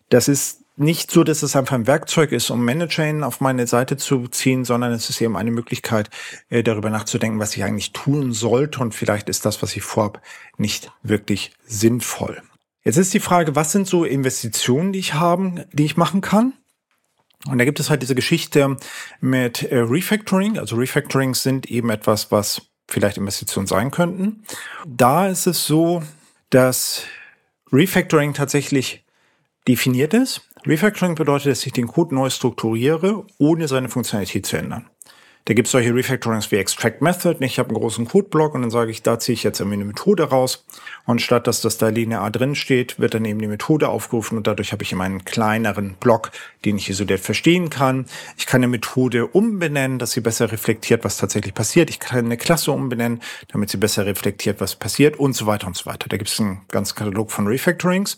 Das 0.10 0.28
ist 0.28 0.62
nicht 0.78 1.10
so, 1.10 1.24
dass 1.24 1.42
es 1.42 1.56
einfach 1.56 1.74
ein 1.74 1.88
Werkzeug 1.88 2.32
ist, 2.32 2.52
um 2.52 2.63
Managerin 2.63 3.24
auf 3.24 3.42
meine 3.42 3.66
Seite 3.66 3.98
zu 3.98 4.28
ziehen, 4.28 4.63
sondern 4.63 4.92
es 4.94 5.10
ist 5.10 5.20
eben 5.20 5.36
eine 5.36 5.50
Möglichkeit, 5.50 6.12
äh, 6.50 6.62
darüber 6.62 6.92
nachzudenken, 6.92 7.40
was 7.40 7.58
ich 7.58 7.63
eigentlich 7.63 7.92
tun 7.94 8.32
sollte. 8.32 8.80
Und 8.80 8.94
vielleicht 8.94 9.30
ist 9.30 9.48
das, 9.48 9.63
was 9.63 9.76
ich 9.76 9.82
vorhabe, 9.82 10.22
nicht 10.58 10.92
wirklich 11.02 11.54
sinnvoll. 11.66 12.44
Jetzt 12.84 12.98
ist 12.98 13.16
die 13.16 13.20
Frage, 13.20 13.56
was 13.56 13.72
sind 13.72 13.88
so 13.88 14.06
Investitionen, 14.06 14.94
die 14.94 15.00
ich 15.00 15.16
haben, 15.16 15.63
die 15.74 15.86
ich 15.86 15.98
machen 15.98 16.22
kann? 16.22 16.54
Und 17.45 17.60
da 17.60 17.65
gibt 17.65 17.80
es 17.80 17.89
halt 17.89 18.02
diese 18.02 18.15
Geschichte 18.15 18.78
mit 19.21 19.63
äh, 19.63 19.78
Refactoring. 19.78 20.58
Also 20.58 20.76
Refactorings 20.76 21.43
sind 21.43 21.69
eben 21.69 21.89
etwas, 21.89 22.32
was 22.32 22.62
vielleicht 22.88 23.17
Investitionen 23.17 23.67
sein 23.67 23.91
könnten. 23.91 24.43
Da 24.86 25.28
ist 25.28 25.45
es 25.45 25.65
so, 25.65 26.04
dass 26.50 27.04
Refactoring 27.71 28.34
tatsächlich 28.34 29.06
definiert 29.67 30.13
ist. 30.13 30.41
Refactoring 30.65 31.15
bedeutet, 31.15 31.52
dass 31.52 31.65
ich 31.65 31.73
den 31.73 31.88
Code 31.88 32.15
neu 32.15 32.30
strukturiere, 32.30 33.26
ohne 33.38 33.67
seine 33.67 33.89
Funktionalität 33.89 34.45
zu 34.45 34.58
ändern. 34.58 34.89
Da 35.47 35.53
gibt 35.53 35.67
es 35.67 35.71
solche 35.71 35.95
Refactorings 35.95 36.51
wie 36.51 36.57
Extract 36.57 37.01
Method. 37.01 37.38
Ich 37.39 37.57
habe 37.57 37.69
einen 37.69 37.77
großen 37.77 38.05
Codeblock 38.05 38.53
und 38.53 38.63
dann 38.63 38.69
sage 38.69 38.91
ich, 38.91 39.01
da 39.01 39.17
ziehe 39.17 39.33
ich 39.33 39.43
jetzt 39.43 39.62
irgendwie 39.62 39.75
eine 39.75 39.86
Methode 39.86 40.23
raus. 40.23 40.65
Und 41.05 41.21
statt 41.21 41.47
dass 41.47 41.62
das 41.62 41.77
da 41.77 41.88
linear 41.88 42.29
drin 42.31 42.53
steht, 42.53 42.99
wird 42.99 43.13
dann 43.13 43.23
eben 43.23 43.39
die 43.39 43.47
Methode 43.47 43.88
aufgerufen 43.88 44.38
und 44.38 44.45
dadurch 44.45 44.73
habe 44.73 44.83
ich 44.83 44.91
immer 44.91 45.05
einen 45.05 45.23
kleineren 45.23 45.93
Block, 46.01 46.31
den 46.65 46.75
ich 46.75 46.89
isoliert 46.89 47.21
verstehen 47.21 47.69
kann. 47.69 48.07
Ich 48.38 48.45
kann 48.45 48.60
eine 48.60 48.67
Methode 48.67 49.25
umbenennen, 49.25 49.99
dass 49.99 50.12
sie 50.12 50.19
besser 50.19 50.51
reflektiert, 50.51 51.05
was 51.05 51.15
tatsächlich 51.15 51.53
passiert. 51.53 51.89
Ich 51.89 52.01
kann 52.01 52.25
eine 52.25 52.36
Klasse 52.36 52.73
umbenennen, 52.73 53.21
damit 53.47 53.69
sie 53.69 53.77
besser 53.77 54.05
reflektiert, 54.05 54.60
was 54.60 54.75
passiert 54.75 55.17
und 55.17 55.31
so 55.31 55.45
weiter 55.45 55.67
und 55.67 55.77
so 55.77 55.86
weiter. 55.86 56.10
Da 56.10 56.17
gibt 56.17 56.29
es 56.29 56.41
einen 56.41 56.63
ganzen 56.67 56.95
Katalog 56.95 57.31
von 57.31 57.47
Refactorings. 57.47 58.17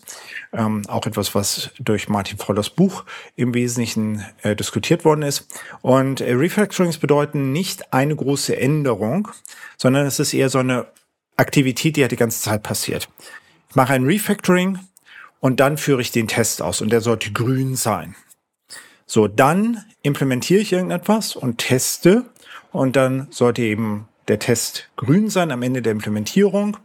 Ähm, 0.52 0.82
auch 0.88 1.06
etwas, 1.06 1.36
was 1.36 1.70
durch 1.78 2.08
Martin 2.08 2.38
Frollers 2.38 2.70
Buch 2.70 3.04
im 3.36 3.54
Wesentlichen 3.54 4.24
äh, 4.42 4.56
diskutiert 4.56 5.04
worden 5.04 5.22
ist. 5.22 5.46
Und 5.80 6.20
äh, 6.20 6.32
Refactorings 6.32 6.98
bedeuten 6.98 7.19
nicht 7.34 7.92
eine 7.92 8.14
große 8.16 8.56
Änderung, 8.56 9.28
sondern 9.76 10.06
es 10.06 10.18
ist 10.18 10.34
eher 10.34 10.48
so 10.48 10.58
eine 10.58 10.86
Aktivität, 11.36 11.96
die 11.96 12.00
ja 12.00 12.08
die 12.08 12.16
ganze 12.16 12.42
Zeit 12.42 12.62
passiert. 12.62 13.08
Ich 13.68 13.76
mache 13.76 13.92
ein 13.92 14.04
Refactoring 14.04 14.78
und 15.40 15.60
dann 15.60 15.78
führe 15.78 16.00
ich 16.00 16.12
den 16.12 16.28
Test 16.28 16.62
aus 16.62 16.80
und 16.80 16.90
der 16.90 17.00
sollte 17.00 17.32
grün 17.32 17.76
sein. 17.76 18.14
So, 19.06 19.26
dann 19.26 19.84
implementiere 20.02 20.60
ich 20.60 20.72
irgendetwas 20.72 21.34
und 21.34 21.58
teste 21.58 22.24
und 22.72 22.96
dann 22.96 23.26
sollte 23.30 23.62
eben 23.62 24.08
der 24.28 24.38
Test 24.38 24.88
grün 24.96 25.28
sein 25.30 25.50
am 25.50 25.62
Ende 25.62 25.82
der 25.82 25.92
Implementierung 25.92 26.76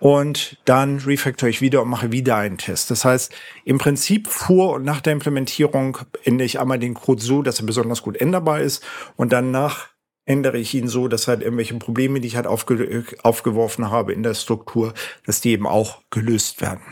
und 0.00 0.56
dann 0.64 0.98
refactor 0.98 1.48
ich 1.48 1.60
wieder 1.60 1.82
und 1.82 1.88
mache 1.88 2.10
wieder 2.10 2.36
einen 2.36 2.58
Test. 2.58 2.90
Das 2.90 3.04
heißt, 3.04 3.32
im 3.64 3.78
Prinzip 3.78 4.26
vor 4.26 4.74
und 4.74 4.84
nach 4.84 5.00
der 5.00 5.12
Implementierung 5.12 5.98
ändere 6.24 6.46
ich 6.46 6.58
einmal 6.58 6.78
den 6.78 6.94
Code 6.94 7.22
so, 7.22 7.42
dass 7.42 7.60
er 7.60 7.66
besonders 7.66 8.02
gut 8.02 8.16
änderbar 8.16 8.60
ist 8.60 8.84
und 9.16 9.32
danach 9.32 9.90
ändere 10.24 10.58
ich 10.58 10.74
ihn 10.74 10.88
so, 10.88 11.06
dass 11.08 11.28
halt 11.28 11.42
irgendwelche 11.42 11.74
Probleme, 11.74 12.20
die 12.20 12.28
ich 12.28 12.36
halt 12.36 12.46
aufge 12.46 13.04
aufgeworfen 13.22 13.90
habe 13.90 14.12
in 14.12 14.22
der 14.22 14.34
Struktur, 14.34 14.94
dass 15.26 15.40
die 15.40 15.50
eben 15.50 15.66
auch 15.66 16.02
gelöst 16.10 16.60
werden. 16.60 16.82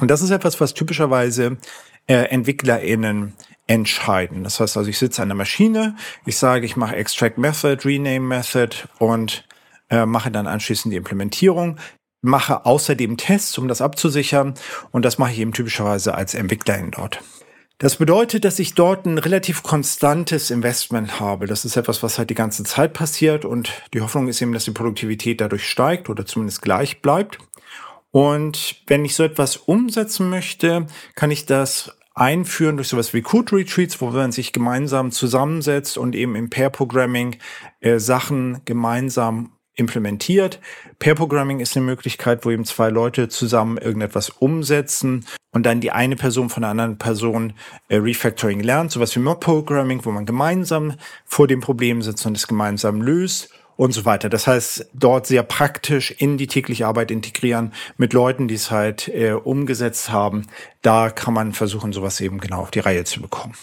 Und 0.00 0.10
das 0.10 0.22
ist 0.22 0.30
etwas, 0.30 0.60
was 0.60 0.74
typischerweise 0.74 1.58
äh, 2.06 2.14
EntwicklerInnen 2.14 3.34
entscheiden. 3.66 4.44
Das 4.44 4.60
heißt 4.60 4.76
also, 4.76 4.88
ich 4.88 4.98
sitze 4.98 5.22
an 5.22 5.28
der 5.28 5.36
Maschine, 5.36 5.96
ich 6.24 6.36
sage, 6.38 6.66
ich 6.66 6.76
mache 6.76 6.96
Extract 6.96 7.38
Method, 7.38 7.84
Rename 7.84 8.20
Method 8.20 8.88
und 8.98 9.44
äh, 9.90 10.06
mache 10.06 10.30
dann 10.30 10.46
anschließend 10.46 10.92
die 10.92 10.98
Implementierung, 10.98 11.78
mache 12.26 12.66
außerdem 12.66 13.16
Tests, 13.16 13.56
um 13.56 13.68
das 13.68 13.80
abzusichern 13.80 14.54
und 14.90 15.04
das 15.04 15.18
mache 15.18 15.32
ich 15.32 15.38
eben 15.38 15.52
typischerweise 15.52 16.14
als 16.14 16.34
Entwicklerin 16.34 16.90
dort. 16.90 17.20
Das 17.78 17.96
bedeutet, 17.96 18.46
dass 18.46 18.58
ich 18.58 18.74
dort 18.74 19.04
ein 19.04 19.18
relativ 19.18 19.62
konstantes 19.62 20.50
Investment 20.50 21.20
habe. 21.20 21.46
Das 21.46 21.66
ist 21.66 21.76
etwas, 21.76 22.02
was 22.02 22.18
halt 22.18 22.30
die 22.30 22.34
ganze 22.34 22.64
Zeit 22.64 22.94
passiert 22.94 23.44
und 23.44 23.70
die 23.92 24.00
Hoffnung 24.00 24.28
ist 24.28 24.40
eben, 24.40 24.52
dass 24.52 24.64
die 24.64 24.70
Produktivität 24.70 25.42
dadurch 25.42 25.68
steigt 25.68 26.08
oder 26.08 26.24
zumindest 26.24 26.62
gleich 26.62 27.02
bleibt. 27.02 27.38
Und 28.12 28.76
wenn 28.86 29.04
ich 29.04 29.14
so 29.14 29.24
etwas 29.24 29.58
umsetzen 29.58 30.30
möchte, 30.30 30.86
kann 31.16 31.30
ich 31.30 31.44
das 31.44 31.94
einführen 32.14 32.76
durch 32.76 32.88
sowas 32.88 33.12
wie 33.12 33.20
Code 33.20 33.54
Retreats, 33.54 34.00
wo 34.00 34.10
man 34.10 34.32
sich 34.32 34.54
gemeinsam 34.54 35.12
zusammensetzt 35.12 35.98
und 35.98 36.14
eben 36.14 36.34
im 36.34 36.48
Pair 36.48 36.70
Programming 36.70 37.36
äh, 37.80 37.98
Sachen 37.98 38.62
gemeinsam 38.64 39.52
implementiert. 39.76 40.58
Pair 40.98 41.14
Programming 41.14 41.60
ist 41.60 41.76
eine 41.76 41.86
Möglichkeit, 41.86 42.44
wo 42.44 42.50
eben 42.50 42.64
zwei 42.64 42.88
Leute 42.88 43.28
zusammen 43.28 43.78
irgendetwas 43.78 44.30
umsetzen 44.30 45.24
und 45.52 45.64
dann 45.64 45.80
die 45.80 45.92
eine 45.92 46.16
Person 46.16 46.50
von 46.50 46.62
der 46.62 46.70
anderen 46.70 46.98
Person 46.98 47.52
äh, 47.88 47.96
Refactoring 47.96 48.60
lernt. 48.60 48.90
Sowas 48.90 49.14
wie 49.14 49.20
Mob 49.20 49.40
Programming, 49.40 50.04
wo 50.04 50.10
man 50.10 50.26
gemeinsam 50.26 50.94
vor 51.24 51.46
dem 51.46 51.60
Problem 51.60 52.02
sitzt 52.02 52.26
und 52.26 52.36
es 52.36 52.48
gemeinsam 52.48 53.02
löst 53.02 53.50
und 53.76 53.92
so 53.92 54.04
weiter. 54.04 54.28
Das 54.28 54.46
heißt, 54.46 54.88
dort 54.94 55.26
sehr 55.26 55.42
praktisch 55.42 56.10
in 56.10 56.38
die 56.38 56.46
tägliche 56.46 56.86
Arbeit 56.86 57.10
integrieren 57.10 57.72
mit 57.98 58.12
Leuten, 58.12 58.48
die 58.48 58.54
es 58.54 58.70
halt 58.70 59.08
äh, 59.08 59.32
umgesetzt 59.32 60.10
haben. 60.10 60.46
Da 60.82 61.10
kann 61.10 61.34
man 61.34 61.52
versuchen, 61.52 61.92
sowas 61.92 62.20
eben 62.20 62.38
genau 62.38 62.62
auf 62.62 62.70
die 62.70 62.80
Reihe 62.80 63.04
zu 63.04 63.20
bekommen. 63.20 63.54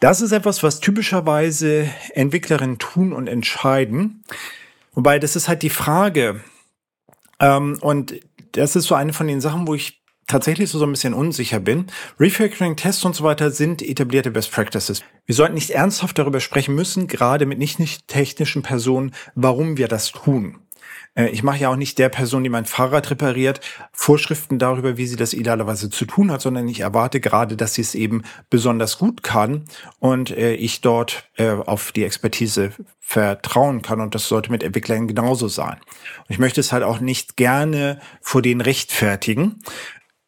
Das 0.00 0.20
ist 0.20 0.32
etwas, 0.32 0.62
was 0.62 0.80
typischerweise 0.80 1.88
Entwicklerinnen 2.14 2.78
tun 2.78 3.12
und 3.12 3.26
entscheiden. 3.26 4.24
Wobei, 4.94 5.18
das 5.18 5.36
ist 5.36 5.48
halt 5.48 5.62
die 5.62 5.70
Frage. 5.70 6.40
Ähm, 7.40 7.78
und 7.80 8.14
das 8.52 8.76
ist 8.76 8.86
so 8.86 8.94
eine 8.94 9.12
von 9.12 9.26
den 9.26 9.40
Sachen, 9.40 9.66
wo 9.66 9.74
ich 9.74 10.02
tatsächlich 10.26 10.70
so, 10.70 10.78
so 10.78 10.86
ein 10.86 10.92
bisschen 10.92 11.14
unsicher 11.14 11.60
bin. 11.60 11.86
Refactoring-Tests 12.18 13.04
und 13.04 13.14
so 13.14 13.24
weiter 13.24 13.50
sind 13.50 13.82
etablierte 13.82 14.30
Best 14.30 14.52
Practices. 14.52 15.02
Wir 15.26 15.34
sollten 15.34 15.54
nicht 15.54 15.70
ernsthaft 15.70 16.18
darüber 16.18 16.40
sprechen 16.40 16.74
müssen, 16.74 17.06
gerade 17.06 17.46
mit 17.46 17.58
nicht, 17.58 17.78
nicht 17.78 18.08
technischen 18.08 18.62
Personen, 18.62 19.14
warum 19.34 19.76
wir 19.76 19.88
das 19.88 20.12
tun. 20.12 20.58
Äh, 21.14 21.28
ich 21.28 21.42
mache 21.42 21.58
ja 21.58 21.68
auch 21.68 21.76
nicht 21.76 21.98
der 21.98 22.08
Person, 22.08 22.42
die 22.42 22.50
mein 22.50 22.64
Fahrrad 22.64 23.10
repariert, 23.10 23.60
Vorschriften 23.92 24.58
darüber, 24.58 24.96
wie 24.96 25.06
sie 25.06 25.16
das 25.16 25.34
idealerweise 25.34 25.90
zu 25.90 26.04
tun 26.04 26.30
hat, 26.30 26.40
sondern 26.40 26.68
ich 26.68 26.80
erwarte 26.80 27.20
gerade, 27.20 27.56
dass 27.56 27.74
sie 27.74 27.82
es 27.82 27.94
eben 27.94 28.22
besonders 28.50 28.98
gut 28.98 29.22
kann 29.22 29.64
und 29.98 30.30
äh, 30.30 30.54
ich 30.54 30.80
dort 30.80 31.30
äh, 31.36 31.50
auf 31.50 31.92
die 31.92 32.04
Expertise 32.04 32.72
vertrauen 33.06 33.82
kann 33.82 34.00
und 34.00 34.14
das 34.14 34.28
sollte 34.28 34.50
mit 34.50 34.62
Entwicklern 34.62 35.06
genauso 35.06 35.46
sein. 35.48 35.76
Und 35.76 36.30
ich 36.30 36.38
möchte 36.38 36.60
es 36.60 36.72
halt 36.72 36.82
auch 36.82 37.00
nicht 37.00 37.36
gerne 37.36 38.00
vor 38.22 38.42
denen 38.42 38.62
rechtfertigen, 38.62 39.60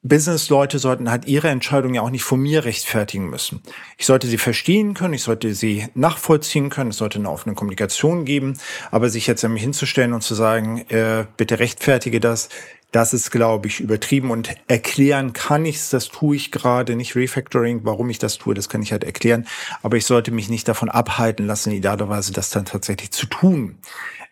Business-Leute 0.08 0.78
sollten 0.78 1.10
halt 1.10 1.26
ihre 1.26 1.48
Entscheidung 1.48 1.94
ja 1.94 2.02
auch 2.02 2.10
nicht 2.10 2.24
von 2.24 2.40
mir 2.40 2.64
rechtfertigen 2.64 3.28
müssen. 3.28 3.62
Ich 3.98 4.06
sollte 4.06 4.26
sie 4.26 4.38
verstehen 4.38 4.94
können, 4.94 5.14
ich 5.14 5.22
sollte 5.22 5.54
sie 5.54 5.88
nachvollziehen 5.94 6.70
können, 6.70 6.90
es 6.90 6.98
sollte 6.98 7.18
eine 7.18 7.30
offene 7.30 7.54
Kommunikation 7.54 8.24
geben, 8.24 8.58
aber 8.90 9.08
sich 9.10 9.26
jetzt 9.26 9.44
an 9.44 9.56
hinzustellen 9.56 10.12
und 10.12 10.22
zu 10.22 10.34
sagen, 10.34 10.84
äh, 10.88 11.26
bitte 11.36 11.58
rechtfertige 11.58 12.20
das, 12.20 12.48
das 12.92 13.12
ist, 13.12 13.30
glaube 13.30 13.66
ich, 13.68 13.80
übertrieben 13.80 14.30
und 14.30 14.54
erklären 14.68 15.32
kann 15.32 15.64
ich 15.66 15.76
es, 15.76 15.90
das 15.90 16.08
tue 16.08 16.36
ich 16.36 16.50
gerade, 16.50 16.96
nicht 16.96 17.16
Refactoring, 17.16 17.80
warum 17.82 18.08
ich 18.10 18.18
das 18.18 18.38
tue, 18.38 18.54
das 18.54 18.68
kann 18.68 18.82
ich 18.82 18.92
halt 18.92 19.04
erklären, 19.04 19.46
aber 19.82 19.96
ich 19.96 20.06
sollte 20.06 20.30
mich 20.30 20.48
nicht 20.48 20.68
davon 20.68 20.88
abhalten 20.88 21.46
lassen, 21.46 21.72
idealerweise 21.72 22.32
das 22.32 22.50
dann 22.50 22.64
tatsächlich 22.64 23.10
zu 23.10 23.26
tun. 23.26 23.78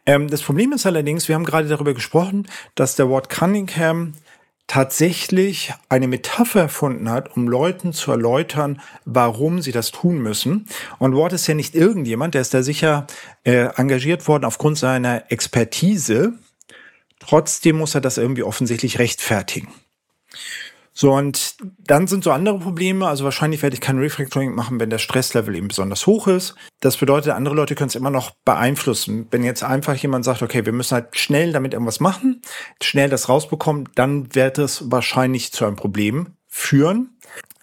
Ähm, 0.06 0.28
das 0.28 0.42
Problem 0.42 0.72
ist 0.72 0.86
allerdings, 0.86 1.28
wir 1.28 1.34
haben 1.34 1.44
gerade 1.44 1.68
darüber 1.68 1.94
gesprochen, 1.94 2.46
dass 2.74 2.96
der 2.96 3.08
Wort 3.08 3.28
Cunningham 3.28 4.14
tatsächlich 4.66 5.74
eine 5.88 6.08
Metapher 6.08 6.62
erfunden 6.62 7.10
hat, 7.10 7.36
um 7.36 7.48
Leuten 7.48 7.92
zu 7.92 8.10
erläutern, 8.10 8.80
warum 9.04 9.60
sie 9.60 9.72
das 9.72 9.90
tun 9.90 10.18
müssen. 10.18 10.66
Und 10.98 11.14
Ward 11.14 11.34
ist 11.34 11.46
ja 11.46 11.54
nicht 11.54 11.74
irgendjemand, 11.74 12.34
der 12.34 12.40
ist 12.40 12.54
da 12.54 12.62
sicher 12.62 13.06
äh, 13.44 13.68
engagiert 13.76 14.26
worden 14.26 14.44
aufgrund 14.44 14.78
seiner 14.78 15.30
Expertise. 15.30 16.32
Trotzdem 17.26 17.78
muss 17.78 17.94
er 17.94 18.02
das 18.02 18.18
irgendwie 18.18 18.42
offensichtlich 18.42 18.98
rechtfertigen. 18.98 19.68
So, 20.96 21.12
und 21.12 21.56
dann 21.78 22.06
sind 22.06 22.22
so 22.22 22.30
andere 22.30 22.58
Probleme. 22.58 23.08
Also 23.08 23.24
wahrscheinlich 23.24 23.62
werde 23.62 23.74
ich 23.74 23.80
kein 23.80 23.98
Refactoring 23.98 24.54
machen, 24.54 24.78
wenn 24.78 24.90
der 24.90 24.98
Stresslevel 24.98 25.56
eben 25.56 25.68
besonders 25.68 26.06
hoch 26.06 26.28
ist. 26.28 26.54
Das 26.80 26.98
bedeutet, 26.98 27.32
andere 27.32 27.54
Leute 27.54 27.74
können 27.74 27.88
es 27.88 27.94
immer 27.94 28.10
noch 28.10 28.32
beeinflussen. 28.44 29.26
Wenn 29.30 29.42
jetzt 29.42 29.64
einfach 29.64 29.96
jemand 29.96 30.24
sagt, 30.24 30.42
okay, 30.42 30.66
wir 30.66 30.72
müssen 30.72 30.94
halt 30.94 31.16
schnell 31.16 31.52
damit 31.52 31.72
irgendwas 31.72 31.98
machen, 31.98 32.42
schnell 32.80 33.08
das 33.08 33.28
rausbekommen, 33.28 33.88
dann 33.94 34.34
wird 34.34 34.58
es 34.58 34.90
wahrscheinlich 34.92 35.50
zu 35.50 35.64
einem 35.64 35.76
Problem 35.76 36.34
führen. 36.46 37.16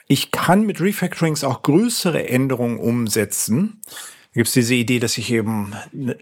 Ich 0.08 0.32
kann 0.32 0.66
mit 0.66 0.82
Refactorings 0.82 1.46
auch 1.46 1.62
größere 1.62 2.28
Änderungen 2.28 2.80
umsetzen. 2.80 3.82
Gibt 4.34 4.48
es 4.48 4.54
diese 4.54 4.76
Idee, 4.76 5.00
dass 5.00 5.18
ich 5.18 5.32
eben 5.32 5.76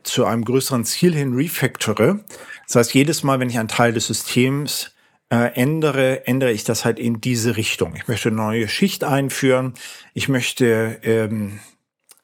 zu 0.04 0.26
einem 0.26 0.44
größeren 0.44 0.84
Ziel 0.84 1.14
hin 1.14 1.36
refactore. 1.36 2.24
Das 2.66 2.76
heißt, 2.76 2.94
jedes 2.94 3.24
Mal, 3.24 3.40
wenn 3.40 3.50
ich 3.50 3.60
einen 3.60 3.68
Teil 3.68 3.94
des 3.94 4.08
Systems 4.08 4.92
äh, 5.30 5.54
ändere, 5.54 6.26
ändere 6.26 6.52
ich 6.52 6.64
das 6.64 6.86
halt 6.86 6.98
in 6.98 7.22
diese 7.22 7.56
Richtung. 7.56 7.96
Ich 7.96 8.08
möchte 8.08 8.30
eine 8.30 8.38
neue 8.38 8.68
Schicht 8.68 9.04
einführen. 9.04 9.76
Ich 10.16 10.28
möchte, 10.28 11.00
ähm, 11.04 11.60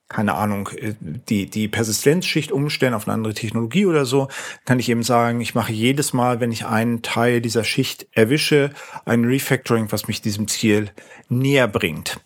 keine 0.07 0.33
Ahnung, 0.33 0.69
äh, 0.69 0.95
die, 1.01 1.45
die 1.45 1.67
Persistenzschicht 1.67 2.51
umstellen 2.51 2.95
auf 2.95 3.07
eine 3.07 3.13
andere 3.13 3.35
Technologie 3.35 3.85
oder 3.85 4.05
so. 4.05 4.27
Kann 4.65 4.79
ich 4.79 4.89
eben 4.89 5.03
sagen, 5.03 5.39
ich 5.39 5.53
mache 5.53 5.71
jedes 5.71 6.13
Mal, 6.13 6.39
wenn 6.39 6.51
ich 6.51 6.65
einen 6.65 7.03
Teil 7.03 7.41
dieser 7.41 7.63
Schicht 7.63 8.07
erwische, 8.11 8.71
ein 9.05 9.23
Refactoring, 9.23 9.91
was 9.91 10.07
mich 10.07 10.23
diesem 10.23 10.47
Ziel 10.47 10.89
näher 11.29 11.67
bringt. 11.67 12.19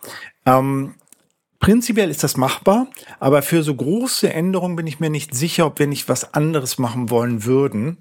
Ähm, 0.45 0.95
Prinzipiell 1.59 2.09
ist 2.09 2.23
das 2.23 2.37
machbar, 2.37 2.87
aber 3.19 3.41
für 3.41 3.63
so 3.63 3.75
große 3.75 4.31
Änderungen 4.31 4.77
bin 4.77 4.87
ich 4.87 5.01
mir 5.01 5.09
nicht 5.09 5.35
sicher, 5.35 5.65
ob 5.65 5.77
wir 5.79 5.87
nicht 5.87 6.07
was 6.07 6.33
anderes 6.33 6.77
machen 6.77 7.09
wollen 7.09 7.43
würden. 7.43 7.97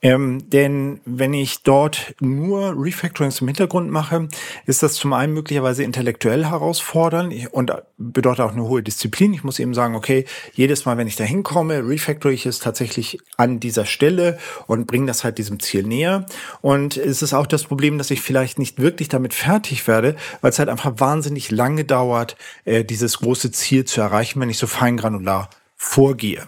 Ähm, 0.00 0.48
denn 0.48 1.00
wenn 1.04 1.34
ich 1.34 1.64
dort 1.64 2.14
nur 2.20 2.72
Refactorings 2.76 3.40
im 3.40 3.48
Hintergrund 3.48 3.90
mache, 3.90 4.28
ist 4.64 4.82
das 4.82 4.94
zum 4.94 5.12
einen 5.12 5.32
möglicherweise 5.32 5.82
intellektuell 5.82 6.46
herausfordernd 6.46 7.34
und 7.50 7.72
bedeutet 7.96 8.44
auch 8.44 8.52
eine 8.52 8.62
hohe 8.62 8.82
Disziplin. 8.82 9.34
Ich 9.34 9.42
muss 9.42 9.58
eben 9.58 9.74
sagen, 9.74 9.96
okay, 9.96 10.24
jedes 10.52 10.84
Mal, 10.84 10.96
wenn 10.98 11.08
ich 11.08 11.16
da 11.16 11.24
hinkomme, 11.24 11.86
refactor 11.86 12.30
ich 12.30 12.46
es 12.46 12.60
tatsächlich 12.60 13.18
an 13.36 13.58
dieser 13.58 13.86
Stelle 13.86 14.38
und 14.68 14.86
bringe 14.86 15.06
das 15.06 15.24
halt 15.24 15.38
diesem 15.38 15.58
Ziel 15.58 15.82
näher. 15.82 16.26
Und 16.60 16.96
es 16.96 17.20
ist 17.22 17.34
auch 17.34 17.46
das 17.46 17.64
Problem, 17.64 17.98
dass 17.98 18.12
ich 18.12 18.20
vielleicht 18.20 18.60
nicht 18.60 18.78
wirklich 18.78 19.08
damit 19.08 19.34
fertig 19.34 19.88
werde, 19.88 20.14
weil 20.40 20.50
es 20.50 20.60
halt 20.60 20.68
einfach 20.68 20.92
wahnsinnig 20.98 21.50
lange 21.50 21.84
dauert, 21.84 22.36
äh, 22.64 22.84
dieses 22.84 23.18
große 23.18 23.50
Ziel 23.50 23.84
zu 23.84 24.00
erreichen, 24.00 24.40
wenn 24.40 24.50
ich 24.50 24.58
so 24.58 24.68
feingranular 24.68 25.50
vorgehe. 25.76 26.46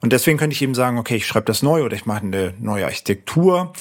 Und 0.00 0.12
deswegen 0.12 0.38
könnte 0.38 0.54
ich 0.54 0.62
eben 0.62 0.74
sagen, 0.74 0.98
okay, 0.98 1.16
ich 1.16 1.26
schreibe 1.26 1.46
das 1.46 1.62
neu 1.62 1.84
oder 1.84 1.94
ich 1.94 2.06
mache 2.06 2.24
eine 2.24 2.54
neue 2.58 2.86
Architektur. 2.86 3.72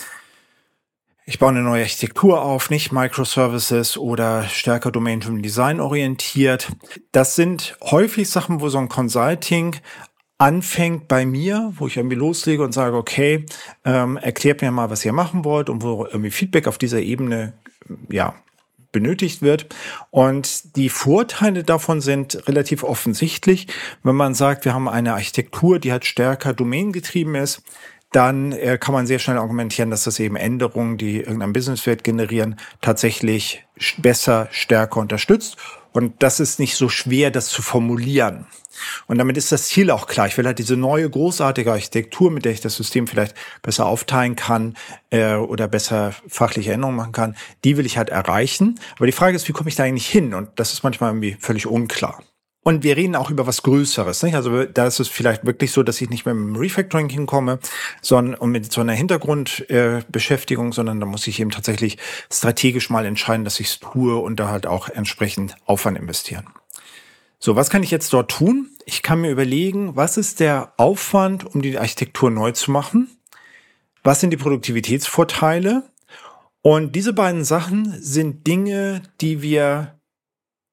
Ich 1.26 1.39
baue 1.39 1.49
eine 1.49 1.61
neue 1.61 1.84
Architektur 1.84 2.41
auf, 2.41 2.70
nicht 2.70 2.91
Microservices 2.91 3.97
oder 3.97 4.43
stärker 4.45 4.91
Domain-Driven 4.91 5.43
Design 5.43 5.80
orientiert. 5.80 6.70
Das 7.11 7.36
sind 7.36 7.78
häufig 7.82 8.30
Sachen, 8.30 8.61
wo 8.61 8.70
so 8.70 8.80
ein 8.80 8.89
Consulting 8.89 9.76
anfängt 10.39 11.07
bei 11.07 11.26
mir, 11.26 11.74
wo 11.76 11.88
ich 11.88 11.97
irgendwie 11.97 12.15
loslege 12.15 12.63
und 12.63 12.72
sage, 12.72 12.95
okay, 12.95 13.45
ähm, 13.86 14.17
erklärt 14.17 14.61
mir 14.61 14.72
mal, 14.72 14.89
was 14.89 15.05
ihr 15.05 15.13
machen 15.13 15.45
wollt 15.45 15.70
und 15.70 15.84
wo 15.84 16.05
irgendwie 16.05 16.32
Feedback 16.32 16.65
auf 16.67 16.78
dieser 16.78 16.99
Ebene 16.99 17.53
ja 18.09 18.34
benötigt 18.92 19.42
wird. 19.42 19.68
Und 20.12 20.76
die 20.76 20.90
Vorteile 20.90 21.64
davon 21.64 22.02
sind 22.02 22.48
relativ 22.48 22.84
offensichtlich. 22.84 23.68
Wenn 24.04 24.16
man 24.16 24.34
sagt, 24.34 24.66
wir 24.66 24.74
haben 24.74 24.90
eine 24.90 25.14
Architektur, 25.14 25.80
die 25.80 25.92
halt 25.92 26.06
stärker 26.06 26.54
domaingetrieben 26.54 27.36
ist, 27.36 27.62
dann 28.12 28.51
äh, 28.53 28.78
kann 28.80 28.93
man 28.93 29.05
sehr 29.05 29.20
schnell 29.20 29.38
argumentieren, 29.38 29.91
dass 29.91 30.03
das 30.03 30.20
eben 30.20 30.36
Änderungen, 30.36 30.97
die 30.97 31.18
irgendein 31.18 31.53
Businesswert 31.53 32.03
generieren, 32.03 32.60
tatsächlich 32.82 33.66
besser, 33.97 34.47
stärker 34.51 34.99
unterstützt. 34.99 35.57
Und 35.91 36.22
das 36.22 36.39
ist 36.39 36.60
nicht 36.60 36.76
so 36.76 36.88
schwer, 36.88 37.32
das 37.32 37.47
zu 37.49 37.62
formulieren. 37.62 38.45
Und 39.07 39.18
damit 39.18 39.38
ist 39.38 39.51
das 39.51 39.68
Ziel 39.68 39.89
auch 39.91 40.07
klar. 40.07 40.28
Ich 40.28 40.38
will 40.38 40.45
halt 40.45 40.60
diese 40.60 40.78
neue, 40.78 41.10
großartige 41.10 41.72
Architektur, 41.72 42.32
mit 42.32 42.45
der 42.45 42.51
ich 42.51 42.62
das 42.62 42.76
System 42.76 43.07
vielleicht 43.07 43.36
besser 43.62 43.88
aufteilen 43.88 44.36
kann 44.36 44.76
äh, 45.10 45.34
oder 45.34 45.68
besser 45.68 46.14
fachliche 46.28 46.74
Änderungen 46.74 46.97
machen 46.97 47.12
kann, 47.12 47.36
die 47.64 47.78
will 47.78 47.86
ich 47.86 47.97
halt 47.97 48.10
erreichen. 48.10 48.80
Aber 48.95 49.07
die 49.07 49.12
Frage 49.12 49.36
ist, 49.36 49.47
wie 49.47 49.53
komme 49.53 49.70
ich 49.70 49.76
da 49.76 49.84
eigentlich 49.84 50.07
hin? 50.07 50.34
Und 50.34 50.49
das 50.55 50.74
ist 50.74 50.84
manchmal 50.84 51.10
irgendwie 51.10 51.38
völlig 51.39 51.66
unklar. 51.66 52.22
Und 52.70 52.84
wir 52.84 52.95
reden 52.97 53.15
auch 53.15 53.32
über 53.32 53.47
was 53.47 53.63
Größeres. 53.63 54.22
Nicht? 54.22 54.36
Also 54.36 54.63
da 54.63 54.86
ist 54.86 54.99
es 54.99 55.07
vielleicht 55.07 55.43
wirklich 55.43 55.72
so, 55.72 55.82
dass 55.82 55.99
ich 56.01 56.11
nicht 56.11 56.28
mehr 56.28 56.36
mit 56.36 56.55
dem 56.55 56.61
Refactoring 56.61 57.09
hinkomme, 57.09 57.57
sondern 58.03 58.36
und 58.36 58.51
mit 58.51 58.72
so 58.72 58.80
einer 58.80 58.93
Hintergrundbeschäftigung, 58.93 60.70
äh, 60.70 60.74
sondern 60.74 60.99
da 60.99 61.07
muss 61.07 61.26
ich 61.26 61.39
eben 61.39 61.49
tatsächlich 61.49 61.97
strategisch 62.32 62.91
mal 62.91 63.07
entscheiden, 63.07 63.43
dass 63.43 63.59
ich 63.59 63.70
es 63.70 63.80
tue 63.80 64.15
und 64.17 64.39
da 64.39 64.49
halt 64.49 64.67
auch 64.67 64.88
entsprechend 64.88 65.55
Aufwand 65.65 65.97
investieren. 65.97 66.45
So, 67.39 67.55
was 67.55 67.72
kann 67.72 67.82
ich 67.82 67.89
jetzt 67.89 68.13
dort 68.13 68.30
tun? 68.30 68.70
Ich 68.86 69.01
kann 69.01 69.22
mir 69.22 69.32
überlegen, 69.32 69.95
was 69.95 70.17
ist 70.17 70.39
der 70.39 70.74
Aufwand, 70.78 71.47
um 71.55 71.63
die 71.63 71.80
Architektur 71.80 72.30
neu 72.30 72.51
zu 72.51 72.70
machen? 72.70 73.09
Was 74.03 74.22
sind 74.22 74.30
die 74.30 74.38
Produktivitätsvorteile? 74.38 75.89
Und 76.61 76.95
diese 76.95 77.13
beiden 77.13 77.43
Sachen 77.43 77.99
sind 77.99 78.45
Dinge, 78.45 79.01
die 79.22 79.41
wir 79.41 79.99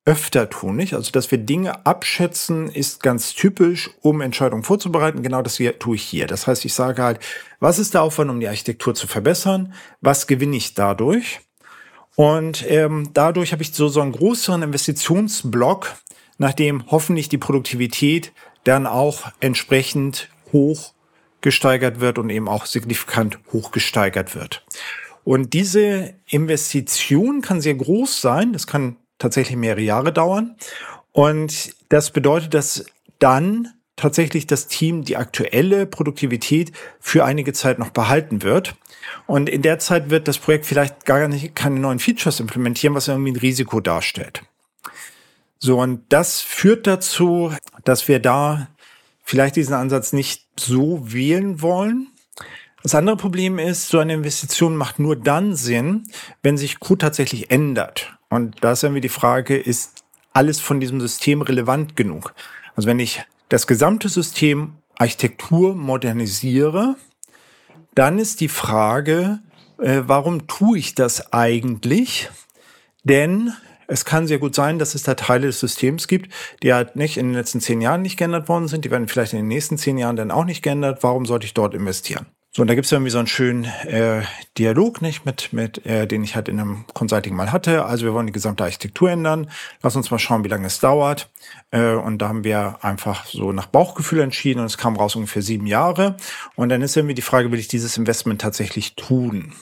öfter 0.06 0.48
tun, 0.48 0.76
nicht? 0.76 0.94
Also, 0.94 1.10
dass 1.10 1.30
wir 1.30 1.38
Dinge 1.38 1.84
abschätzen, 1.84 2.68
ist 2.68 3.02
ganz 3.02 3.34
typisch, 3.34 3.90
um 4.00 4.20
Entscheidungen 4.20 4.62
vorzubereiten. 4.62 5.22
Genau 5.22 5.42
das 5.42 5.56
hier, 5.56 5.78
tue 5.78 5.96
ich 5.96 6.02
hier. 6.02 6.26
Das 6.28 6.46
heißt, 6.46 6.64
ich 6.64 6.72
sage 6.72 7.02
halt, 7.02 7.18
was 7.58 7.78
ist 7.78 7.92
der 7.92 8.02
Aufwand, 8.02 8.30
um 8.30 8.40
die 8.40 8.48
Architektur 8.48 8.94
zu 8.94 9.08
verbessern? 9.08 9.74
Was 10.00 10.28
gewinne 10.28 10.56
ich 10.56 10.74
dadurch? 10.74 11.40
Und 12.14 12.64
ähm, 12.70 13.10
dadurch 13.12 13.52
habe 13.52 13.62
ich 13.62 13.74
so, 13.74 13.88
so 13.88 14.00
einen 14.00 14.12
größeren 14.12 14.62
Investitionsblock, 14.62 15.94
nachdem 16.38 16.90
hoffentlich 16.90 17.28
die 17.28 17.38
Produktivität 17.38 18.32
dann 18.64 18.86
auch 18.86 19.24
entsprechend 19.40 20.28
hoch 20.52 20.94
gesteigert 21.40 22.00
wird 22.00 22.18
und 22.18 22.30
eben 22.30 22.48
auch 22.48 22.64
signifikant 22.66 23.38
hoch 23.52 23.72
gesteigert 23.72 24.34
wird. 24.34 24.64
Und 25.24 25.52
diese 25.52 26.14
Investition 26.28 27.42
kann 27.42 27.60
sehr 27.60 27.74
groß 27.74 28.20
sein. 28.20 28.52
Das 28.52 28.68
kann 28.68 28.96
tatsächlich 29.18 29.56
mehrere 29.56 29.82
Jahre 29.82 30.12
dauern. 30.12 30.56
Und 31.12 31.74
das 31.88 32.10
bedeutet, 32.10 32.54
dass 32.54 32.84
dann 33.18 33.72
tatsächlich 33.96 34.46
das 34.46 34.68
Team 34.68 35.04
die 35.04 35.16
aktuelle 35.16 35.86
Produktivität 35.86 36.72
für 37.00 37.24
einige 37.24 37.52
Zeit 37.52 37.78
noch 37.78 37.90
behalten 37.90 38.42
wird. 38.42 38.76
Und 39.26 39.48
in 39.48 39.62
der 39.62 39.78
Zeit 39.78 40.10
wird 40.10 40.28
das 40.28 40.38
Projekt 40.38 40.66
vielleicht 40.66 41.06
gar 41.06 41.26
nicht 41.28 41.54
keine 41.54 41.80
neuen 41.80 41.98
Features 41.98 42.40
implementieren, 42.40 42.94
was 42.94 43.08
irgendwie 43.08 43.32
ein 43.32 43.36
Risiko 43.36 43.80
darstellt. 43.80 44.42
So, 45.58 45.80
und 45.80 46.02
das 46.10 46.42
führt 46.42 46.86
dazu, 46.86 47.52
dass 47.84 48.08
wir 48.08 48.20
da 48.20 48.68
vielleicht 49.24 49.56
diesen 49.56 49.74
Ansatz 49.74 50.12
nicht 50.12 50.46
so 50.58 51.12
wählen 51.12 51.62
wollen. 51.62 52.08
Das 52.82 52.94
andere 52.94 53.16
Problem 53.16 53.58
ist, 53.58 53.88
so 53.88 53.98
eine 53.98 54.14
Investition 54.14 54.76
macht 54.76 54.98
nur 54.98 55.16
dann 55.16 55.56
Sinn, 55.56 56.04
wenn 56.42 56.56
sich 56.56 56.78
Code 56.78 56.98
tatsächlich 56.98 57.50
ändert. 57.50 58.16
Und 58.36 58.56
da 58.60 58.72
ist 58.72 58.84
irgendwie 58.84 59.00
die 59.00 59.08
Frage, 59.08 59.56
ist 59.56 60.04
alles 60.32 60.60
von 60.60 60.78
diesem 60.78 61.00
System 61.00 61.40
relevant 61.40 61.96
genug? 61.96 62.34
Also 62.74 62.86
wenn 62.86 63.00
ich 63.00 63.24
das 63.48 63.66
gesamte 63.66 64.08
System 64.10 64.74
Architektur 64.98 65.74
modernisiere, 65.74 66.96
dann 67.94 68.18
ist 68.18 68.40
die 68.40 68.48
Frage, 68.48 69.40
äh, 69.78 70.02
warum 70.06 70.46
tue 70.46 70.78
ich 70.78 70.94
das 70.94 71.32
eigentlich? 71.32 72.28
Denn 73.04 73.52
es 73.86 74.04
kann 74.04 74.26
sehr 74.26 74.38
gut 74.38 74.54
sein, 74.54 74.78
dass 74.78 74.94
es 74.94 75.02
da 75.02 75.14
Teile 75.14 75.46
des 75.46 75.60
Systems 75.60 76.06
gibt, 76.06 76.30
die 76.62 76.74
halt 76.74 76.94
nicht 76.96 77.16
in 77.16 77.28
den 77.28 77.34
letzten 77.34 77.62
zehn 77.62 77.80
Jahren 77.80 78.02
nicht 78.02 78.18
geändert 78.18 78.48
worden 78.50 78.68
sind. 78.68 78.84
Die 78.84 78.90
werden 78.90 79.08
vielleicht 79.08 79.32
in 79.32 79.38
den 79.38 79.48
nächsten 79.48 79.78
zehn 79.78 79.96
Jahren 79.96 80.16
dann 80.16 80.30
auch 80.30 80.44
nicht 80.44 80.62
geändert. 80.62 81.02
Warum 81.02 81.24
sollte 81.24 81.46
ich 81.46 81.54
dort 81.54 81.72
investieren? 81.72 82.26
So, 82.56 82.62
und 82.62 82.68
da 82.68 82.74
gibt's 82.74 82.90
irgendwie 82.90 83.10
so 83.10 83.18
einen 83.18 83.26
schönen 83.26 83.64
äh, 83.64 84.22
Dialog, 84.56 85.02
nicht, 85.02 85.26
mit, 85.26 85.52
mit 85.52 85.84
äh, 85.84 86.06
den 86.06 86.24
ich 86.24 86.36
halt 86.36 86.48
in 86.48 86.58
einem 86.58 86.86
Consulting 86.94 87.36
mal 87.36 87.52
hatte. 87.52 87.84
Also 87.84 88.06
wir 88.06 88.14
wollen 88.14 88.28
die 88.28 88.32
gesamte 88.32 88.64
Architektur 88.64 89.10
ändern. 89.10 89.50
Lass 89.82 89.94
uns 89.94 90.10
mal 90.10 90.18
schauen, 90.18 90.42
wie 90.42 90.48
lange 90.48 90.66
es 90.66 90.80
dauert. 90.80 91.28
Äh, 91.70 91.92
und 91.96 92.16
da 92.16 92.28
haben 92.28 92.44
wir 92.44 92.78
einfach 92.80 93.26
so 93.26 93.52
nach 93.52 93.66
Bauchgefühl 93.66 94.20
entschieden 94.20 94.60
und 94.60 94.64
es 94.64 94.78
kam 94.78 94.96
raus 94.96 95.16
ungefähr 95.16 95.42
sieben 95.42 95.66
Jahre. 95.66 96.16
Und 96.54 96.70
dann 96.70 96.80
ist 96.80 96.96
irgendwie 96.96 97.14
die 97.14 97.20
Frage, 97.20 97.52
will 97.52 97.58
ich 97.58 97.68
dieses 97.68 97.98
Investment 97.98 98.40
tatsächlich 98.40 98.94
tun? 98.94 99.52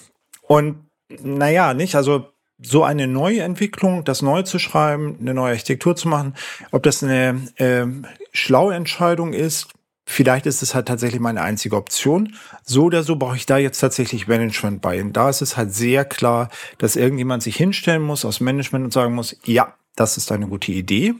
Und 0.43 0.87
naja, 1.21 1.75
nicht, 1.75 1.97
also 1.97 2.29
so 2.63 2.85
eine 2.85 3.09
neue 3.09 3.43
Entwicklung, 3.43 4.05
das 4.05 4.23
neu 4.23 4.43
zu 4.43 4.61
schreiben, 4.61 5.17
eine 5.21 5.35
neue 5.35 5.51
Architektur 5.51 5.97
zu 5.97 6.07
machen, 6.07 6.35
ob 6.71 6.85
das 6.85 7.03
eine 7.03 7.49
äh, 7.57 7.87
schlaue 8.31 8.77
Entscheidung 8.77 9.33
ist, 9.33 9.67
vielleicht 10.07 10.47
ist 10.47 10.63
es 10.63 10.75
halt 10.75 10.87
tatsächlich 10.87 11.21
meine 11.21 11.43
einzige 11.43 11.77
Option. 11.77 12.35
So 12.63 12.85
oder 12.85 13.03
so 13.03 13.17
brauche 13.17 13.37
ich 13.37 13.47
da 13.47 13.59
jetzt 13.59 13.81
tatsächlich 13.81 14.27
Management 14.27 14.83
bei. 14.83 15.01
Und 15.01 15.15
da 15.15 15.31
ist 15.31 15.43
es 15.43 15.57
halt 15.57 15.75
sehr 15.75 16.05
klar, 16.05 16.51
dass 16.79 16.97
irgendjemand 16.97 17.43
sich 17.43 17.57
hinstellen 17.57 18.03
muss 18.03 18.25
aus 18.25 18.41
Management 18.41 18.85
und 18.85 18.93
sagen 18.93 19.15
muss, 19.15 19.37
ja, 19.45 19.75
das 19.97 20.17
ist 20.17 20.31
eine 20.33 20.49
gute 20.49 20.73
Idee. 20.73 21.15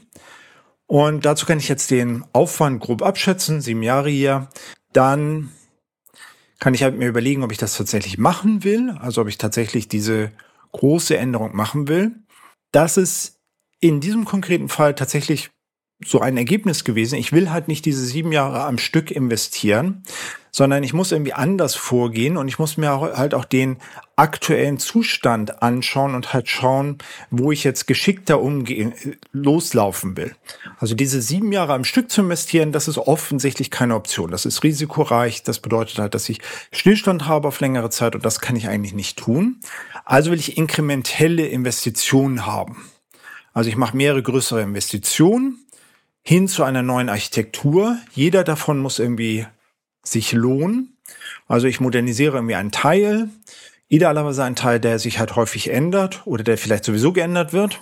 Und 0.87 1.25
dazu 1.25 1.45
kann 1.45 1.57
ich 1.57 1.67
jetzt 1.67 1.89
den 1.89 2.23
Aufwand 2.33 2.79
grob 2.79 3.01
abschätzen, 3.01 3.61
sieben 3.61 3.81
Jahre 3.81 4.09
hier. 4.09 4.49
Dann 4.93 5.51
kann 6.59 6.73
ich 6.73 6.83
halt 6.83 6.97
mir 6.97 7.07
überlegen, 7.07 7.43
ob 7.43 7.51
ich 7.51 7.57
das 7.57 7.75
tatsächlich 7.75 8.17
machen 8.17 8.63
will, 8.63 8.91
also 8.99 9.21
ob 9.21 9.27
ich 9.27 9.37
tatsächlich 9.37 9.87
diese 9.87 10.31
große 10.71 11.17
Änderung 11.17 11.55
machen 11.55 11.87
will. 11.87 12.11
Das 12.71 12.97
ist 12.97 13.39
in 13.79 13.99
diesem 13.99 14.25
konkreten 14.25 14.69
Fall 14.69 14.95
tatsächlich 14.95 15.51
so 16.05 16.19
ein 16.19 16.37
Ergebnis 16.37 16.83
gewesen. 16.83 17.17
Ich 17.17 17.31
will 17.31 17.51
halt 17.51 17.67
nicht 17.67 17.85
diese 17.85 18.05
sieben 18.05 18.31
Jahre 18.31 18.63
am 18.63 18.77
Stück 18.77 19.11
investieren, 19.11 20.03
sondern 20.51 20.83
ich 20.83 20.93
muss 20.93 21.11
irgendwie 21.11 21.33
anders 21.33 21.75
vorgehen 21.75 22.37
und 22.37 22.47
ich 22.47 22.59
muss 22.59 22.77
mir 22.77 23.01
halt 23.01 23.33
auch 23.33 23.43
den 23.43 23.77
aktuellen 24.15 24.77
Zustand 24.77 25.61
anschauen 25.61 26.15
und 26.15 26.31
halt 26.31 26.47
schauen, 26.47 26.99
wo 27.29 27.51
ich 27.51 27.65
jetzt 27.65 27.87
geschickter 27.87 28.39
umgehen, 28.39 28.93
loslaufen 29.33 30.15
will. 30.15 30.33
Also 30.77 30.95
diese 30.95 31.21
sieben 31.21 31.51
Jahre 31.51 31.73
am 31.73 31.83
Stück 31.83 32.09
zu 32.09 32.21
investieren, 32.21 32.71
das 32.71 32.87
ist 32.87 32.97
offensichtlich 32.97 33.69
keine 33.69 33.95
Option. 33.95 34.31
Das 34.31 34.45
ist 34.45 34.63
risikoreich. 34.63 35.43
Das 35.43 35.59
bedeutet 35.59 35.99
halt, 35.99 36.13
dass 36.13 36.29
ich 36.29 36.39
Stillstand 36.71 37.27
habe 37.27 37.49
auf 37.49 37.59
längere 37.59 37.89
Zeit 37.89 38.15
und 38.15 38.23
das 38.23 38.39
kann 38.39 38.55
ich 38.55 38.69
eigentlich 38.69 38.93
nicht 38.93 39.17
tun. 39.17 39.59
Also 40.05 40.31
will 40.31 40.39
ich 40.39 40.57
inkrementelle 40.57 41.45
Investitionen 41.47 42.45
haben. 42.45 42.89
Also 43.55 43.69
ich 43.69 43.77
mache 43.77 43.97
mehrere 43.97 44.21
größere 44.21 44.61
Investitionen 44.61 45.64
hin 46.27 46.47
zu 46.47 46.63
einer 46.63 46.81
neuen 46.81 47.07
Architektur. 47.07 47.97
Jeder 48.13 48.43
davon 48.43 48.79
muss 48.79 48.99
irgendwie 48.99 49.45
sich 50.03 50.31
lohnen. 50.31 50.97
Also 51.47 51.67
ich 51.67 51.79
modernisiere 51.79 52.37
irgendwie 52.37 52.55
einen 52.55 52.71
Teil, 52.71 53.29
idealerweise 53.89 54.43
einen 54.43 54.55
Teil, 54.55 54.79
der 54.79 54.97
sich 54.97 55.19
halt 55.19 55.35
häufig 55.35 55.69
ändert 55.69 56.23
oder 56.25 56.43
der 56.43 56.57
vielleicht 56.57 56.83
sowieso 56.83 57.13
geändert 57.13 57.53
wird. 57.53 57.81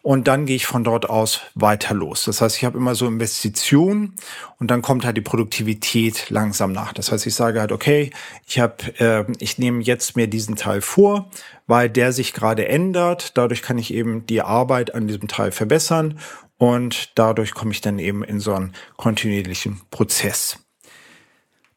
Und 0.00 0.28
dann 0.28 0.44
gehe 0.44 0.56
ich 0.56 0.66
von 0.66 0.84
dort 0.84 1.08
aus 1.08 1.40
weiter 1.54 1.94
los. 1.94 2.24
Das 2.24 2.42
heißt, 2.42 2.58
ich 2.58 2.64
habe 2.66 2.76
immer 2.76 2.94
so 2.94 3.06
Investitionen 3.06 4.14
und 4.58 4.70
dann 4.70 4.82
kommt 4.82 5.06
halt 5.06 5.16
die 5.16 5.22
Produktivität 5.22 6.28
langsam 6.28 6.72
nach. 6.72 6.92
Das 6.92 7.10
heißt, 7.10 7.26
ich 7.26 7.34
sage 7.34 7.58
halt, 7.58 7.72
okay, 7.72 8.10
ich 8.46 8.58
habe, 8.58 8.76
äh, 8.98 9.24
ich 9.38 9.56
nehme 9.56 9.82
jetzt 9.82 10.14
mir 10.14 10.26
diesen 10.26 10.56
Teil 10.56 10.82
vor, 10.82 11.30
weil 11.66 11.88
der 11.88 12.12
sich 12.12 12.34
gerade 12.34 12.68
ändert. 12.68 13.38
Dadurch 13.38 13.62
kann 13.62 13.78
ich 13.78 13.94
eben 13.94 14.26
die 14.26 14.42
Arbeit 14.42 14.94
an 14.94 15.06
diesem 15.06 15.26
Teil 15.26 15.52
verbessern 15.52 16.18
und 16.64 17.10
dadurch 17.18 17.52
komme 17.52 17.72
ich 17.72 17.82
dann 17.82 17.98
eben 17.98 18.24
in 18.24 18.40
so 18.40 18.54
einen 18.54 18.72
kontinuierlichen 18.96 19.82
Prozess. 19.90 20.60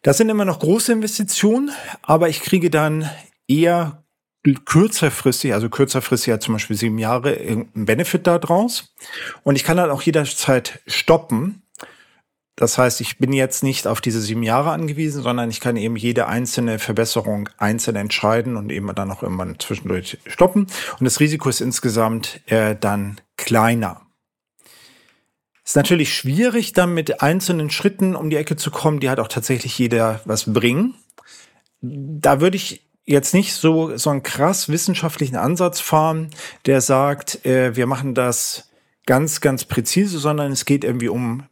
Das 0.01 0.15
sind 0.15 0.29
immer 0.29 0.45
noch 0.45 0.59
große 0.59 0.93
Investitionen, 0.93 1.71
aber 2.03 2.29
ich 2.29 2.39
kriege 2.39 2.69
dann 2.69 3.09
eher 3.49 4.05
kürzerfristig, 4.63 5.53
also 5.53 5.67
kürzerfristig 5.67 6.27
ja 6.27 6.39
zum 6.39 6.53
Beispiel 6.53 6.77
sieben 6.77 6.99
Jahre, 6.99 7.35
irgendeinen 7.35 7.83
Benefit 7.83 8.27
daraus. 8.27 8.95
Und 9.43 9.57
ich 9.57 9.65
kann 9.65 9.75
dann 9.75 9.91
auch 9.91 10.03
jederzeit 10.03 10.79
stoppen. 10.88 11.63
Das 12.55 12.77
heißt, 12.77 13.01
ich 13.01 13.17
bin 13.17 13.33
jetzt 13.33 13.63
nicht 13.63 13.88
auf 13.88 13.99
diese 13.99 14.21
sieben 14.21 14.41
Jahre 14.41 14.71
angewiesen, 14.71 15.21
sondern 15.21 15.49
ich 15.49 15.59
kann 15.59 15.75
eben 15.75 15.97
jede 15.97 16.27
einzelne 16.27 16.79
Verbesserung 16.79 17.49
einzeln 17.57 17.97
entscheiden 17.97 18.55
und 18.55 18.71
eben 18.71 18.95
dann 18.95 19.11
auch 19.11 19.21
irgendwann 19.21 19.59
zwischendurch 19.59 20.17
stoppen. 20.27 20.67
Und 20.97 21.03
das 21.03 21.19
Risiko 21.19 21.49
ist 21.49 21.59
insgesamt 21.59 22.39
äh, 22.45 22.73
dann 22.79 23.19
kleiner. 23.35 24.07
Ist 25.68 25.76
natürlich 25.76 26.15
schwierig, 26.15 26.72
dann 26.72 26.93
mit 26.93 27.22
einzelnen 27.22 27.70
Schritten 27.70 28.15
um 28.15 28.30
die 28.30 28.38
Ecke 28.38 28.55
zu 28.55 28.72
kommen, 28.72 29.01
die 29.01 29.09
halt 29.09 29.20
auch 29.20 29.28
tatsächlich 29.28 29.78
jeder 29.78 30.22
was 30.24 30.53
bringen. 30.53 30.95
Da 31.82 32.39
würde 32.39 32.55
ich 32.55 32.88
jetzt 33.03 33.34
nicht 33.34 33.53
so, 33.53 33.97
so 33.97 34.09
einen 34.09 34.24
krass 34.24 34.70
wissenschaftlichen 34.70 35.36
Ansatz 35.36 35.82
fahren, 35.82 36.30
der 36.68 36.80
sagt, 36.80 37.45
äh, 37.45 37.76
wir 37.76 37.86
machen 37.86 38.15
das 38.15 38.70
ganz, 39.05 39.41
ganz 39.41 39.65
präzise, 39.65 40.20
sondern 40.20 40.53
es 40.53 40.63
geht 40.63 40.86
irgendwie 40.86 41.09
um 41.09 41.43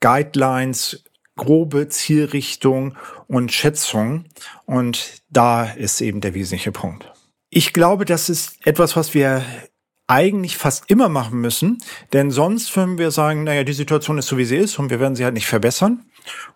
Guidelines, 0.00 1.02
grobe 1.34 1.88
Zielrichtung 1.88 2.94
und 3.26 3.52
Schätzung. 3.52 4.26
Und 4.66 5.22
da 5.30 5.64
ist 5.64 6.02
eben 6.02 6.20
der 6.20 6.34
wesentliche 6.34 6.72
Punkt. 6.72 7.10
Ich 7.48 7.72
glaube, 7.72 8.04
das 8.04 8.28
ist 8.28 8.66
etwas, 8.66 8.96
was 8.96 9.14
wir 9.14 9.42
eigentlich 10.10 10.56
fast 10.56 10.90
immer 10.90 11.08
machen 11.08 11.40
müssen, 11.40 11.78
denn 12.12 12.32
sonst 12.32 12.74
würden 12.76 12.98
wir 12.98 13.12
sagen, 13.12 13.44
naja, 13.44 13.62
die 13.62 13.72
Situation 13.72 14.18
ist 14.18 14.26
so, 14.26 14.36
wie 14.36 14.44
sie 14.44 14.56
ist 14.56 14.78
und 14.80 14.90
wir 14.90 14.98
werden 14.98 15.14
sie 15.14 15.24
halt 15.24 15.34
nicht 15.34 15.46
verbessern. 15.46 16.04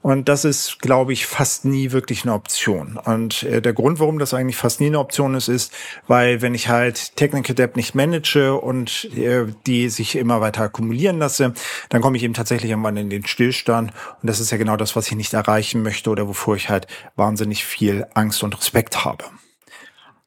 Und 0.02 0.28
das 0.28 0.44
ist, 0.44 0.80
glaube 0.80 1.12
ich, 1.12 1.26
fast 1.26 1.64
nie 1.64 1.92
wirklich 1.92 2.24
eine 2.24 2.34
Option. 2.34 2.96
Und 2.96 3.44
äh, 3.44 3.62
der 3.62 3.72
Grund, 3.72 4.00
warum 4.00 4.18
das 4.18 4.34
eigentlich 4.34 4.56
fast 4.56 4.80
nie 4.80 4.88
eine 4.88 4.98
Option 4.98 5.34
ist, 5.34 5.48
ist, 5.48 5.72
weil 6.08 6.42
wenn 6.42 6.54
ich 6.54 6.68
halt 6.68 7.16
Technical 7.16 7.54
Debt 7.54 7.76
nicht 7.76 7.94
manage 7.94 8.54
und 8.54 9.04
äh, 9.16 9.46
die 9.66 9.88
sich 9.88 10.16
immer 10.16 10.40
weiter 10.40 10.62
akkumulieren 10.64 11.18
lasse, 11.18 11.54
dann 11.88 12.02
komme 12.02 12.16
ich 12.16 12.24
eben 12.24 12.34
tatsächlich 12.34 12.72
irgendwann 12.72 12.96
in 12.96 13.08
den 13.08 13.24
Stillstand. 13.24 13.92
Und 14.20 14.28
das 14.28 14.40
ist 14.40 14.50
ja 14.50 14.58
genau 14.58 14.76
das, 14.76 14.96
was 14.96 15.06
ich 15.06 15.16
nicht 15.16 15.32
erreichen 15.32 15.82
möchte 15.82 16.10
oder 16.10 16.26
wovor 16.26 16.56
ich 16.56 16.68
halt 16.68 16.88
wahnsinnig 17.14 17.64
viel 17.64 18.04
Angst 18.14 18.42
und 18.42 18.58
Respekt 18.58 19.04
habe. 19.04 19.24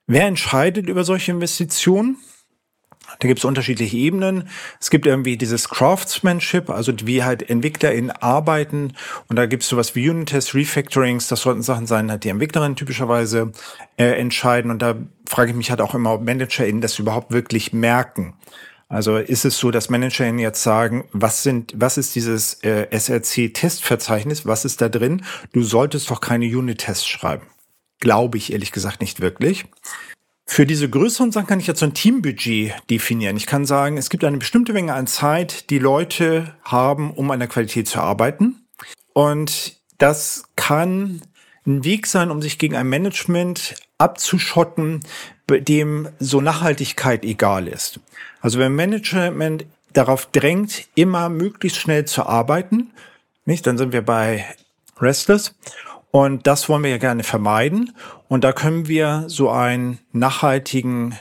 Wer 0.07 0.25
entscheidet 0.27 0.87
über 0.87 1.03
solche 1.03 1.31
Investitionen? 1.31 2.17
Da 3.19 3.27
gibt 3.27 3.39
es 3.39 3.45
unterschiedliche 3.45 3.97
Ebenen. 3.97 4.49
Es 4.79 4.89
gibt 4.89 5.05
irgendwie 5.05 5.37
dieses 5.37 5.69
Craftsmanship, 5.69 6.69
also 6.69 6.93
wie 7.03 7.23
halt 7.23 7.49
EntwicklerInnen 7.49 8.11
arbeiten. 8.11 8.93
Und 9.27 9.37
da 9.37 9.45
gibt 9.45 9.63
es 9.63 9.69
sowas 9.69 9.95
wie 9.95 10.09
Unit-Tests, 10.09 10.53
Refactorings. 10.53 11.27
Das 11.27 11.41
sollten 11.41 11.61
Sachen 11.61 11.87
sein, 11.87 12.11
halt 12.11 12.23
die 12.23 12.29
Entwicklerinnen 12.29 12.75
typischerweise 12.75 13.51
äh, 13.97 14.19
entscheiden. 14.19 14.71
Und 14.71 14.81
da 14.81 14.95
frage 15.27 15.51
ich 15.51 15.57
mich 15.57 15.69
halt 15.69 15.81
auch 15.81 15.95
immer, 15.95 16.13
ob 16.13 16.21
ManagerInnen 16.21 16.81
das 16.81 16.99
überhaupt 16.99 17.31
wirklich 17.31 17.73
merken. 17.73 18.35
Also 18.89 19.17
ist 19.17 19.43
es 19.43 19.57
so, 19.57 19.71
dass 19.71 19.89
ManagerInnen 19.89 20.39
jetzt 20.39 20.63
sagen, 20.63 21.09
was 21.11 21.43
sind, 21.43 21.73
was 21.75 21.97
ist 21.97 22.15
dieses 22.15 22.63
äh, 22.63 22.87
SRC-Testverzeichnis? 22.91 24.45
Was 24.45 24.63
ist 24.63 24.79
da 24.81 24.87
drin? 24.87 25.23
Du 25.51 25.63
solltest 25.63 26.09
doch 26.09 26.21
keine 26.21 26.45
Unit-Tests 26.45 27.05
schreiben. 27.05 27.47
Glaube 27.99 28.37
ich 28.37 28.53
ehrlich 28.53 28.71
gesagt 28.71 29.01
nicht 29.01 29.19
wirklich. 29.19 29.65
Für 30.49 30.65
diese 30.65 30.89
größeren 30.89 31.31
Sachen 31.31 31.45
kann 31.45 31.59
ich 31.59 31.67
jetzt 31.67 31.81
so 31.81 31.85
ein 31.85 31.93
Teambudget 31.93 32.73
definieren. 32.89 33.35
Ich 33.35 33.45
kann 33.45 33.65
sagen, 33.65 33.97
es 33.97 34.09
gibt 34.09 34.23
eine 34.23 34.37
bestimmte 34.37 34.71
Menge 34.71 34.93
an 34.93 35.05
Zeit, 35.05 35.69
die 35.69 35.77
Leute 35.77 36.55
haben, 36.63 37.11
um 37.11 37.29
an 37.29 37.39
der 37.39 37.49
Qualität 37.49 37.87
zu 37.87 37.99
arbeiten. 37.99 38.55
Und 39.13 39.75
das 39.97 40.45
kann 40.55 41.21
ein 41.67 41.83
Weg 41.83 42.07
sein, 42.07 42.31
um 42.31 42.41
sich 42.41 42.57
gegen 42.57 42.75
ein 42.75 42.87
Management 42.87 43.75
abzuschotten, 43.97 45.01
bei 45.47 45.59
dem 45.59 46.07
so 46.17 46.39
Nachhaltigkeit 46.39 47.25
egal 47.25 47.67
ist. 47.67 47.99
Also 48.39 48.57
wenn 48.57 48.73
Management 48.73 49.65
darauf 49.91 50.27
drängt, 50.27 50.87
immer 50.95 51.27
möglichst 51.27 51.77
schnell 51.77 52.05
zu 52.05 52.25
arbeiten, 52.25 52.91
nicht, 53.45 53.67
dann 53.67 53.77
sind 53.77 53.91
wir 53.91 54.01
bei 54.01 54.45
Restless. 54.99 55.55
Und 56.11 56.47
das 56.47 56.69
wollen 56.69 56.83
wir 56.83 56.89
ja 56.89 56.97
gerne 56.97 57.23
vermeiden. 57.23 57.93
Und 58.27 58.43
da 58.43 58.53
können 58.53 58.87
wir 58.87 59.25
so 59.27 59.49
einen 59.49 59.99
nachhaltigen 60.11 61.15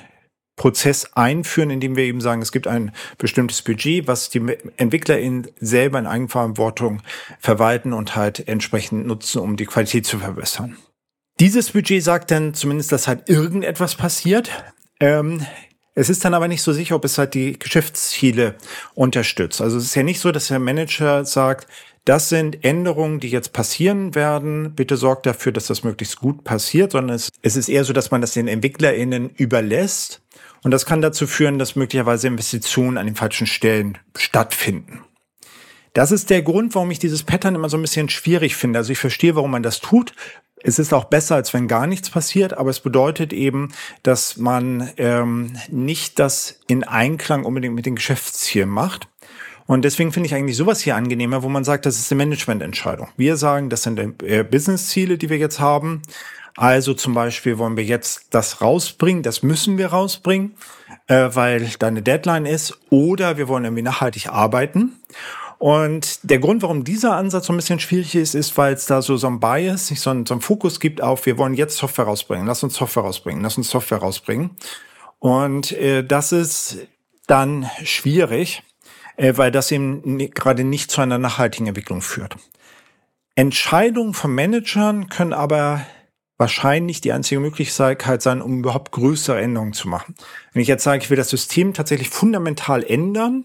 Prozess 0.56 1.12
einführen, 1.12 1.70
indem 1.70 1.96
wir 1.96 2.04
eben 2.04 2.20
sagen, 2.20 2.40
es 2.40 2.50
gibt 2.50 2.66
ein 2.66 2.92
bestimmtes 3.18 3.60
Budget, 3.62 4.08
was 4.08 4.30
die 4.30 4.40
EntwicklerInnen 4.78 5.48
selber 5.60 5.98
in 5.98 6.06
Eigenverantwortung 6.06 7.02
verwalten 7.38 7.92
und 7.92 8.16
halt 8.16 8.48
entsprechend 8.48 9.06
nutzen, 9.06 9.40
um 9.40 9.56
die 9.56 9.66
Qualität 9.66 10.06
zu 10.06 10.18
verbessern. 10.18 10.76
Dieses 11.38 11.72
Budget 11.72 12.02
sagt 12.02 12.30
dann 12.30 12.54
zumindest, 12.54 12.90
dass 12.92 13.06
halt 13.06 13.28
irgendetwas 13.28 13.94
passiert. 13.94 14.50
Ähm, 14.98 15.44
es 15.94 16.08
ist 16.08 16.24
dann 16.24 16.32
aber 16.32 16.48
nicht 16.48 16.62
so 16.62 16.72
sicher, 16.72 16.96
ob 16.96 17.04
es 17.04 17.18
halt 17.18 17.34
die 17.34 17.58
Geschäftsziele 17.58 18.54
unterstützt. 18.94 19.60
Also 19.60 19.76
es 19.76 19.84
ist 19.84 19.94
ja 19.94 20.02
nicht 20.02 20.20
so, 20.20 20.32
dass 20.32 20.48
der 20.48 20.58
Manager 20.58 21.26
sagt, 21.26 21.66
das 22.06 22.28
sind 22.28 22.64
Änderungen, 22.64 23.18
die 23.18 23.28
jetzt 23.28 23.52
passieren 23.52 24.14
werden. 24.14 24.74
Bitte 24.76 24.96
sorgt 24.96 25.26
dafür, 25.26 25.50
dass 25.50 25.66
das 25.66 25.82
möglichst 25.82 26.20
gut 26.20 26.44
passiert, 26.44 26.92
sondern 26.92 27.16
es, 27.16 27.30
es 27.42 27.56
ist 27.56 27.68
eher 27.68 27.84
so, 27.84 27.92
dass 27.92 28.12
man 28.12 28.20
das 28.20 28.32
den 28.32 28.46
EntwicklerInnen 28.46 29.30
überlässt. 29.30 30.22
Und 30.62 30.70
das 30.70 30.86
kann 30.86 31.02
dazu 31.02 31.26
führen, 31.26 31.58
dass 31.58 31.74
möglicherweise 31.74 32.28
Investitionen 32.28 32.96
an 32.96 33.06
den 33.06 33.16
falschen 33.16 33.48
Stellen 33.48 33.98
stattfinden. 34.16 35.00
Das 35.94 36.12
ist 36.12 36.30
der 36.30 36.42
Grund, 36.42 36.76
warum 36.76 36.92
ich 36.92 37.00
dieses 37.00 37.24
Pattern 37.24 37.56
immer 37.56 37.68
so 37.68 37.76
ein 37.76 37.82
bisschen 37.82 38.08
schwierig 38.08 38.54
finde. 38.54 38.78
Also 38.78 38.92
ich 38.92 38.98
verstehe, 38.98 39.34
warum 39.34 39.50
man 39.50 39.64
das 39.64 39.80
tut. 39.80 40.12
Es 40.62 40.78
ist 40.78 40.94
auch 40.94 41.04
besser, 41.06 41.34
als 41.34 41.54
wenn 41.54 41.66
gar 41.66 41.88
nichts 41.88 42.10
passiert, 42.10 42.56
aber 42.56 42.70
es 42.70 42.80
bedeutet 42.80 43.32
eben, 43.32 43.72
dass 44.04 44.36
man 44.36 44.90
ähm, 44.96 45.56
nicht 45.70 46.20
das 46.20 46.60
in 46.68 46.84
Einklang 46.84 47.44
unbedingt 47.44 47.74
mit 47.74 47.86
den 47.86 47.96
Geschäftszielen 47.96 48.68
macht. 48.68 49.08
Und 49.66 49.84
deswegen 49.84 50.12
finde 50.12 50.28
ich 50.28 50.34
eigentlich 50.34 50.56
sowas 50.56 50.80
hier 50.80 50.96
angenehmer, 50.96 51.42
wo 51.42 51.48
man 51.48 51.64
sagt, 51.64 51.86
das 51.86 51.98
ist 51.98 52.10
eine 52.12 52.18
Managemententscheidung. 52.24 53.08
Wir 53.16 53.36
sagen, 53.36 53.68
das 53.68 53.82
sind 53.82 54.22
äh, 54.22 54.44
Business-Ziele, 54.44 55.18
die 55.18 55.28
wir 55.28 55.38
jetzt 55.38 55.60
haben. 55.60 56.02
Also 56.56 56.94
zum 56.94 57.14
Beispiel 57.14 57.58
wollen 57.58 57.76
wir 57.76 57.84
jetzt 57.84 58.28
das 58.30 58.62
rausbringen, 58.62 59.22
das 59.22 59.42
müssen 59.42 59.76
wir 59.76 59.88
rausbringen, 59.88 60.54
äh, 61.06 61.28
weil 61.32 61.68
da 61.78 61.88
eine 61.88 62.02
Deadline 62.02 62.46
ist. 62.46 62.78
Oder 62.90 63.36
wir 63.36 63.48
wollen 63.48 63.64
irgendwie 63.64 63.82
nachhaltig 63.82 64.28
arbeiten. 64.28 64.98
Und 65.58 66.18
der 66.22 66.38
Grund, 66.38 66.62
warum 66.62 66.84
dieser 66.84 67.16
Ansatz 67.16 67.46
so 67.46 67.52
ein 67.52 67.56
bisschen 67.56 67.80
schwierig 67.80 68.14
ist, 68.14 68.34
ist, 68.34 68.56
weil 68.58 68.74
es 68.74 68.86
da 68.86 69.00
so, 69.00 69.16
so 69.16 69.26
ein 69.26 69.40
Bias, 69.40 69.88
so 69.88 70.10
ein, 70.10 70.26
so 70.26 70.34
ein 70.34 70.40
Fokus 70.40 70.80
gibt 70.80 71.02
auf, 71.02 71.24
wir 71.24 71.38
wollen 71.38 71.54
jetzt 71.54 71.78
Software 71.78 72.04
rausbringen, 72.04 72.46
lass 72.46 72.62
uns 72.62 72.74
Software 72.74 73.04
rausbringen, 73.04 73.42
lass 73.42 73.56
uns 73.56 73.70
Software 73.70 73.98
rausbringen. 73.98 74.50
Und 75.18 75.72
äh, 75.72 76.04
das 76.04 76.32
ist 76.32 76.86
dann 77.26 77.68
schwierig, 77.82 78.62
weil 79.18 79.50
das 79.50 79.70
eben 79.70 80.18
gerade 80.30 80.64
nicht 80.64 80.90
zu 80.90 81.00
einer 81.00 81.18
nachhaltigen 81.18 81.66
Entwicklung 81.66 82.02
führt. 82.02 82.36
Entscheidungen 83.34 84.14
von 84.14 84.34
Managern 84.34 85.08
können 85.08 85.32
aber 85.32 85.84
wahrscheinlich 86.38 87.00
die 87.00 87.12
einzige 87.12 87.40
Möglichkeit 87.40 88.22
sein, 88.22 88.42
um 88.42 88.58
überhaupt 88.58 88.92
größere 88.92 89.40
Änderungen 89.40 89.72
zu 89.72 89.88
machen. 89.88 90.14
Wenn 90.52 90.62
ich 90.62 90.68
jetzt 90.68 90.84
sage, 90.84 91.02
ich 91.02 91.10
will 91.10 91.16
das 91.16 91.30
System 91.30 91.72
tatsächlich 91.72 92.10
fundamental 92.10 92.82
ändern, 92.82 93.44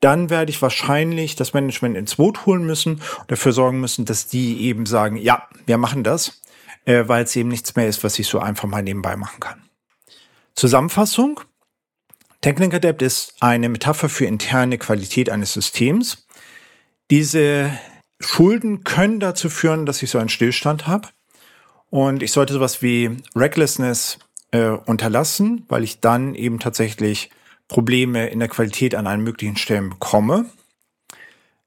dann 0.00 0.28
werde 0.28 0.50
ich 0.50 0.60
wahrscheinlich 0.60 1.36
das 1.36 1.54
Management 1.54 1.96
ins 1.96 2.16
Boot 2.16 2.46
holen 2.46 2.66
müssen 2.66 2.94
und 2.94 3.30
dafür 3.30 3.52
sorgen 3.52 3.80
müssen, 3.80 4.04
dass 4.04 4.26
die 4.26 4.62
eben 4.62 4.86
sagen, 4.86 5.16
ja, 5.16 5.48
wir 5.66 5.78
machen 5.78 6.04
das, 6.04 6.42
äh, 6.84 7.04
weil 7.06 7.24
es 7.24 7.34
eben 7.36 7.48
nichts 7.48 7.76
mehr 7.76 7.88
ist, 7.88 8.04
was 8.04 8.18
ich 8.18 8.26
so 8.26 8.38
einfach 8.38 8.68
mal 8.68 8.82
nebenbei 8.82 9.16
machen 9.16 9.40
kann. 9.40 9.62
Zusammenfassung. 10.54 11.40
Technical 12.44 12.78
Debt 12.78 13.00
ist 13.00 13.32
eine 13.40 13.70
Metapher 13.70 14.10
für 14.10 14.26
interne 14.26 14.76
Qualität 14.76 15.30
eines 15.30 15.54
Systems. 15.54 16.26
Diese 17.10 17.70
Schulden 18.20 18.84
können 18.84 19.18
dazu 19.18 19.48
führen, 19.48 19.86
dass 19.86 20.02
ich 20.02 20.10
so 20.10 20.18
einen 20.18 20.28
Stillstand 20.28 20.86
habe. 20.86 21.08
Und 21.88 22.22
ich 22.22 22.32
sollte 22.32 22.52
sowas 22.52 22.82
wie 22.82 23.16
Recklessness 23.34 24.18
äh, 24.50 24.66
unterlassen, 24.66 25.64
weil 25.68 25.84
ich 25.84 26.00
dann 26.00 26.34
eben 26.34 26.58
tatsächlich 26.60 27.30
Probleme 27.66 28.26
in 28.26 28.40
der 28.40 28.48
Qualität 28.48 28.94
an 28.94 29.06
allen 29.06 29.22
möglichen 29.22 29.56
Stellen 29.56 29.88
bekomme. 29.88 30.44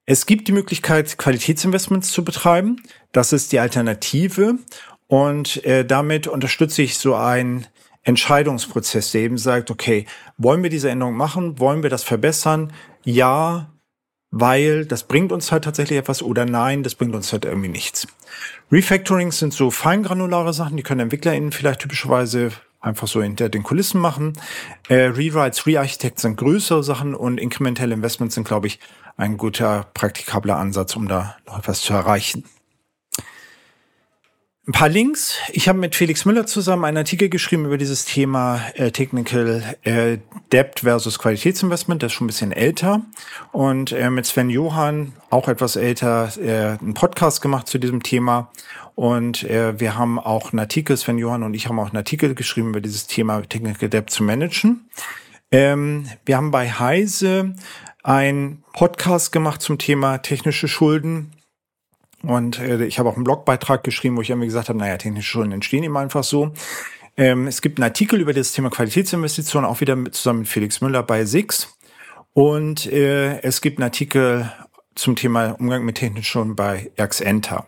Es 0.05 0.27
gibt 0.27 0.47
die 0.47 0.51
Möglichkeit, 0.51 1.17
Qualitätsinvestments 1.17 2.11
zu 2.11 2.23
betreiben. 2.23 2.83
Das 3.11 3.33
ist 3.33 3.51
die 3.51 3.59
Alternative. 3.59 4.59
Und 5.07 5.65
äh, 5.65 5.83
damit 5.83 6.27
unterstütze 6.27 6.83
ich 6.83 6.99
so 6.99 7.15
einen 7.15 7.65
Entscheidungsprozess, 8.07 9.11
der 9.11 9.21
eben 9.21 9.37
sagt, 9.37 9.69
okay, 9.69 10.05
wollen 10.37 10.63
wir 10.63 10.69
diese 10.69 10.89
Änderung 10.89 11.17
machen? 11.17 11.59
Wollen 11.59 11.83
wir 11.83 11.89
das 11.89 12.05
verbessern? 12.05 12.71
Ja, 13.03 13.73
weil 14.31 14.85
das 14.85 15.03
bringt 15.03 15.33
uns 15.33 15.51
halt 15.51 15.65
tatsächlich 15.65 15.99
etwas 15.99 16.23
oder 16.23 16.45
nein, 16.45 16.83
das 16.83 16.95
bringt 16.95 17.15
uns 17.15 17.33
halt 17.33 17.43
irgendwie 17.43 17.67
nichts. 17.67 18.07
Refactorings 18.71 19.39
sind 19.39 19.53
so 19.53 19.71
feingranulare 19.71 20.53
Sachen, 20.53 20.77
die 20.77 20.83
können 20.83 21.01
EntwicklerInnen 21.01 21.51
vielleicht 21.51 21.81
typischerweise 21.81 22.51
einfach 22.79 23.09
so 23.09 23.21
hinter 23.21 23.49
den 23.49 23.63
Kulissen 23.63 23.99
machen. 23.99 24.33
Äh, 24.87 25.07
Rewrites, 25.07 25.65
Rearchitects 25.65 26.21
sind 26.21 26.37
größere 26.37 26.83
Sachen 26.83 27.13
und 27.13 27.39
inkrementelle 27.39 27.93
Investments 27.93 28.35
sind, 28.35 28.47
glaube 28.47 28.67
ich, 28.67 28.79
ein 29.17 29.35
guter, 29.35 29.87
praktikabler 29.93 30.55
Ansatz, 30.55 30.95
um 30.95 31.09
da 31.09 31.35
noch 31.45 31.59
etwas 31.59 31.81
zu 31.81 31.91
erreichen. 31.91 32.45
Ein 34.67 34.73
paar 34.73 34.89
Links. 34.89 35.37
Ich 35.53 35.69
habe 35.69 35.79
mit 35.79 35.95
Felix 35.95 36.25
Müller 36.25 36.45
zusammen 36.45 36.83
einen 36.83 36.97
Artikel 36.97 37.29
geschrieben 37.29 37.63
über 37.63 37.77
dieses 37.77 38.03
Thema 38.03 38.59
äh, 38.73 38.91
Technical 38.91 39.63
äh, 39.83 40.17
Debt 40.51 40.81
versus 40.81 41.19
Qualitätsinvestment. 41.19 42.03
Das 42.03 42.11
ist 42.11 42.17
schon 42.17 42.25
ein 42.25 42.27
bisschen 42.27 42.51
älter. 42.51 43.01
Und 43.53 43.93
äh, 43.93 44.09
mit 44.09 44.25
Sven 44.25 44.49
Johann, 44.49 45.13
auch 45.29 45.47
etwas 45.47 45.77
älter, 45.77 46.33
äh, 46.37 46.77
einen 46.81 46.95
Podcast 46.95 47.41
gemacht 47.41 47.69
zu 47.69 47.77
diesem 47.77 48.03
Thema. 48.03 48.51
Und 48.93 49.43
äh, 49.43 49.79
wir 49.79 49.97
haben 49.97 50.19
auch 50.19 50.51
einen 50.51 50.59
Artikel, 50.59 50.97
Sven 50.97 51.17
Johann 51.17 51.43
und 51.43 51.53
ich 51.53 51.69
haben 51.69 51.79
auch 51.79 51.87
einen 51.87 51.97
Artikel 51.97 52.35
geschrieben 52.35 52.71
über 52.71 52.81
dieses 52.81 53.07
Thema 53.07 53.43
Technical 53.43 53.87
Debt 53.87 54.09
zu 54.09 54.21
managen. 54.21 54.89
Ähm, 55.49 56.09
wir 56.25 56.35
haben 56.35 56.51
bei 56.51 56.69
Heise 56.69 57.55
einen 58.03 58.65
Podcast 58.73 59.31
gemacht 59.31 59.61
zum 59.61 59.77
Thema 59.77 60.17
technische 60.17 60.67
Schulden 60.67 61.31
und 62.23 62.59
äh, 62.59 62.85
ich 62.85 62.99
habe 62.99 63.09
auch 63.09 63.15
einen 63.15 63.23
Blogbeitrag 63.23 63.83
geschrieben, 63.83 64.17
wo 64.17 64.21
ich 64.21 64.29
irgendwie 64.29 64.47
gesagt 64.47 64.69
habe, 64.69 64.79
naja, 64.79 64.97
technische 64.97 65.29
Schulden 65.29 65.51
entstehen 65.51 65.83
eben 65.83 65.97
einfach 65.97 66.23
so. 66.23 66.51
Ähm, 67.15 67.47
es 67.47 67.61
gibt 67.61 67.79
einen 67.79 67.83
Artikel 67.83 68.21
über 68.21 68.33
das 68.33 68.51
Thema 68.51 68.69
Qualitätsinvestitionen, 68.69 69.69
auch 69.69 69.81
wieder 69.81 69.95
mit, 69.95 70.15
zusammen 70.15 70.39
mit 70.39 70.47
Felix 70.47 70.81
Müller 70.81 71.03
bei 71.03 71.25
Six. 71.25 71.77
Und 72.33 72.85
äh, 72.91 73.41
es 73.41 73.61
gibt 73.61 73.79
einen 73.79 73.85
Artikel 73.85 74.51
zum 74.93 75.15
Thema 75.15 75.51
Umgang 75.59 75.83
mit 75.83 75.95
technischen 75.95 76.23
Schulden 76.23 76.55
bei 76.55 76.91
Erxenter. 76.95 77.67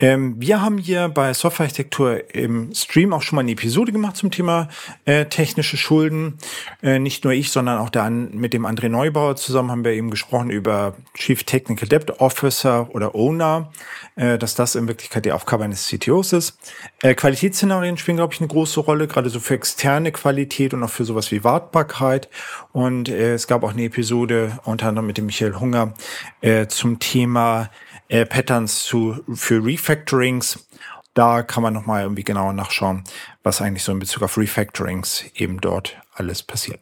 Ähm, 0.00 0.34
wir 0.40 0.60
haben 0.60 0.78
hier 0.78 1.08
bei 1.08 1.32
Softwarearchitektur 1.32 2.34
im 2.34 2.74
Stream 2.74 3.12
auch 3.12 3.22
schon 3.22 3.36
mal 3.36 3.42
eine 3.42 3.52
Episode 3.52 3.92
gemacht 3.92 4.16
zum 4.16 4.32
Thema 4.32 4.68
äh, 5.04 5.26
technische 5.26 5.76
Schulden. 5.76 6.38
Äh, 6.82 6.98
nicht 6.98 7.22
nur 7.22 7.32
ich, 7.32 7.52
sondern 7.52 7.78
auch 7.78 7.90
der, 7.90 8.10
mit 8.10 8.54
dem 8.54 8.66
André 8.66 8.88
Neubauer 8.88 9.36
zusammen 9.36 9.70
haben 9.70 9.84
wir 9.84 9.92
eben 9.92 10.10
gesprochen 10.10 10.50
über 10.50 10.96
Chief 11.16 11.44
Technical 11.44 11.88
Debt 11.88 12.20
Officer 12.20 12.92
oder 12.92 13.14
Owner, 13.14 13.70
äh, 14.16 14.36
dass 14.36 14.56
das 14.56 14.74
in 14.74 14.88
Wirklichkeit 14.88 15.26
die 15.26 15.32
Aufgabe 15.32 15.62
eines 15.62 15.86
CTOs 15.86 16.32
ist. 16.32 16.58
Äh, 17.00 17.14
Qualitätsszenarien 17.14 17.96
spielen, 17.96 18.16
glaube 18.16 18.34
ich, 18.34 18.40
eine 18.40 18.48
große 18.48 18.80
Rolle, 18.80 19.06
gerade 19.06 19.30
so 19.30 19.38
für 19.38 19.54
externe 19.54 20.10
Qualität 20.10 20.74
und 20.74 20.82
auch 20.82 20.90
für 20.90 21.04
sowas 21.04 21.30
wie 21.30 21.44
Wartbarkeit. 21.44 22.28
Und 22.72 23.08
äh, 23.08 23.34
es 23.34 23.46
gab 23.46 23.62
auch 23.62 23.74
eine 23.74 23.84
Episode 23.84 24.58
unter 24.64 24.88
anderem 24.88 25.06
mit 25.06 25.18
dem 25.18 25.26
Michael 25.26 25.54
Hunger 25.54 25.94
äh, 26.40 26.66
zum 26.66 26.98
Thema 26.98 27.70
äh, 28.08 28.26
Patterns 28.26 28.84
zu, 28.84 29.22
für 29.32 29.64
Refactorings. 29.64 30.66
Da 31.14 31.42
kann 31.42 31.62
man 31.62 31.72
nochmal 31.72 32.02
irgendwie 32.02 32.24
genauer 32.24 32.52
nachschauen, 32.52 33.04
was 33.42 33.62
eigentlich 33.62 33.84
so 33.84 33.92
in 33.92 34.00
Bezug 34.00 34.22
auf 34.22 34.36
Refactorings 34.36 35.24
eben 35.34 35.60
dort 35.60 35.96
alles 36.12 36.42
passiert. 36.42 36.80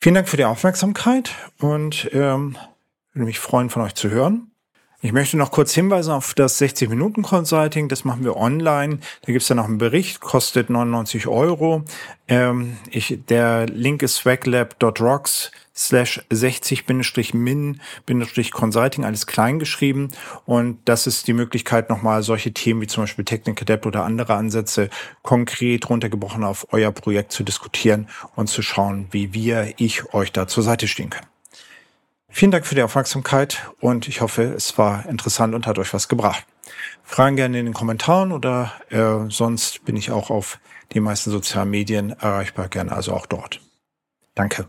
Vielen 0.00 0.14
Dank 0.14 0.28
für 0.28 0.36
die 0.36 0.44
Aufmerksamkeit 0.44 1.30
und 1.58 2.08
ähm, 2.12 2.56
würde 3.12 3.26
mich 3.26 3.38
freuen, 3.38 3.70
von 3.70 3.82
euch 3.82 3.94
zu 3.94 4.10
hören. 4.10 4.50
Ich 5.04 5.12
möchte 5.12 5.36
noch 5.36 5.50
kurz 5.50 5.74
hinweisen 5.74 6.12
auf 6.12 6.32
das 6.32 6.58
60-Minuten-Consulting. 6.62 7.90
Das 7.90 8.06
machen 8.06 8.24
wir 8.24 8.38
online. 8.38 9.00
Da 9.20 9.32
gibt's 9.32 9.48
dann 9.48 9.58
noch 9.58 9.66
einen 9.66 9.76
Bericht, 9.76 10.22
kostet 10.22 10.70
99 10.70 11.26
Euro. 11.26 11.84
Ähm, 12.26 12.78
ich, 12.90 13.18
der 13.28 13.66
Link 13.66 14.02
ist 14.02 14.14
swaglab.rocks 14.14 15.52
slash 15.76 16.22
60-min-consulting, 16.32 19.04
alles 19.04 19.26
klein 19.26 19.58
geschrieben. 19.58 20.08
Und 20.46 20.78
das 20.86 21.06
ist 21.06 21.28
die 21.28 21.34
Möglichkeit, 21.34 21.90
nochmal 21.90 22.22
solche 22.22 22.54
Themen 22.54 22.80
wie 22.80 22.86
zum 22.86 23.02
Beispiel 23.02 23.26
Technical 23.26 23.66
Debt 23.66 23.84
oder 23.84 24.04
andere 24.04 24.36
Ansätze 24.36 24.88
konkret 25.20 25.90
runtergebrochen 25.90 26.44
auf 26.44 26.68
euer 26.72 26.92
Projekt 26.92 27.32
zu 27.32 27.42
diskutieren 27.42 28.08
und 28.36 28.48
zu 28.48 28.62
schauen, 28.62 29.08
wie 29.10 29.34
wir, 29.34 29.74
ich 29.76 30.14
euch 30.14 30.32
da 30.32 30.48
zur 30.48 30.62
Seite 30.62 30.88
stehen 30.88 31.10
können. 31.10 31.33
Vielen 32.36 32.50
Dank 32.50 32.66
für 32.66 32.74
die 32.74 32.82
Aufmerksamkeit 32.82 33.70
und 33.78 34.08
ich 34.08 34.20
hoffe, 34.20 34.42
es 34.42 34.76
war 34.76 35.06
interessant 35.06 35.54
und 35.54 35.68
hat 35.68 35.78
euch 35.78 35.94
was 35.94 36.08
gebracht. 36.08 36.44
Fragen 37.04 37.36
gerne 37.36 37.60
in 37.60 37.66
den 37.66 37.74
Kommentaren 37.74 38.32
oder 38.32 38.72
äh, 38.90 39.30
sonst 39.30 39.84
bin 39.84 39.94
ich 39.94 40.10
auch 40.10 40.30
auf 40.30 40.58
den 40.94 41.04
meisten 41.04 41.30
sozialen 41.30 41.70
Medien 41.70 42.10
erreichbar, 42.10 42.66
gerne 42.66 42.90
also 42.90 43.12
auch 43.12 43.26
dort. 43.26 43.60
Danke. 44.34 44.68